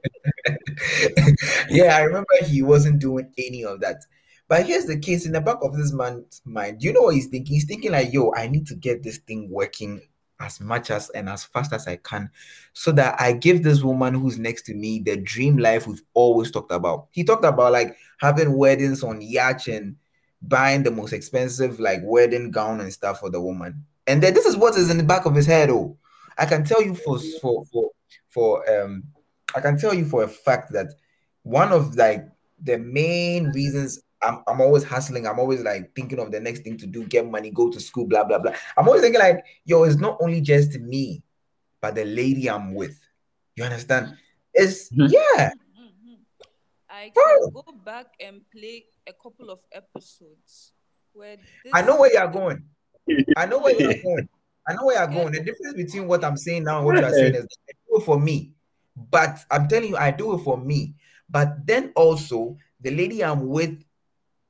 yeah, 1.70 1.96
I 1.98 2.02
remember 2.02 2.28
he 2.46 2.62
wasn't 2.62 3.00
doing 3.00 3.32
any 3.38 3.64
of 3.64 3.80
that. 3.82 4.04
But 4.48 4.66
here's 4.66 4.86
the 4.86 5.00
case 5.00 5.26
in 5.26 5.32
the 5.32 5.42
back 5.42 5.58
of 5.62 5.76
this 5.76 5.94
man's 5.94 6.42
mind. 6.46 6.84
You 6.84 6.94
know 6.94 7.04
what 7.04 7.16
he's 7.16 7.28
thinking? 7.28 7.54
He's 7.54 7.66
thinking 7.66 7.92
like, 7.92 8.14
yo, 8.14 8.34
I 8.36 8.48
need 8.48 8.68
to 8.68 8.76
get 8.76 9.02
this 9.02 9.18
thing 9.20 9.50
working 9.50 10.02
as 10.40 10.60
much 10.60 10.92
as 10.92 11.10
and 11.12 11.30
as 11.30 11.44
fast 11.44 11.74
as 11.74 11.88
I 11.88 11.96
can 11.98 12.30
so 12.74 12.92
that 12.94 13.20
I 13.20 13.32
give 13.32 13.64
this 13.64 13.82
woman 13.82 14.14
who's 14.14 14.38
next 14.38 14.64
to 14.64 14.74
me 14.74 15.00
the 15.00 15.18
dream 15.18 15.58
life 15.58 15.88
we've 15.88 16.02
always 16.14 16.52
talked 16.52 16.72
about. 16.72 17.08
He 17.12 17.24
talked 17.24 17.46
about 17.46 17.72
like 17.72 17.96
having 18.20 18.58
weddings 18.58 19.04
on 19.04 19.22
yacht 19.22 19.68
and 19.68 19.96
buying 20.42 20.84
the 20.84 20.92
most 20.92 21.14
expensive 21.14 21.80
like 21.80 22.02
wedding 22.04 22.52
gown 22.52 22.82
and 22.82 22.92
stuff 22.92 23.22
for 23.22 23.30
the 23.30 23.40
woman. 23.42 23.86
And 24.06 24.22
then 24.22 24.34
this 24.34 24.46
is 24.46 24.58
what 24.58 24.76
is 24.76 24.90
in 24.90 24.98
the 24.98 25.04
back 25.04 25.26
of 25.26 25.36
his 25.36 25.46
head. 25.46 25.70
Oh, 25.70 25.98
I 26.38 26.46
can 26.46 26.66
tell 26.66 26.84
you 26.84 26.96
for 26.96 27.20
for 27.42 27.66
for 27.72 27.92
for 28.30 28.82
um, 28.82 29.04
I 29.56 29.62
can 29.62 29.78
tell 29.78 29.94
you 29.94 30.06
for 30.06 30.24
a 30.24 30.28
fact 30.28 30.72
that 30.74 30.94
one 31.44 31.72
of 31.72 31.96
like 31.96 32.26
the 32.62 32.78
main 32.78 33.52
reasons 33.52 34.02
I'm, 34.24 34.44
I'm 34.48 34.62
always 34.62 34.84
hustling. 34.84 35.28
I'm 35.28 35.40
always 35.40 35.62
like 35.62 35.94
thinking 35.96 36.20
of 36.20 36.32
the 36.32 36.40
next 36.40 36.62
thing 36.62 36.78
to 36.78 36.88
do, 36.88 37.06
get 37.06 37.30
money, 37.30 37.52
go 37.52 37.70
to 37.70 37.80
school, 37.80 38.08
blah, 38.08 38.24
blah, 38.24 38.40
blah. 38.40 38.54
I'm 38.78 38.88
always 38.88 39.02
thinking 39.02 39.20
like, 39.20 39.44
yo, 39.66 39.84
it's 39.84 39.98
not 39.98 40.18
only 40.22 40.40
just 40.42 40.80
me, 40.80 41.22
but 41.82 41.96
the 41.96 42.06
lady 42.06 42.50
I'm 42.50 42.74
with. 42.74 42.98
You 43.56 43.66
understand? 43.66 44.16
It's 44.54 44.90
Mhm. 44.92 45.12
yeah. 45.12 45.52
Mhm. 45.78 46.20
I 46.90 47.12
Bro. 47.14 47.24
can 47.24 47.52
go 47.52 47.72
back 47.84 48.08
and 48.20 48.42
play 48.50 48.86
a 49.06 49.14
couple 49.14 49.50
of 49.50 49.60
episodes 49.72 50.74
where 51.12 51.36
this 51.64 51.74
I 51.74 51.82
know 51.82 52.00
where 52.00 52.14
you're 52.14 52.28
going. 52.28 52.64
I 53.36 53.46
know 53.46 53.60
where 53.60 53.76
you're 53.76 54.02
going. 54.02 54.30
I 54.66 54.74
know 54.74 54.86
where 54.86 54.98
you're 54.98 55.14
going. 55.14 55.34
The 55.34 55.44
difference 55.44 55.74
between 55.76 56.08
what 56.08 56.24
I'm 56.24 56.38
saying 56.38 56.64
now 56.64 56.78
and 56.78 56.86
what 56.86 56.98
you're 56.98 57.12
saying 57.12 57.36
is 57.36 57.46
I 57.70 57.74
do 57.90 57.98
it 57.98 58.06
for 58.06 58.20
me. 58.20 58.54
But 58.96 59.40
I'm 59.50 59.68
telling 59.68 59.90
you, 59.90 59.98
I 59.98 60.12
do 60.12 60.36
it 60.36 60.44
for 60.44 60.58
me. 60.58 60.96
But 61.30 61.66
then 61.66 61.92
also 61.96 62.58
the 62.82 62.92
lady 62.92 63.24
I'm 63.24 63.48
with 63.48 63.84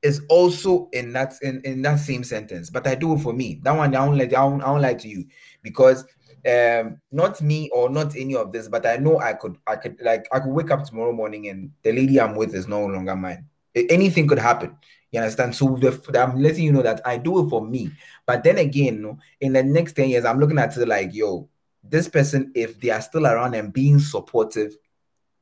is 0.02 0.22
also 0.30 0.90
in 0.92 1.14
that 1.14 1.34
in, 1.42 1.62
in 1.64 1.82
that 1.84 2.00
same 2.00 2.24
sentence. 2.24 2.70
But 2.70 2.88
I 2.88 2.96
do 2.96 3.14
it 3.14 3.20
for 3.20 3.34
me. 3.34 3.62
That 3.64 3.72
one 3.76 3.96
I 3.96 4.06
don't 4.06 4.18
let 4.18 4.28
I 4.30 4.32
don't, 4.32 4.62
I 4.62 4.66
don't 4.66 4.82
lie 4.82 4.94
to 4.96 5.08
you 5.08 5.26
because 5.62 6.06
um 6.46 7.00
not 7.12 7.42
me 7.42 7.70
or 7.70 7.90
not 7.90 8.16
any 8.18 8.36
of 8.36 8.52
this, 8.52 8.68
but 8.68 8.86
I 8.86 8.98
know 8.98 9.20
I 9.20 9.34
could 9.34 9.58
I 9.66 9.78
could 9.78 9.98
like 10.02 10.28
I 10.32 10.40
could 10.40 10.52
wake 10.52 10.72
up 10.72 10.84
tomorrow 10.84 11.14
morning 11.14 11.48
and 11.48 11.72
the 11.84 11.94
lady 11.94 12.20
I'm 12.20 12.36
with 12.36 12.54
is 12.54 12.68
no 12.68 12.86
longer 12.86 13.16
mine. 13.16 13.46
Anything 13.76 14.28
could 14.28 14.40
happen. 14.40 14.76
You 15.12 15.20
understand? 15.20 15.56
So 15.56 15.78
the, 15.80 16.20
I'm 16.20 16.42
letting 16.42 16.64
you 16.64 16.72
know 16.72 16.82
that 16.82 17.00
I 17.06 17.18
do 17.18 17.46
it 17.46 17.50
for 17.50 17.64
me. 17.64 17.92
But 18.26 18.44
then 18.44 18.58
again, 18.58 19.20
in 19.40 19.54
the 19.54 19.62
next 19.62 19.94
10 19.94 20.10
years, 20.10 20.26
I'm 20.26 20.40
looking 20.40 20.58
at 20.58 20.76
it 20.76 20.88
like, 20.88 21.14
yo, 21.14 21.50
this 21.84 22.08
person, 22.08 22.52
if 22.56 22.80
they 22.80 22.90
are 22.90 23.02
still 23.02 23.28
around 23.28 23.56
and 23.56 23.74
being 23.74 24.00
supportive, 24.00 24.76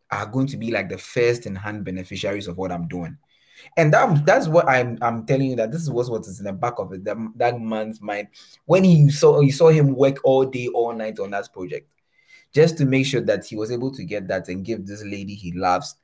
are 0.10 0.26
going 0.26 0.48
to 0.48 0.58
be 0.58 0.72
like 0.72 0.90
the 0.90 0.98
first 0.98 1.46
in 1.46 1.56
hand 1.56 1.86
beneficiaries 1.86 2.48
of 2.48 2.58
what 2.58 2.72
I'm 2.72 2.88
doing. 2.88 3.18
And 3.78 3.94
that, 3.94 4.26
that's 4.26 4.48
what 4.48 4.68
I'm 4.68 4.98
I'm 5.02 5.26
telling 5.26 5.52
you 5.52 5.56
that 5.58 5.72
this 5.72 5.82
is 5.82 5.92
what, 5.92 6.10
what 6.10 6.26
is 6.26 6.40
in 6.40 6.46
the 6.46 6.54
back 6.54 6.80
of 6.80 6.94
it, 6.94 7.04
that, 7.06 7.18
that 7.36 7.62
man's 7.62 8.02
mind. 8.02 8.30
When 8.66 8.84
he 8.84 9.10
saw 9.10 9.40
you 9.40 9.52
saw 9.52 9.70
him 9.70 9.96
work 9.96 10.18
all 10.24 10.46
day, 10.46 10.68
all 10.68 10.94
night 10.94 11.20
on 11.20 11.32
that 11.32 11.54
project, 11.54 11.88
just 12.54 12.78
to 12.80 12.86
make 12.86 13.06
sure 13.06 13.22
that 13.22 13.46
he 13.46 13.56
was 13.56 13.72
able 13.72 13.92
to 13.92 14.04
get 14.04 14.28
that 14.28 14.50
and 14.50 14.66
give 14.66 14.88
this 14.88 15.04
lady 15.04 15.36
he 15.36 15.52
loves 15.52 15.96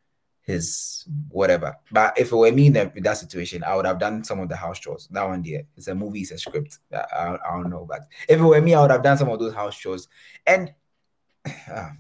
his 0.48 1.06
whatever. 1.30 1.76
But 1.92 2.18
if 2.18 2.32
it 2.32 2.36
were 2.36 2.52
me 2.52 2.68
in 2.68 2.74
that, 2.74 3.04
that 3.04 3.18
situation, 3.18 3.64
I 3.66 3.76
would 3.76 3.86
have 3.86 4.00
done 4.00 4.24
some 4.24 4.40
of 4.40 4.48
the 4.48 4.56
house 4.56 4.80
chores. 4.80 5.08
That 5.12 5.28
one 5.28 5.44
there, 5.44 5.64
it's 5.76 5.90
a 5.90 5.94
movie, 5.94 6.22
it's 6.22 6.32
a 6.32 6.38
script. 6.38 6.80
I, 6.92 6.98
I, 6.98 7.34
I 7.34 7.62
don't 7.62 7.70
know, 7.70 7.86
but 7.88 8.08
if 8.30 8.40
it 8.40 8.44
were 8.44 8.62
me, 8.62 8.74
I 8.74 8.82
would 8.82 8.92
have 8.92 9.04
done 9.04 9.18
some 9.18 9.30
of 9.30 9.40
those 9.40 9.54
house 9.54 9.78
chores. 9.78 10.08
And 10.46 10.74
ah, 11.70 11.92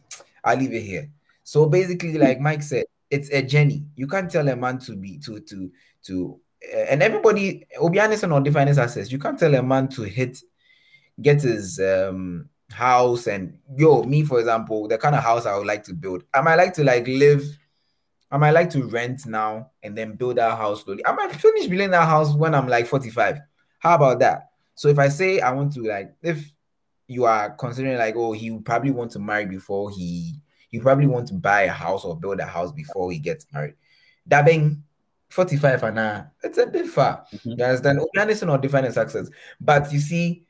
I'll 0.45 0.57
leave 0.57 0.73
it 0.73 0.81
here. 0.81 1.09
So 1.43 1.67
basically, 1.67 2.17
like 2.17 2.39
Mike 2.39 2.63
said, 2.63 2.85
it's 3.09 3.29
a 3.31 3.41
journey. 3.41 3.85
You 3.95 4.07
can't 4.07 4.31
tell 4.31 4.47
a 4.47 4.55
man 4.55 4.79
to 4.79 4.95
be 4.95 5.17
to 5.19 5.41
to 5.41 5.71
to 6.03 6.39
uh, 6.73 6.85
and 6.89 7.03
everybody 7.03 7.67
be 7.91 7.99
honest 7.99 8.23
on 8.23 8.43
different 8.43 8.77
access. 8.77 9.11
You 9.11 9.19
can't 9.19 9.37
tell 9.37 9.53
a 9.55 9.61
man 9.61 9.89
to 9.89 10.03
hit 10.03 10.41
get 11.21 11.41
his 11.41 11.79
um 11.79 12.49
house 12.71 13.27
and 13.27 13.57
yo 13.77 14.03
me 14.03 14.23
for 14.23 14.39
example 14.39 14.89
the 14.89 14.97
kind 14.97 15.15
of 15.15 15.23
house 15.23 15.45
i 15.45 15.57
would 15.57 15.65
like 15.65 15.85
to 15.85 15.93
build 15.93 16.21
i 16.33 16.41
might 16.41 16.55
like 16.55 16.73
to 16.73 16.83
like 16.83 17.07
live 17.07 17.41
i 18.31 18.37
might 18.37 18.51
like 18.51 18.69
to 18.69 18.83
rent 18.89 19.25
now 19.25 19.71
and 19.83 19.97
then 19.97 20.13
build 20.15 20.35
that 20.37 20.57
house 20.57 20.83
slowly. 20.83 21.05
I 21.05 21.11
might 21.13 21.31
finish 21.31 21.67
building 21.67 21.91
that 21.91 22.07
house 22.07 22.33
when 22.35 22.53
i'm 22.55 22.67
like 22.67 22.87
45 22.87 23.39
how 23.79 23.95
about 23.95 24.19
that? 24.19 24.49
So 24.75 24.87
if 24.89 24.99
i 24.99 25.07
say 25.09 25.39
i 25.39 25.51
want 25.51 25.73
to 25.73 25.81
like 25.81 26.13
if 26.21 26.51
you 27.07 27.25
are 27.25 27.51
considering 27.51 27.97
like 27.97 28.15
oh 28.17 28.33
he 28.33 28.57
probably 28.59 28.91
want 28.91 29.11
to 29.11 29.19
marry 29.19 29.45
before 29.45 29.89
he 29.91 30.39
you 30.71 30.81
probably 30.81 31.07
want 31.07 31.27
to 31.29 31.33
buy 31.33 31.61
a 31.63 31.71
house 31.71 32.03
or 32.03 32.19
build 32.19 32.39
a 32.39 32.45
house 32.45 32.71
before 32.73 33.09
he 33.11 33.19
gets 33.19 33.45
married. 33.53 33.75
That 34.25 34.45
being 34.45 34.83
45 35.29 35.83
and 35.83 35.99
uh, 35.99 36.23
it's 36.43 36.57
a 36.57 36.65
bit 36.65 36.87
far. 36.87 37.25
Mhm. 37.33 37.57
you 37.57 37.63
understand? 37.63 37.99
Obianis 37.99 38.47
or 38.49 38.57
different 38.57 38.93
success. 38.93 39.29
But 39.61 39.91
you 39.93 39.99
see 39.99 40.43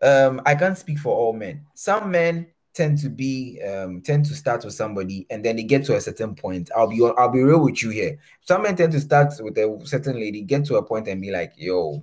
um 0.00 0.40
i 0.46 0.54
can't 0.54 0.78
speak 0.78 0.98
for 0.98 1.14
all 1.14 1.32
men. 1.32 1.66
Some 1.74 2.10
men 2.10 2.46
tend 2.78 2.96
to 2.96 3.08
be 3.08 3.60
um 3.62 4.00
tend 4.00 4.24
to 4.24 4.36
start 4.36 4.64
with 4.64 4.72
somebody 4.72 5.26
and 5.30 5.44
then 5.44 5.56
they 5.56 5.64
get 5.64 5.84
to 5.84 5.96
a 5.96 6.00
certain 6.00 6.32
point 6.32 6.70
i'll 6.76 6.86
be 6.86 7.02
i'll 7.18 7.28
be 7.28 7.42
real 7.42 7.58
with 7.58 7.82
you 7.82 7.90
here 7.90 8.16
some 8.40 8.62
men 8.62 8.76
tend 8.76 8.92
to 8.92 9.00
start 9.00 9.34
with 9.40 9.58
a 9.58 9.80
certain 9.82 10.14
lady 10.14 10.42
get 10.42 10.64
to 10.64 10.76
a 10.76 10.82
point 10.82 11.08
and 11.08 11.20
be 11.20 11.32
like 11.32 11.52
yo 11.56 12.00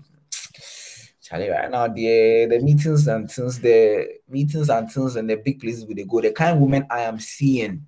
Charlie, 1.21 1.49
right 1.49 1.71
now 1.71 1.87
the 1.87 2.45
the 2.49 2.59
meetings 2.59 3.07
and 3.07 3.31
things 3.31 3.57
the 3.61 4.05
meetings 4.27 4.69
and 4.69 4.91
things 4.91 5.15
and 5.15 5.29
the 5.29 5.37
big 5.37 5.61
places 5.61 5.85
where 5.85 5.95
they 5.95 6.03
go 6.03 6.19
the 6.19 6.33
kind 6.33 6.55
of 6.55 6.59
woman 6.59 6.85
i 6.91 6.99
am 6.99 7.21
seeing 7.21 7.87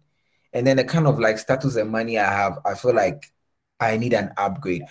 and 0.54 0.66
then 0.66 0.78
the 0.78 0.86
kind 0.86 1.08
of 1.08 1.20
like 1.20 1.38
status 1.38 1.76
and 1.76 1.92
money 1.92 2.18
i 2.18 2.32
have 2.32 2.58
i 2.66 2.74
feel 2.74 2.96
like 2.96 3.34
i 3.82 3.98
need 3.98 4.14
an 4.14 4.32
upgrade 4.38 4.84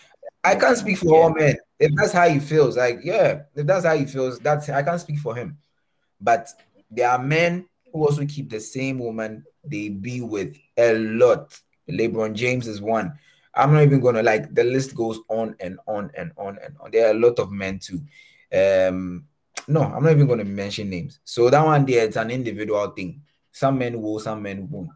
I 0.44 0.55
can't 0.55 0.78
speak 0.78 0.99
for 0.99 1.12
all 1.12 1.30
men. 1.34 1.57
If 1.80 1.90
that's 1.97 2.12
how 2.12 2.28
he 2.28 2.38
feels, 2.38 2.76
like 2.76 3.01
yeah, 3.03 3.42
if 3.57 3.66
that's 3.66 3.84
how 3.84 3.97
he 3.97 4.05
feels, 4.05 4.38
that's 4.38 4.68
I 4.68 4.84
can't 4.84 5.01
speak 5.01 5.18
for 5.18 5.34
him. 5.34 5.59
But 6.20 6.49
there 6.88 7.11
are 7.11 7.18
men 7.18 7.66
who 7.93 8.05
also 8.05 8.24
keep 8.26 8.51
the 8.51 8.61
same 8.61 8.99
woman 8.99 9.45
they 9.64 9.89
be 9.89 10.20
with 10.20 10.57
a 10.76 10.97
lot. 10.99 11.59
LeBron 11.91 12.34
James 12.34 12.66
is 12.66 12.80
one. 12.80 13.18
I'm 13.55 13.72
not 13.72 13.82
even 13.82 14.01
gonna 14.01 14.22
like 14.22 14.55
the 14.55 14.64
list 14.64 14.95
goes 14.95 15.20
on 15.28 15.57
and 15.61 15.78
on 15.87 16.11
and 16.14 16.32
on 16.37 16.59
and 16.62 16.74
on. 16.80 16.91
There 16.91 17.07
are 17.07 17.12
a 17.12 17.18
lot 17.18 17.39
of 17.39 17.51
men 17.51 17.78
too. 17.78 18.01
Um, 18.53 19.24
no, 19.66 19.82
I'm 19.82 20.03
not 20.03 20.12
even 20.12 20.26
gonna 20.26 20.45
mention 20.45 20.91
names. 20.91 21.20
So 21.24 21.49
that 21.49 21.64
one 21.64 21.87
there, 21.87 22.05
it's 22.05 22.16
an 22.16 22.30
individual 22.30 22.89
thing. 22.89 23.22
Some 23.51 23.78
men 23.78 24.01
will, 24.01 24.20
some 24.20 24.43
men 24.43 24.68
won't. 24.70 24.91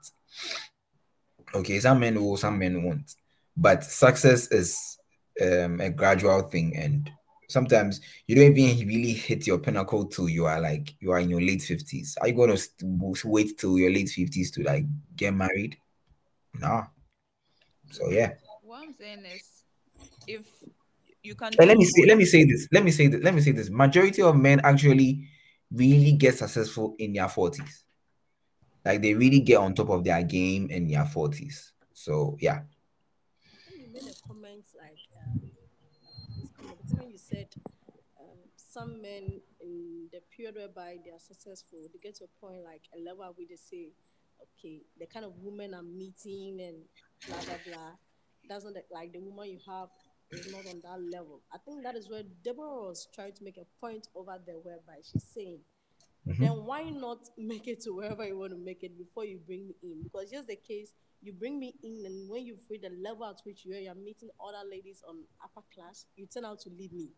Okay, 1.55 1.81
some 1.81 2.01
men 2.01 2.23
will, 2.23 2.37
some 2.37 2.59
men 2.59 2.83
won't. 2.83 3.15
But 3.57 3.83
success 3.83 4.49
is 4.53 4.99
um, 5.41 5.81
a 5.81 5.91
gradual 5.91 6.43
thing, 6.43 6.77
and 6.77 7.11
sometimes 7.51 8.01
you 8.27 8.37
don't 8.37 8.57
even 8.57 8.89
really 8.89 9.13
hit 9.13 9.47
your 9.47 9.59
pinnacle 9.59 10.07
till 10.07 10.29
you 10.29 10.47
are 10.47 10.61
like 10.61 10.95
you 11.01 11.11
are 11.11 11.19
in 11.19 11.29
your 11.29 11.41
late 11.41 11.63
fifties. 11.63 12.17
Are 12.21 12.29
you 12.29 12.35
going 12.35 12.57
to 12.57 13.29
wait 13.29 13.59
till 13.59 13.79
your 13.79 13.91
late 13.91 14.09
fifties 14.09 14.51
to 14.53 14.63
like 14.63 14.85
get 15.17 15.35
married? 15.35 15.77
No. 16.55 16.87
So 17.91 18.11
yeah. 18.11 18.33
What 18.63 18.85
I'm 18.85 18.95
saying 18.95 19.25
is, 19.35 19.65
if 20.27 20.47
you 21.23 21.35
can, 21.35 21.51
let 21.59 21.77
me 21.77 21.85
say, 21.85 22.05
let 22.07 22.17
me 22.17 22.25
say 22.25 22.45
this. 22.45 22.69
Let 22.73 22.85
me 22.85 22.91
say 22.91 23.09
this. 23.09 23.23
Let 23.23 23.35
me 23.35 23.41
say 23.41 23.53
this. 23.53 23.69
Majority 23.69 24.23
of 24.23 24.37
men 24.37 24.61
actually 24.65 25.29
really 25.73 26.13
get 26.13 26.39
successful 26.39 26.95
in 26.99 27.13
their 27.13 27.29
forties. 27.29 27.85
Like 28.85 29.03
they 29.03 29.15
really 29.15 29.41
get 29.41 29.59
on 29.59 29.75
top 29.75 29.91
of 29.91 30.05
their 30.05 30.23
game 30.23 30.71
in 30.71 30.89
their 30.89 31.05
forties. 31.05 31.73
So 31.93 32.37
yeah. 32.41 32.63
When 33.71 33.81
you 33.81 33.93
made 33.93 34.03
a 34.03 34.15
comment 34.27 34.65
like 34.79 34.97
um, 35.27 35.41
this 36.41 36.51
comment, 36.57 36.81
the 36.89 36.95
comment 36.95 37.13
you 37.13 37.19
said 37.31 37.49
um, 38.21 38.39
some 38.57 39.01
men 39.03 39.41
in 39.61 40.09
the 40.13 40.21
period 40.35 40.57
whereby 40.57 40.97
they 41.05 41.11
are 41.11 41.19
successful, 41.21 41.79
they 41.93 41.99
get 41.99 42.17
to 42.17 42.25
a 42.25 42.41
point 42.41 42.63
like 42.65 42.83
a 42.97 43.01
level 43.03 43.25
where 43.35 43.47
they 43.49 43.57
say, 43.57 43.93
okay, 44.43 44.83
the 44.99 45.07
kind 45.07 45.25
of 45.25 45.33
woman 45.43 45.75
I'm 45.75 45.97
meeting 45.97 46.61
and 46.61 46.77
blah 47.27 47.39
blah 47.45 47.61
blah 47.67 47.91
doesn't 48.49 48.75
look 48.75 48.87
like 48.93 49.13
the 49.13 49.21
woman 49.21 49.49
you 49.51 49.59
have 49.69 49.89
is 50.31 50.51
not 50.53 50.67
on 50.67 50.81
that 50.85 51.01
level. 51.13 51.41
I 51.53 51.59
think 51.59 51.83
that 51.85 51.97
is 51.97 52.09
where 52.09 52.23
Deborah 52.45 52.89
was 52.89 53.09
trying 53.15 53.33
to 53.35 53.45
make 53.45 53.59
a 53.59 53.67
point 53.81 54.09
over 54.15 54.39
there 54.47 54.57
whereby 54.63 55.01
she's 55.03 55.25
saying 55.25 55.61
Mhm. 56.27 56.39
then 56.39 56.65
why 56.65 56.83
not 56.91 57.19
make 57.39 57.67
it 57.67 57.81
to 57.81 57.95
wherever 57.95 58.27
you 58.27 58.37
want 58.39 58.53
to 58.53 58.59
make 58.59 58.83
it 58.83 58.97
before 58.99 59.25
you 59.25 59.39
bring 59.39 59.67
me 59.69 59.75
in? 59.83 60.03
Because 60.03 60.31
just 60.31 60.49
the 60.49 60.57
case, 60.57 60.93
you 61.23 61.33
bring 61.33 61.59
me 61.59 61.75
in, 61.83 62.05
and 62.07 62.29
when 62.31 62.45
you 62.45 62.57
feel 62.57 62.79
the 62.83 62.91
level 63.03 63.27
at 63.27 63.41
which 63.45 63.65
you 63.65 63.75
are, 63.75 63.79
you're 63.79 63.95
meeting 63.95 64.31
other 64.45 64.69
ladies 64.69 65.03
on 65.09 65.17
upper 65.43 65.67
class, 65.75 66.07
you 66.17 66.27
turn 66.27 66.45
out 66.45 66.61
to 66.61 66.71
leave 66.71 66.93
me 66.93 67.09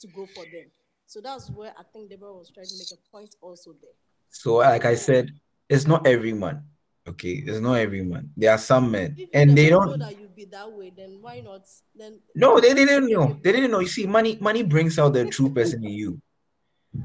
to 0.00 0.06
go 0.08 0.26
for 0.26 0.44
them. 0.44 0.70
So 1.06 1.20
that's 1.20 1.50
where 1.50 1.72
I 1.78 1.82
think 1.92 2.10
Deborah 2.10 2.34
was 2.34 2.50
trying 2.50 2.66
to 2.66 2.74
make 2.74 2.92
a 2.92 3.10
point 3.10 3.34
also 3.40 3.72
there. 3.80 3.90
So 4.30 4.56
like 4.56 4.84
I 4.84 4.94
said, 4.94 5.30
it's 5.68 5.86
not 5.86 6.06
every 6.06 6.32
man. 6.32 6.62
Okay, 7.08 7.42
it's 7.46 7.60
not 7.60 7.74
every 7.74 8.02
man. 8.04 8.30
There 8.36 8.50
are 8.50 8.58
some 8.58 8.90
men, 8.90 9.14
If 9.16 9.30
and 9.32 9.56
they 9.56 9.70
don't. 9.70 9.86
Know 9.86 9.96
that 9.96 10.18
you'll 10.20 10.28
be 10.28 10.44
that 10.46 10.70
way, 10.70 10.92
then 10.94 11.18
why 11.22 11.40
not? 11.40 11.62
Then 11.96 12.20
No, 12.34 12.60
they 12.60 12.74
didn't 12.74 13.08
know. 13.08 13.38
They 13.42 13.52
didn't 13.52 13.70
know. 13.70 13.78
You 13.78 13.88
see, 13.88 14.06
money, 14.06 14.36
money 14.40 14.62
brings 14.62 14.98
out 14.98 15.14
the 15.14 15.24
true 15.24 15.48
person 15.48 15.82
in 15.84 15.92
you. 15.92 16.20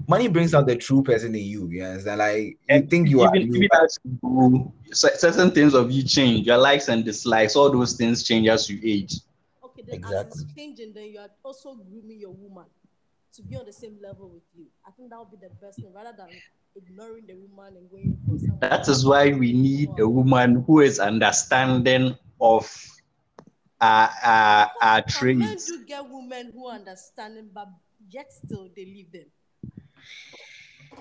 Money 0.08 0.28
brings 0.28 0.54
out 0.54 0.68
the 0.68 0.76
true 0.76 1.02
person 1.04 1.34
in 1.36 1.44
you. 1.44 1.68
You 1.70 1.84
understand? 1.84 2.20
Like 2.20 2.41
you 2.41 2.58
And 2.70 2.89
think 2.89 3.10
you 3.10 3.22
are 3.22 3.36
even, 3.36 3.48
you, 3.54 3.56
even 3.56 3.70
as 3.84 3.98
you 4.04 4.74
certain 4.91 5.52
things 5.52 5.74
of 5.74 5.91
you 5.91 6.04
change. 6.04 6.46
Your 6.46 6.58
likes 6.58 6.88
and 6.89 7.04
dislikes, 7.04 7.56
all 7.56 7.72
those 7.72 7.94
things 7.94 8.24
change 8.24 8.48
as 8.48 8.70
you 8.70 8.80
age. 8.84 9.16
okay, 9.64 9.84
then 9.88 10.00
as 10.06 10.22
it's 10.22 10.46
changing, 10.56 10.94
then 10.94 11.06
you 11.10 11.20
are 11.20 11.30
also 11.44 11.76
grooming 11.76 12.20
your 12.20 12.32
woman 12.32 12.66
to 13.34 13.41
be 13.41 13.56
on 13.56 13.66
the 13.66 13.74
same 13.74 13.98
level 14.02 14.30
with 14.30 14.44
you. 14.56 14.66
I 14.86 14.91
think 14.91 15.10
that 15.10 15.20
would 15.20 15.32
be 15.32 15.38
the 15.38 15.54
best 15.66 15.80
thing 15.80 15.91
rather 15.94 16.14
than 16.16 16.30
ignoring 16.76 17.26
the 17.28 17.36
woman 17.36 17.78
and 17.78 17.89
going 17.89 18.18
for 18.26 18.38
someone. 18.38 18.60
That 18.62 18.88
is 18.88 19.06
why 19.06 19.32
we 19.32 19.54
need 19.54 19.89
a 20.00 20.08
woman 20.08 20.64
who 20.68 20.82
is 20.82 21.00
understanding 21.00 22.16
of 22.39 22.72
our, 23.82 24.10
our, 24.24 24.72
our 24.82 25.10
Some 25.10 25.38
men 25.39 25.58
do 25.66 25.86
get 25.86 26.08
women 26.10 26.52
who 26.54 26.70
understand 26.70 27.38
them, 27.38 27.50
but 27.54 27.70
yet 28.10 28.32
still 28.32 28.70
they 28.76 28.86
leave 28.86 29.12
them. 29.12 29.26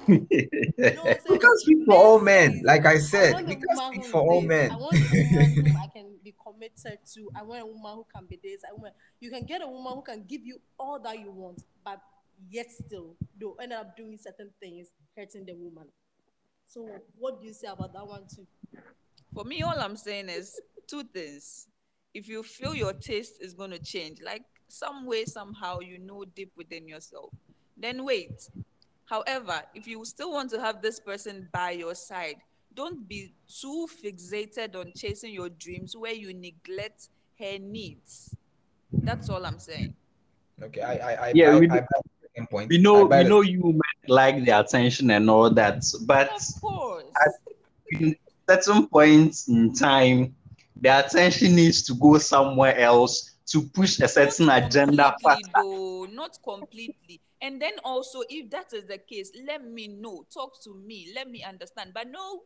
You 0.09 0.95
know 0.95 1.05
what 1.05 1.13
I'm 1.13 1.19
saying? 1.21 1.33
We 1.33 1.39
can't 1.39 1.59
speak 1.61 1.79
for 1.87 1.95
all 1.95 2.21
men. 2.21 2.63
Like 2.65 2.87
I 2.87 2.95
I 2.95 2.99
said, 2.99 3.33
want 3.35 3.47
we 3.47 3.55
a 3.55 3.57
can't 3.57 3.79
speak 3.95 4.05
for 4.07 4.21
all 4.21 4.41
this. 4.41 4.49
men. 4.49 4.71
I 4.71 4.77
want 4.77 4.99
a 4.99 5.07
woman 5.17 5.51
whom 5.55 5.77
I 5.83 5.87
can 5.87 6.07
be 6.25 6.35
committed 6.45 6.99
to. 7.15 7.31
I 7.35 7.43
want 7.43 7.63
a 7.63 7.67
woman 7.67 7.93
who 7.95 8.07
can 8.15 8.27
be 8.27 8.39
this. 8.43 8.63
I 8.69 8.73
want 8.75 8.95
you 9.21 9.31
can 9.31 9.45
get 9.45 9.63
a 9.63 9.67
woman 9.69 9.93
who 9.95 10.03
can 10.03 10.25
give 10.29 10.45
you 10.45 10.61
all 10.79 10.99
that 11.01 11.19
you 11.19 11.31
want, 11.31 11.63
but 11.85 12.01
yet 12.51 12.71
still 12.71 13.15
they'll 13.39 13.57
end 13.63 13.73
up 13.73 13.97
doing 13.97 14.19
certain 14.19 14.51
things 14.61 14.89
hurting 15.17 15.45
the 15.47 15.55
woman. 15.55 15.87
So 16.67 16.89
what 17.19 17.41
do 17.41 17.47
you 17.47 17.53
say 17.53 17.69
about 17.69 17.93
that 17.93 18.07
one 18.07 18.23
too? 18.35 18.47
For 19.35 19.45
me, 19.45 19.63
all 19.63 19.79
I'm 19.79 19.97
saying 19.97 20.29
is 20.29 20.61
two 20.87 21.05
things. 21.05 21.67
If 22.15 22.29
you 22.29 22.43
feel 22.43 22.75
your 22.75 22.93
taste 22.93 23.35
is 23.41 23.55
going 23.55 23.71
to 23.71 23.79
change, 23.79 24.19
like 24.23 24.43
some 24.69 25.07
way, 25.07 25.25
somehow, 25.25 25.81
you 25.81 25.99
know 25.99 26.25
deep 26.25 26.53
within 26.57 26.87
yourself, 26.89 27.31
then 27.77 28.05
wait. 28.05 28.49
However, 29.17 29.61
if 29.75 29.87
you 29.87 30.03
still 30.07 30.33
want 30.33 30.49
to 30.53 30.59
have 30.61 30.81
this 30.81 30.99
person 30.99 31.47
by 31.53 31.73
your 31.73 31.95
side, 31.95 32.37
don't 32.75 33.07
be 33.07 33.35
too 33.47 33.87
fixated 34.03 34.75
on 34.75 34.91
chasing 34.97 35.35
your 35.35 35.51
dreams 35.51 35.95
where 35.95 36.15
you 36.15 36.33
neglect 36.33 37.11
her 37.39 37.59
needs. 37.61 38.35
That's 38.91 39.29
all 39.29 39.45
I'm 39.45 39.59
saying. 39.59 39.93
Okay, 40.63 40.81
I 40.81 40.95
I 40.95 41.13
I, 41.29 41.33
Yeah, 41.35 41.51
I, 41.57 41.59
we 41.61 41.69
I 41.69 41.81
do- 41.81 41.87
buy 42.39 42.47
point. 42.51 42.71
We 42.71 42.79
know 42.79 43.07
buy 43.07 43.19
we 43.19 43.25
the- 43.25 43.29
know 43.29 43.41
you 43.43 43.61
might 43.65 44.09
like 44.09 44.45
the 44.47 44.59
attention 44.59 45.11
and 45.11 45.29
all 45.29 45.51
that, 45.51 45.85
but 46.07 46.31
Of 46.33 46.61
course. 46.63 47.05
in 47.91 48.17
certain 48.49 48.87
points 48.87 49.47
in 49.49 49.75
time, 49.75 50.35
the 50.81 50.89
attention 51.05 51.55
needs 51.55 51.83
to 51.83 51.93
go 51.97 52.17
somewhere 52.17 52.79
else 52.79 53.33
to 53.49 53.61
push 53.61 54.01
a 54.01 54.09
certain 54.09 54.47
not 54.47 54.63
agenda 54.65 55.15
completely, 55.23 55.53
though 55.55 56.07
not 56.11 56.39
completely 56.43 57.21
and 57.43 57.61
then 57.61 57.73
also 57.85 58.23
if 58.31 58.49
that 58.51 58.73
is 58.73 58.85
the 58.87 58.99
case 58.99 59.33
let 59.47 59.63
me 59.65 59.89
know. 59.89 60.25
Talk 60.33 60.63
to 60.65 60.75
me. 60.75 61.13
Let 61.15 61.29
me 61.29 61.43
understand. 61.43 61.93
But 61.93 62.09
no 62.11 62.43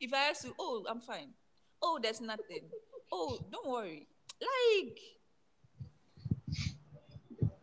if 0.00 0.12
i 0.12 0.30
ask 0.30 0.44
you 0.44 0.54
oh 0.58 0.84
i'm 0.88 1.00
fine. 1.00 1.28
Oh 1.80 2.00
there's 2.02 2.20
nothing. 2.20 2.64
Oh 3.12 3.38
don't 3.50 3.68
worry. 3.68 4.08
Like 4.40 4.98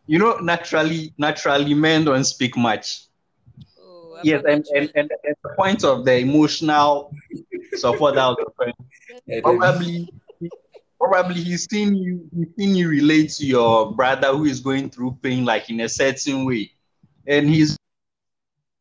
You 0.10 0.18
know, 0.18 0.38
naturally, 0.38 1.14
naturally, 1.20 1.76
men 1.76 2.04
don't 2.04 2.24
speak 2.24 2.58
much. 2.58 3.04
oh 3.80 4.20
Yes, 4.24 4.44
and, 4.48 4.66
and, 4.74 4.92
and, 4.96 5.12
and 5.24 5.36
the 5.44 5.50
point 5.56 5.84
of 5.84 6.04
the 6.04 6.18
emotional 6.18 7.14
support 7.76 8.16
that 8.16 8.26
was 8.30 8.52
probably 9.44 10.10
probably 11.00 11.42
he's 11.42 11.68
seen 11.70 11.96
you 11.96 12.30
he's 12.36 12.48
seen 12.58 12.76
you 12.76 12.90
relate 12.90 13.30
to 13.32 13.46
your 13.46 13.94
brother 13.94 14.30
who 14.30 14.46
is 14.46 14.60
going 14.60 14.90
through 14.90 15.18
pain 15.22 15.46
like 15.46 15.70
in 15.70 15.80
a 15.82 15.90
certain 15.90 16.46
way 16.46 16.72
and 17.28 17.48
he's 17.50 17.78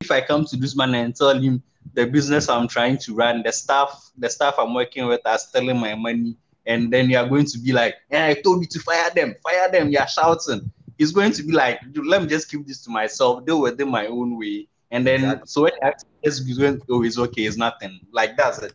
if 0.01 0.11
i 0.11 0.21
come 0.21 0.45
to 0.45 0.57
this 0.57 0.77
man 0.77 0.95
and 0.95 1.15
tell 1.15 1.39
him 1.39 1.63
the 1.95 2.07
business 2.07 2.49
i'm 2.49 2.67
trying 2.67 2.99
to 2.99 3.15
run 3.15 3.43
the 3.45 3.53
staff 3.53 4.11
the 4.19 4.29
staff 4.29 4.55
i'm 4.59 4.75
working 4.75 5.07
with 5.07 5.21
are 5.25 5.39
stealing 5.39 5.79
my 5.79 5.95
money 5.95 6.37
and 6.67 6.93
then 6.93 7.09
you 7.09 7.17
are 7.17 7.29
going 7.29 7.47
to 7.47 7.59
be 7.59 7.73
like 7.73 7.95
yeah 8.11 8.27
i 8.27 8.35
told 8.35 8.61
you 8.61 8.67
to 8.67 8.81
fire 8.81 9.11
them 9.15 9.35
fire 9.43 9.71
them 9.71 9.89
you're 9.89 10.07
shouting 10.07 10.71
he's 10.99 11.13
going 11.13 11.33
to 11.33 11.43
be 11.43 11.53
like 11.53 11.81
let 11.95 12.21
me 12.21 12.29
just 12.29 12.51
keep 12.51 12.67
this 12.67 12.83
to 12.83 12.91
myself 12.91 13.45
deal 13.47 13.61
with 13.61 13.81
it 13.81 13.87
my 13.87 14.07
own 14.07 14.37
way 14.39 14.67
and 14.91 15.07
then 15.07 15.21
Exactly. 15.21 15.47
so 15.47 15.63
when 15.63 15.73
he 15.73 15.81
actually 15.83 16.09
just 16.25 16.47
he's 16.47 16.59
going 16.59 16.81
oh 16.91 17.03
it's 17.05 17.19
okay 17.19 17.43
it's 17.43 17.57
nothing 17.57 18.01
like 18.13 18.37
that's 18.37 18.59
it 18.59 18.75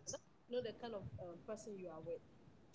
Know 0.53 0.61
the 0.61 0.73
kind 0.73 0.93
of 0.93 1.01
um, 1.19 1.33
person 1.47 1.73
you 1.79 1.87
are 1.87 1.97
with. 1.97 2.02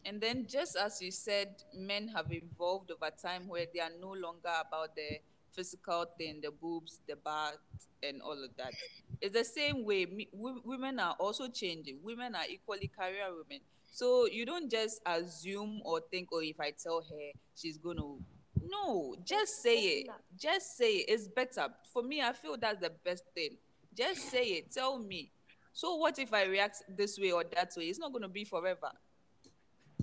And 0.09 0.23
then, 0.23 0.47
just 0.49 0.75
as 0.75 1.03
you 1.03 1.11
said, 1.11 1.63
men 1.75 2.09
have 2.09 2.33
evolved 2.33 2.91
over 2.91 3.11
time 3.23 3.47
where 3.47 3.67
they 3.75 3.81
are 3.81 3.91
no 4.01 4.09
longer 4.13 4.49
about 4.67 4.97
the 4.97 5.19
physical 5.53 6.07
thing, 6.17 6.41
the 6.43 6.51
boobs, 6.51 7.01
the 7.07 7.15
butt, 7.17 7.59
and 8.03 8.23
all 8.23 8.43
of 8.43 8.57
that. 8.57 8.73
It's 9.21 9.35
the 9.35 9.45
same 9.45 9.85
way 9.85 10.07
me, 10.07 10.29
wo- 10.33 10.63
women 10.65 10.99
are 10.99 11.15
also 11.21 11.49
changing. 11.49 11.99
Women 12.03 12.35
are 12.35 12.47
equally 12.49 12.89
career 12.89 13.27
women. 13.29 13.61
So 13.93 14.27
you 14.27 14.47
don't 14.47 14.71
just 14.71 15.03
assume 15.05 15.83
or 15.85 16.01
think, 16.11 16.29
oh, 16.33 16.41
if 16.41 16.59
I 16.59 16.71
tell 16.83 17.03
her, 17.03 17.39
she's 17.55 17.77
going 17.77 17.99
to. 17.99 18.19
No, 18.67 19.15
just 19.27 19.63
say 19.63 19.77
it. 19.79 20.07
Just 20.41 20.79
say 20.79 20.97
it. 20.97 21.13
It's 21.13 21.29
better. 21.29 21.69
For 21.93 22.03
me, 22.03 22.23
I 22.23 22.33
feel 22.33 22.57
that's 22.57 22.81
the 22.81 22.93
best 23.05 23.25
thing. 23.35 23.59
Just 23.95 24.31
say 24.31 24.45
it. 24.45 24.73
Tell 24.73 24.99
me. 24.99 25.33
So 25.75 25.97
what 25.97 26.19
if 26.19 26.33
I 26.33 26.45
react 26.45 26.83
this 26.89 27.19
way 27.19 27.31
or 27.31 27.45
that 27.55 27.73
way? 27.77 27.85
It's 27.85 27.99
not 27.99 28.11
going 28.13 28.23
to 28.23 28.29
be 28.29 28.45
forever 28.45 28.91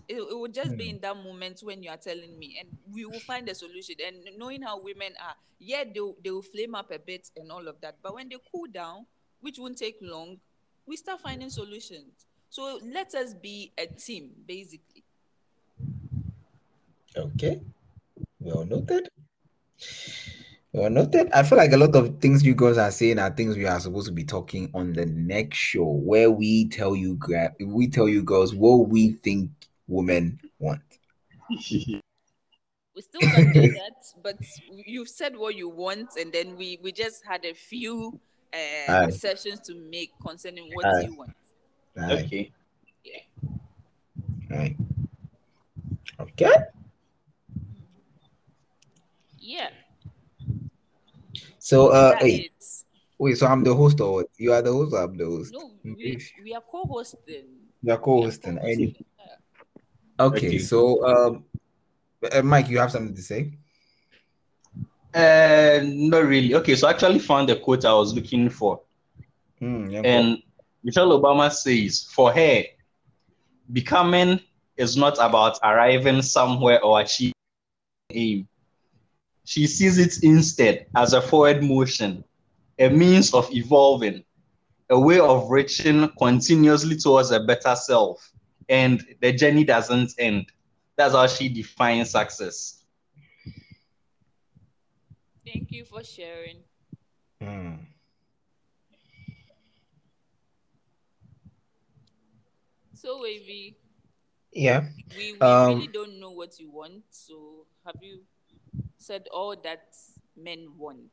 it, 0.08 0.16
it 0.16 0.38
will 0.38 0.48
just 0.48 0.78
be 0.78 0.89
hmm. 0.89 0.96
in 0.96 1.02
that 1.02 1.16
moment 1.16 1.60
when 1.64 1.82
you 1.82 1.89
are 1.89 1.98
telling 1.98 2.38
me 2.38 2.58
and 2.60 2.70
we 2.93 3.06
will 3.06 3.20
find 3.22 3.48
a 3.50 3.56
solution 3.56 3.96
and 4.06 4.18
knowing 4.38 4.62
how 4.62 4.80
women 4.80 5.14
are 5.22 5.36
yeah 5.60 5.84
they'll, 5.93 6.16
they'll 6.24 6.41
flame 6.41 6.76
up 6.76 6.91
a 6.91 7.00
bit 7.00 7.30
and 7.38 7.52
all 7.52 7.68
of 7.68 7.80
that 7.82 7.96
but 8.04 8.14
when 8.14 8.30
they 8.30 8.38
cool 8.52 8.68
down 8.72 9.06
which 9.41 9.58
won't 9.58 9.78
take 9.78 9.98
long 10.02 10.38
we 10.86 10.96
start 10.96 11.20
finding 11.22 11.50
solutions 11.50 12.26
so 12.50 12.80
let 12.93 13.14
us 13.16 13.34
be 13.34 13.72
a 13.78 13.88
team 13.88 14.32
basically 14.48 15.04
Okay. 17.18 17.62
Well 18.39 18.66
noted. 18.66 19.10
Well 20.74 20.89
noted. 20.89 21.32
I 21.32 21.43
feel 21.43 21.58
like 21.58 21.72
a 21.72 21.78
lot 21.78 21.96
of 21.96 22.20
things 22.20 22.43
you 22.43 22.56
guys 22.56 22.78
are 22.78 22.91
saying 22.91 23.20
are 23.20 23.30
things 23.30 23.56
we 23.56 23.66
are 23.66 23.80
supposed 23.80 24.08
to 24.08 24.12
be 24.12 24.26
talking 24.26 24.70
on 24.74 24.93
the 24.93 25.06
next 25.06 25.58
show 25.58 25.86
where 25.86 26.30
we 26.30 26.68
tell 26.68 26.96
you 26.96 27.16
gra- 27.16 27.56
we 27.64 27.88
tell 27.88 28.10
you 28.10 28.24
girls 28.24 28.54
what 28.54 28.89
we 28.89 29.12
think 29.12 29.50
women 29.88 30.40
want. 30.60 30.82
we 32.96 33.02
still 33.02 33.22
can 33.22 33.52
do 33.52 33.74
that 33.74 33.94
but 34.24 34.38
you've 34.86 35.10
said 35.10 35.36
what 35.36 35.56
you 35.56 35.70
want 35.70 36.10
and 36.18 36.32
then 36.32 36.56
we 36.56 36.80
we 36.82 36.92
just 36.92 37.24
had 37.26 37.44
a 37.46 37.54
few 37.54 38.20
uh, 38.54 39.10
sessions 39.12 39.60
to 39.60 39.76
make 39.92 40.12
concerning 40.22 40.74
what 40.74 40.86
Aye. 40.86 41.04
you 41.04 41.16
want 41.16 41.32
Right. 41.96 42.26
okay 42.26 42.52
Right. 44.50 44.76
Okay. 46.20 46.52
yeah 49.40 49.70
So 51.60 51.88
uh 51.90 52.16
hey, 52.20 52.50
wait, 53.18 53.38
so 53.38 53.48
I'm 53.48 53.64
the 53.64 53.74
host 53.74 54.00
or 54.00 54.14
what? 54.14 54.28
You 54.38 54.54
are 54.54 54.62
the 54.62 54.72
host 54.72 54.94
or 54.94 55.04
I'm 55.04 55.18
the 55.18 55.26
host? 55.26 55.54
no 55.54 55.72
we, 55.84 56.20
we 56.44 56.54
are 56.54 56.62
co-hosting 56.62 57.46
You 57.82 57.92
are 57.92 57.98
We 57.98 57.98
are 57.98 57.98
co-hosting. 57.98 58.96
Any- 60.20 60.30
co-hosting, 60.32 60.47
yeah. 60.47 60.47
Okay, 60.47 60.47
Okay. 60.47 60.57
so 60.59 61.05
um 61.05 61.45
uh, 62.32 62.41
Mike, 62.41 62.70
you 62.70 62.80
have 62.80 62.91
something 62.91 63.16
to 63.16 63.22
say? 63.22 63.53
Uh, 65.13 65.80
not 65.84 66.26
really. 66.26 66.53
Okay, 66.55 66.76
so 66.76 66.88
I 66.88 66.91
actually 66.91 67.20
found 67.20 67.47
the 67.49 67.55
quote 67.55 67.86
I 67.86 67.93
was 67.93 68.13
looking 68.13 68.49
for. 68.49 68.82
Yeah, 69.61 70.01
And 70.03 70.41
Michelle 70.84 71.20
Obama 71.20 71.51
says, 71.51 72.03
for 72.11 72.32
her, 72.34 72.63
becoming 73.72 74.39
is 74.78 74.97
not 74.97 75.13
about 75.20 75.57
arriving 75.63 76.22
somewhere 76.22 76.82
or 76.84 76.99
achieving 76.99 77.34
aim. 78.11 78.47
She 79.45 79.68
sees 79.68 79.97
it 79.97 80.24
instead 80.24 80.88
as 80.95 81.13
a 81.13 81.22
forward 81.22 81.63
motion, 81.63 82.24
a 82.80 82.89
means 82.89 83.34
of 83.34 83.49
evolving, 83.53 84.24
a 84.89 84.99
way 84.99 85.20
of 85.20 85.49
reaching 85.49 86.09
continuously 86.18 86.97
towards 86.97 87.32
a 87.32 87.39
better 87.39 87.76
self. 87.76 88.32
And 88.70 89.03
the 89.22 89.32
journey 89.32 89.63
doesn't 89.63 90.13
end. 90.18 90.51
That's 90.95 91.13
how 91.13 91.28
she 91.28 91.49
defines 91.49 92.11
success. 92.11 92.84
Thank 95.45 95.72
you 95.72 95.86
for 95.86 96.03
sharing. 96.03 96.63
Hmm. 97.41 97.76
So, 102.93 103.22
Wavy, 103.22 103.78
Yeah. 104.51 104.88
we, 105.16 105.34
we 105.34 105.39
Um, 105.39 105.76
really 105.76 105.88
don't 105.88 106.20
know 106.20 106.32
what 106.32 106.59
you 106.59 106.72
want. 106.72 107.03
So, 107.11 107.68
have 107.86 107.97
you 108.01 108.22
said 108.97 109.28
all 109.32 109.55
that 109.63 109.93
men 110.36 110.70
want? 110.78 111.11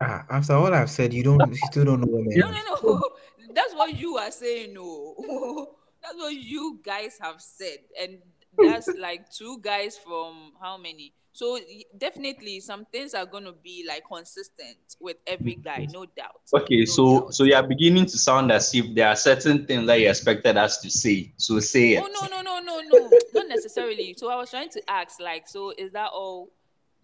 Ah, 0.00 0.24
after 0.30 0.54
all 0.54 0.72
I've 0.72 0.88
said, 0.90 1.12
you 1.12 1.24
don't 1.24 1.48
you 1.48 1.56
still 1.56 1.84
don't 1.84 2.00
know 2.00 2.06
what 2.06 2.24
men 2.24 2.38
No, 2.38 2.50
no, 2.50 2.62
no. 2.82 3.02
That's 3.52 3.74
what 3.74 3.98
you 3.98 4.16
are 4.16 4.30
saying. 4.30 4.72
No, 4.72 5.16
that's 6.08 6.18
what 6.22 6.34
you 6.34 6.80
guys 6.84 7.18
have 7.20 7.40
said, 7.40 7.78
and 8.00 8.18
that's 8.58 8.88
like 8.98 9.30
two 9.30 9.58
guys 9.60 9.98
from 9.98 10.52
how 10.60 10.76
many? 10.76 11.12
So 11.32 11.58
definitely, 11.96 12.58
some 12.60 12.84
things 12.86 13.14
are 13.14 13.26
gonna 13.26 13.52
be 13.52 13.84
like 13.86 14.02
consistent 14.10 14.78
with 14.98 15.18
every 15.26 15.54
guy, 15.54 15.86
no 15.92 16.04
doubt. 16.04 16.40
Okay, 16.52 16.80
No 16.80 16.84
so 16.84 17.20
doubt. 17.20 17.34
so 17.34 17.44
you 17.44 17.54
are 17.54 17.62
beginning 17.62 18.06
to 18.06 18.18
sound 18.18 18.50
as 18.50 18.74
if 18.74 18.92
there 18.94 19.08
are 19.08 19.14
certain 19.16 19.64
things 19.66 19.86
that 19.86 20.00
you 20.00 20.08
expected 20.08 20.56
us 20.56 20.78
to 20.78 20.90
say. 20.90 21.32
So 21.36 21.60
say 21.60 21.92
it. 21.94 22.02
Oh 22.04 22.08
no 22.08 22.26
no 22.28 22.42
no 22.42 22.58
no 22.60 22.80
no 22.80 23.10
not 23.34 23.48
necessarily. 23.48 24.14
So 24.18 24.30
I 24.30 24.36
was 24.36 24.50
trying 24.50 24.70
to 24.70 24.82
ask 24.90 25.20
like 25.20 25.46
so 25.46 25.72
is 25.78 25.92
that 25.92 26.10
all 26.12 26.50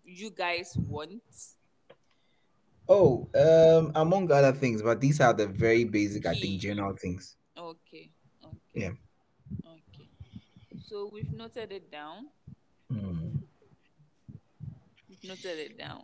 you 0.04 0.30
guys 0.30 0.76
want? 0.88 1.22
Oh, 2.88 3.28
um, 3.34 3.92
among 3.94 4.30
other 4.30 4.52
things, 4.52 4.82
but 4.82 5.00
these 5.00 5.20
are 5.20 5.32
the 5.32 5.46
very 5.46 5.84
basic, 5.84 6.26
I 6.26 6.34
think, 6.34 6.60
general 6.60 6.94
things. 6.94 7.36
Okay. 7.56 8.10
Okay. 8.76 8.86
Yeah. 8.86 8.90
Okay. 9.66 10.08
So 10.86 11.10
we've 11.12 11.32
noted 11.32 11.72
it 11.72 11.90
down. 11.90 12.26
Hmm. 12.90 13.36
We've 15.08 15.24
noted 15.24 15.58
it 15.58 15.78
down. 15.78 16.02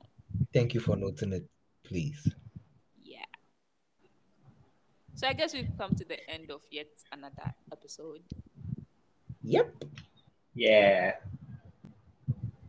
Thank 0.54 0.74
you 0.74 0.80
for 0.80 0.96
noting 0.96 1.32
it, 1.32 1.48
please. 1.84 2.28
Yeah. 3.02 3.24
So 5.14 5.26
I 5.26 5.32
guess 5.32 5.52
we've 5.52 5.70
come 5.76 5.94
to 5.96 6.04
the 6.04 6.18
end 6.30 6.50
of 6.50 6.62
yet 6.70 6.88
another 7.12 7.52
episode. 7.72 8.22
Yep. 9.42 9.84
Yeah. 10.54 11.14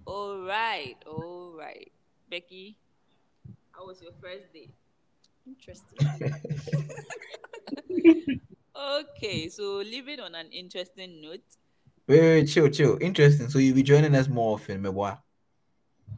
All 0.06 0.40
right, 0.42 0.96
all 1.06 1.54
right. 1.58 1.92
Becky, 2.30 2.78
how 3.72 3.86
was 3.86 4.02
your 4.02 4.14
first 4.22 4.52
day? 4.52 4.70
Interesting. 5.46 5.98
Okay, 8.76 9.50
so 9.50 9.78
leaving 9.78 10.20
on 10.20 10.36
an 10.36 10.48
interesting 10.52 11.22
note, 11.22 11.42
Wait, 12.08 12.20
wait, 12.20 12.42
wait, 12.42 12.48
chill, 12.48 12.68
chill. 12.70 12.98
Interesting. 13.00 13.48
So 13.50 13.60
you'll 13.60 13.76
be 13.76 13.84
joining 13.84 14.16
us 14.16 14.28
more 14.28 14.56
often, 14.56 14.82
Meboa. 14.82 15.20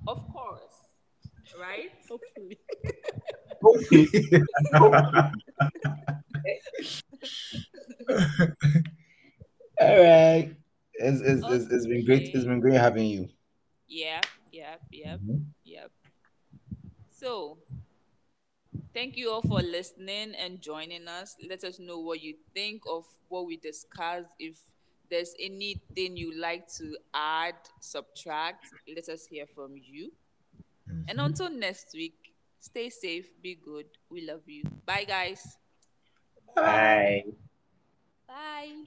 of 0.07 0.27
course, 0.31 0.95
right? 1.59 1.91
Hopefully. 2.09 2.57
Hopefully. 3.61 4.07
All 9.81 10.03
right. 10.03 10.55
It's, 10.95 11.21
it's, 11.21 11.43
it's, 11.45 11.65
it's 11.71 11.87
been 11.87 12.05
great. 12.05 12.29
It's 12.33 12.45
been 12.45 12.59
great 12.59 12.75
having 12.75 13.07
you. 13.07 13.29
Yeah. 13.87 14.21
yep, 14.51 14.81
yep, 14.91 15.19
Mhm. 15.19 15.45
yep. 15.63 15.91
So, 17.11 17.57
thank 18.93 19.17
you 19.17 19.31
all 19.31 19.41
for 19.41 19.61
listening 19.61 20.33
and 20.35 20.61
joining 20.61 21.07
us. 21.07 21.35
Let 21.49 21.63
us 21.63 21.79
know 21.79 21.99
what 21.99 22.21
you 22.21 22.35
think 22.53 22.83
of 22.89 23.05
what 23.27 23.45
we 23.45 23.57
discussed. 23.57 24.29
If 24.39 24.57
there's 25.09 25.33
anything 25.39 26.17
you 26.17 26.39
like 26.39 26.67
to 26.77 26.97
add, 27.13 27.55
subtract, 27.79 28.65
let 28.87 29.09
us 29.09 29.25
hear 29.25 29.45
from 29.47 29.75
you. 29.77 30.11
And 31.07 31.19
Mhm. 31.19 31.25
until 31.25 31.49
next 31.49 31.93
week, 31.93 32.33
stay 32.59 32.89
safe, 32.89 33.29
be 33.41 33.55
good. 33.55 33.87
We 34.09 34.21
love 34.21 34.47
you. 34.47 34.63
Bye, 34.85 35.05
guys. 35.05 35.57
Bye. 36.55 37.25
Bye. 38.27 38.85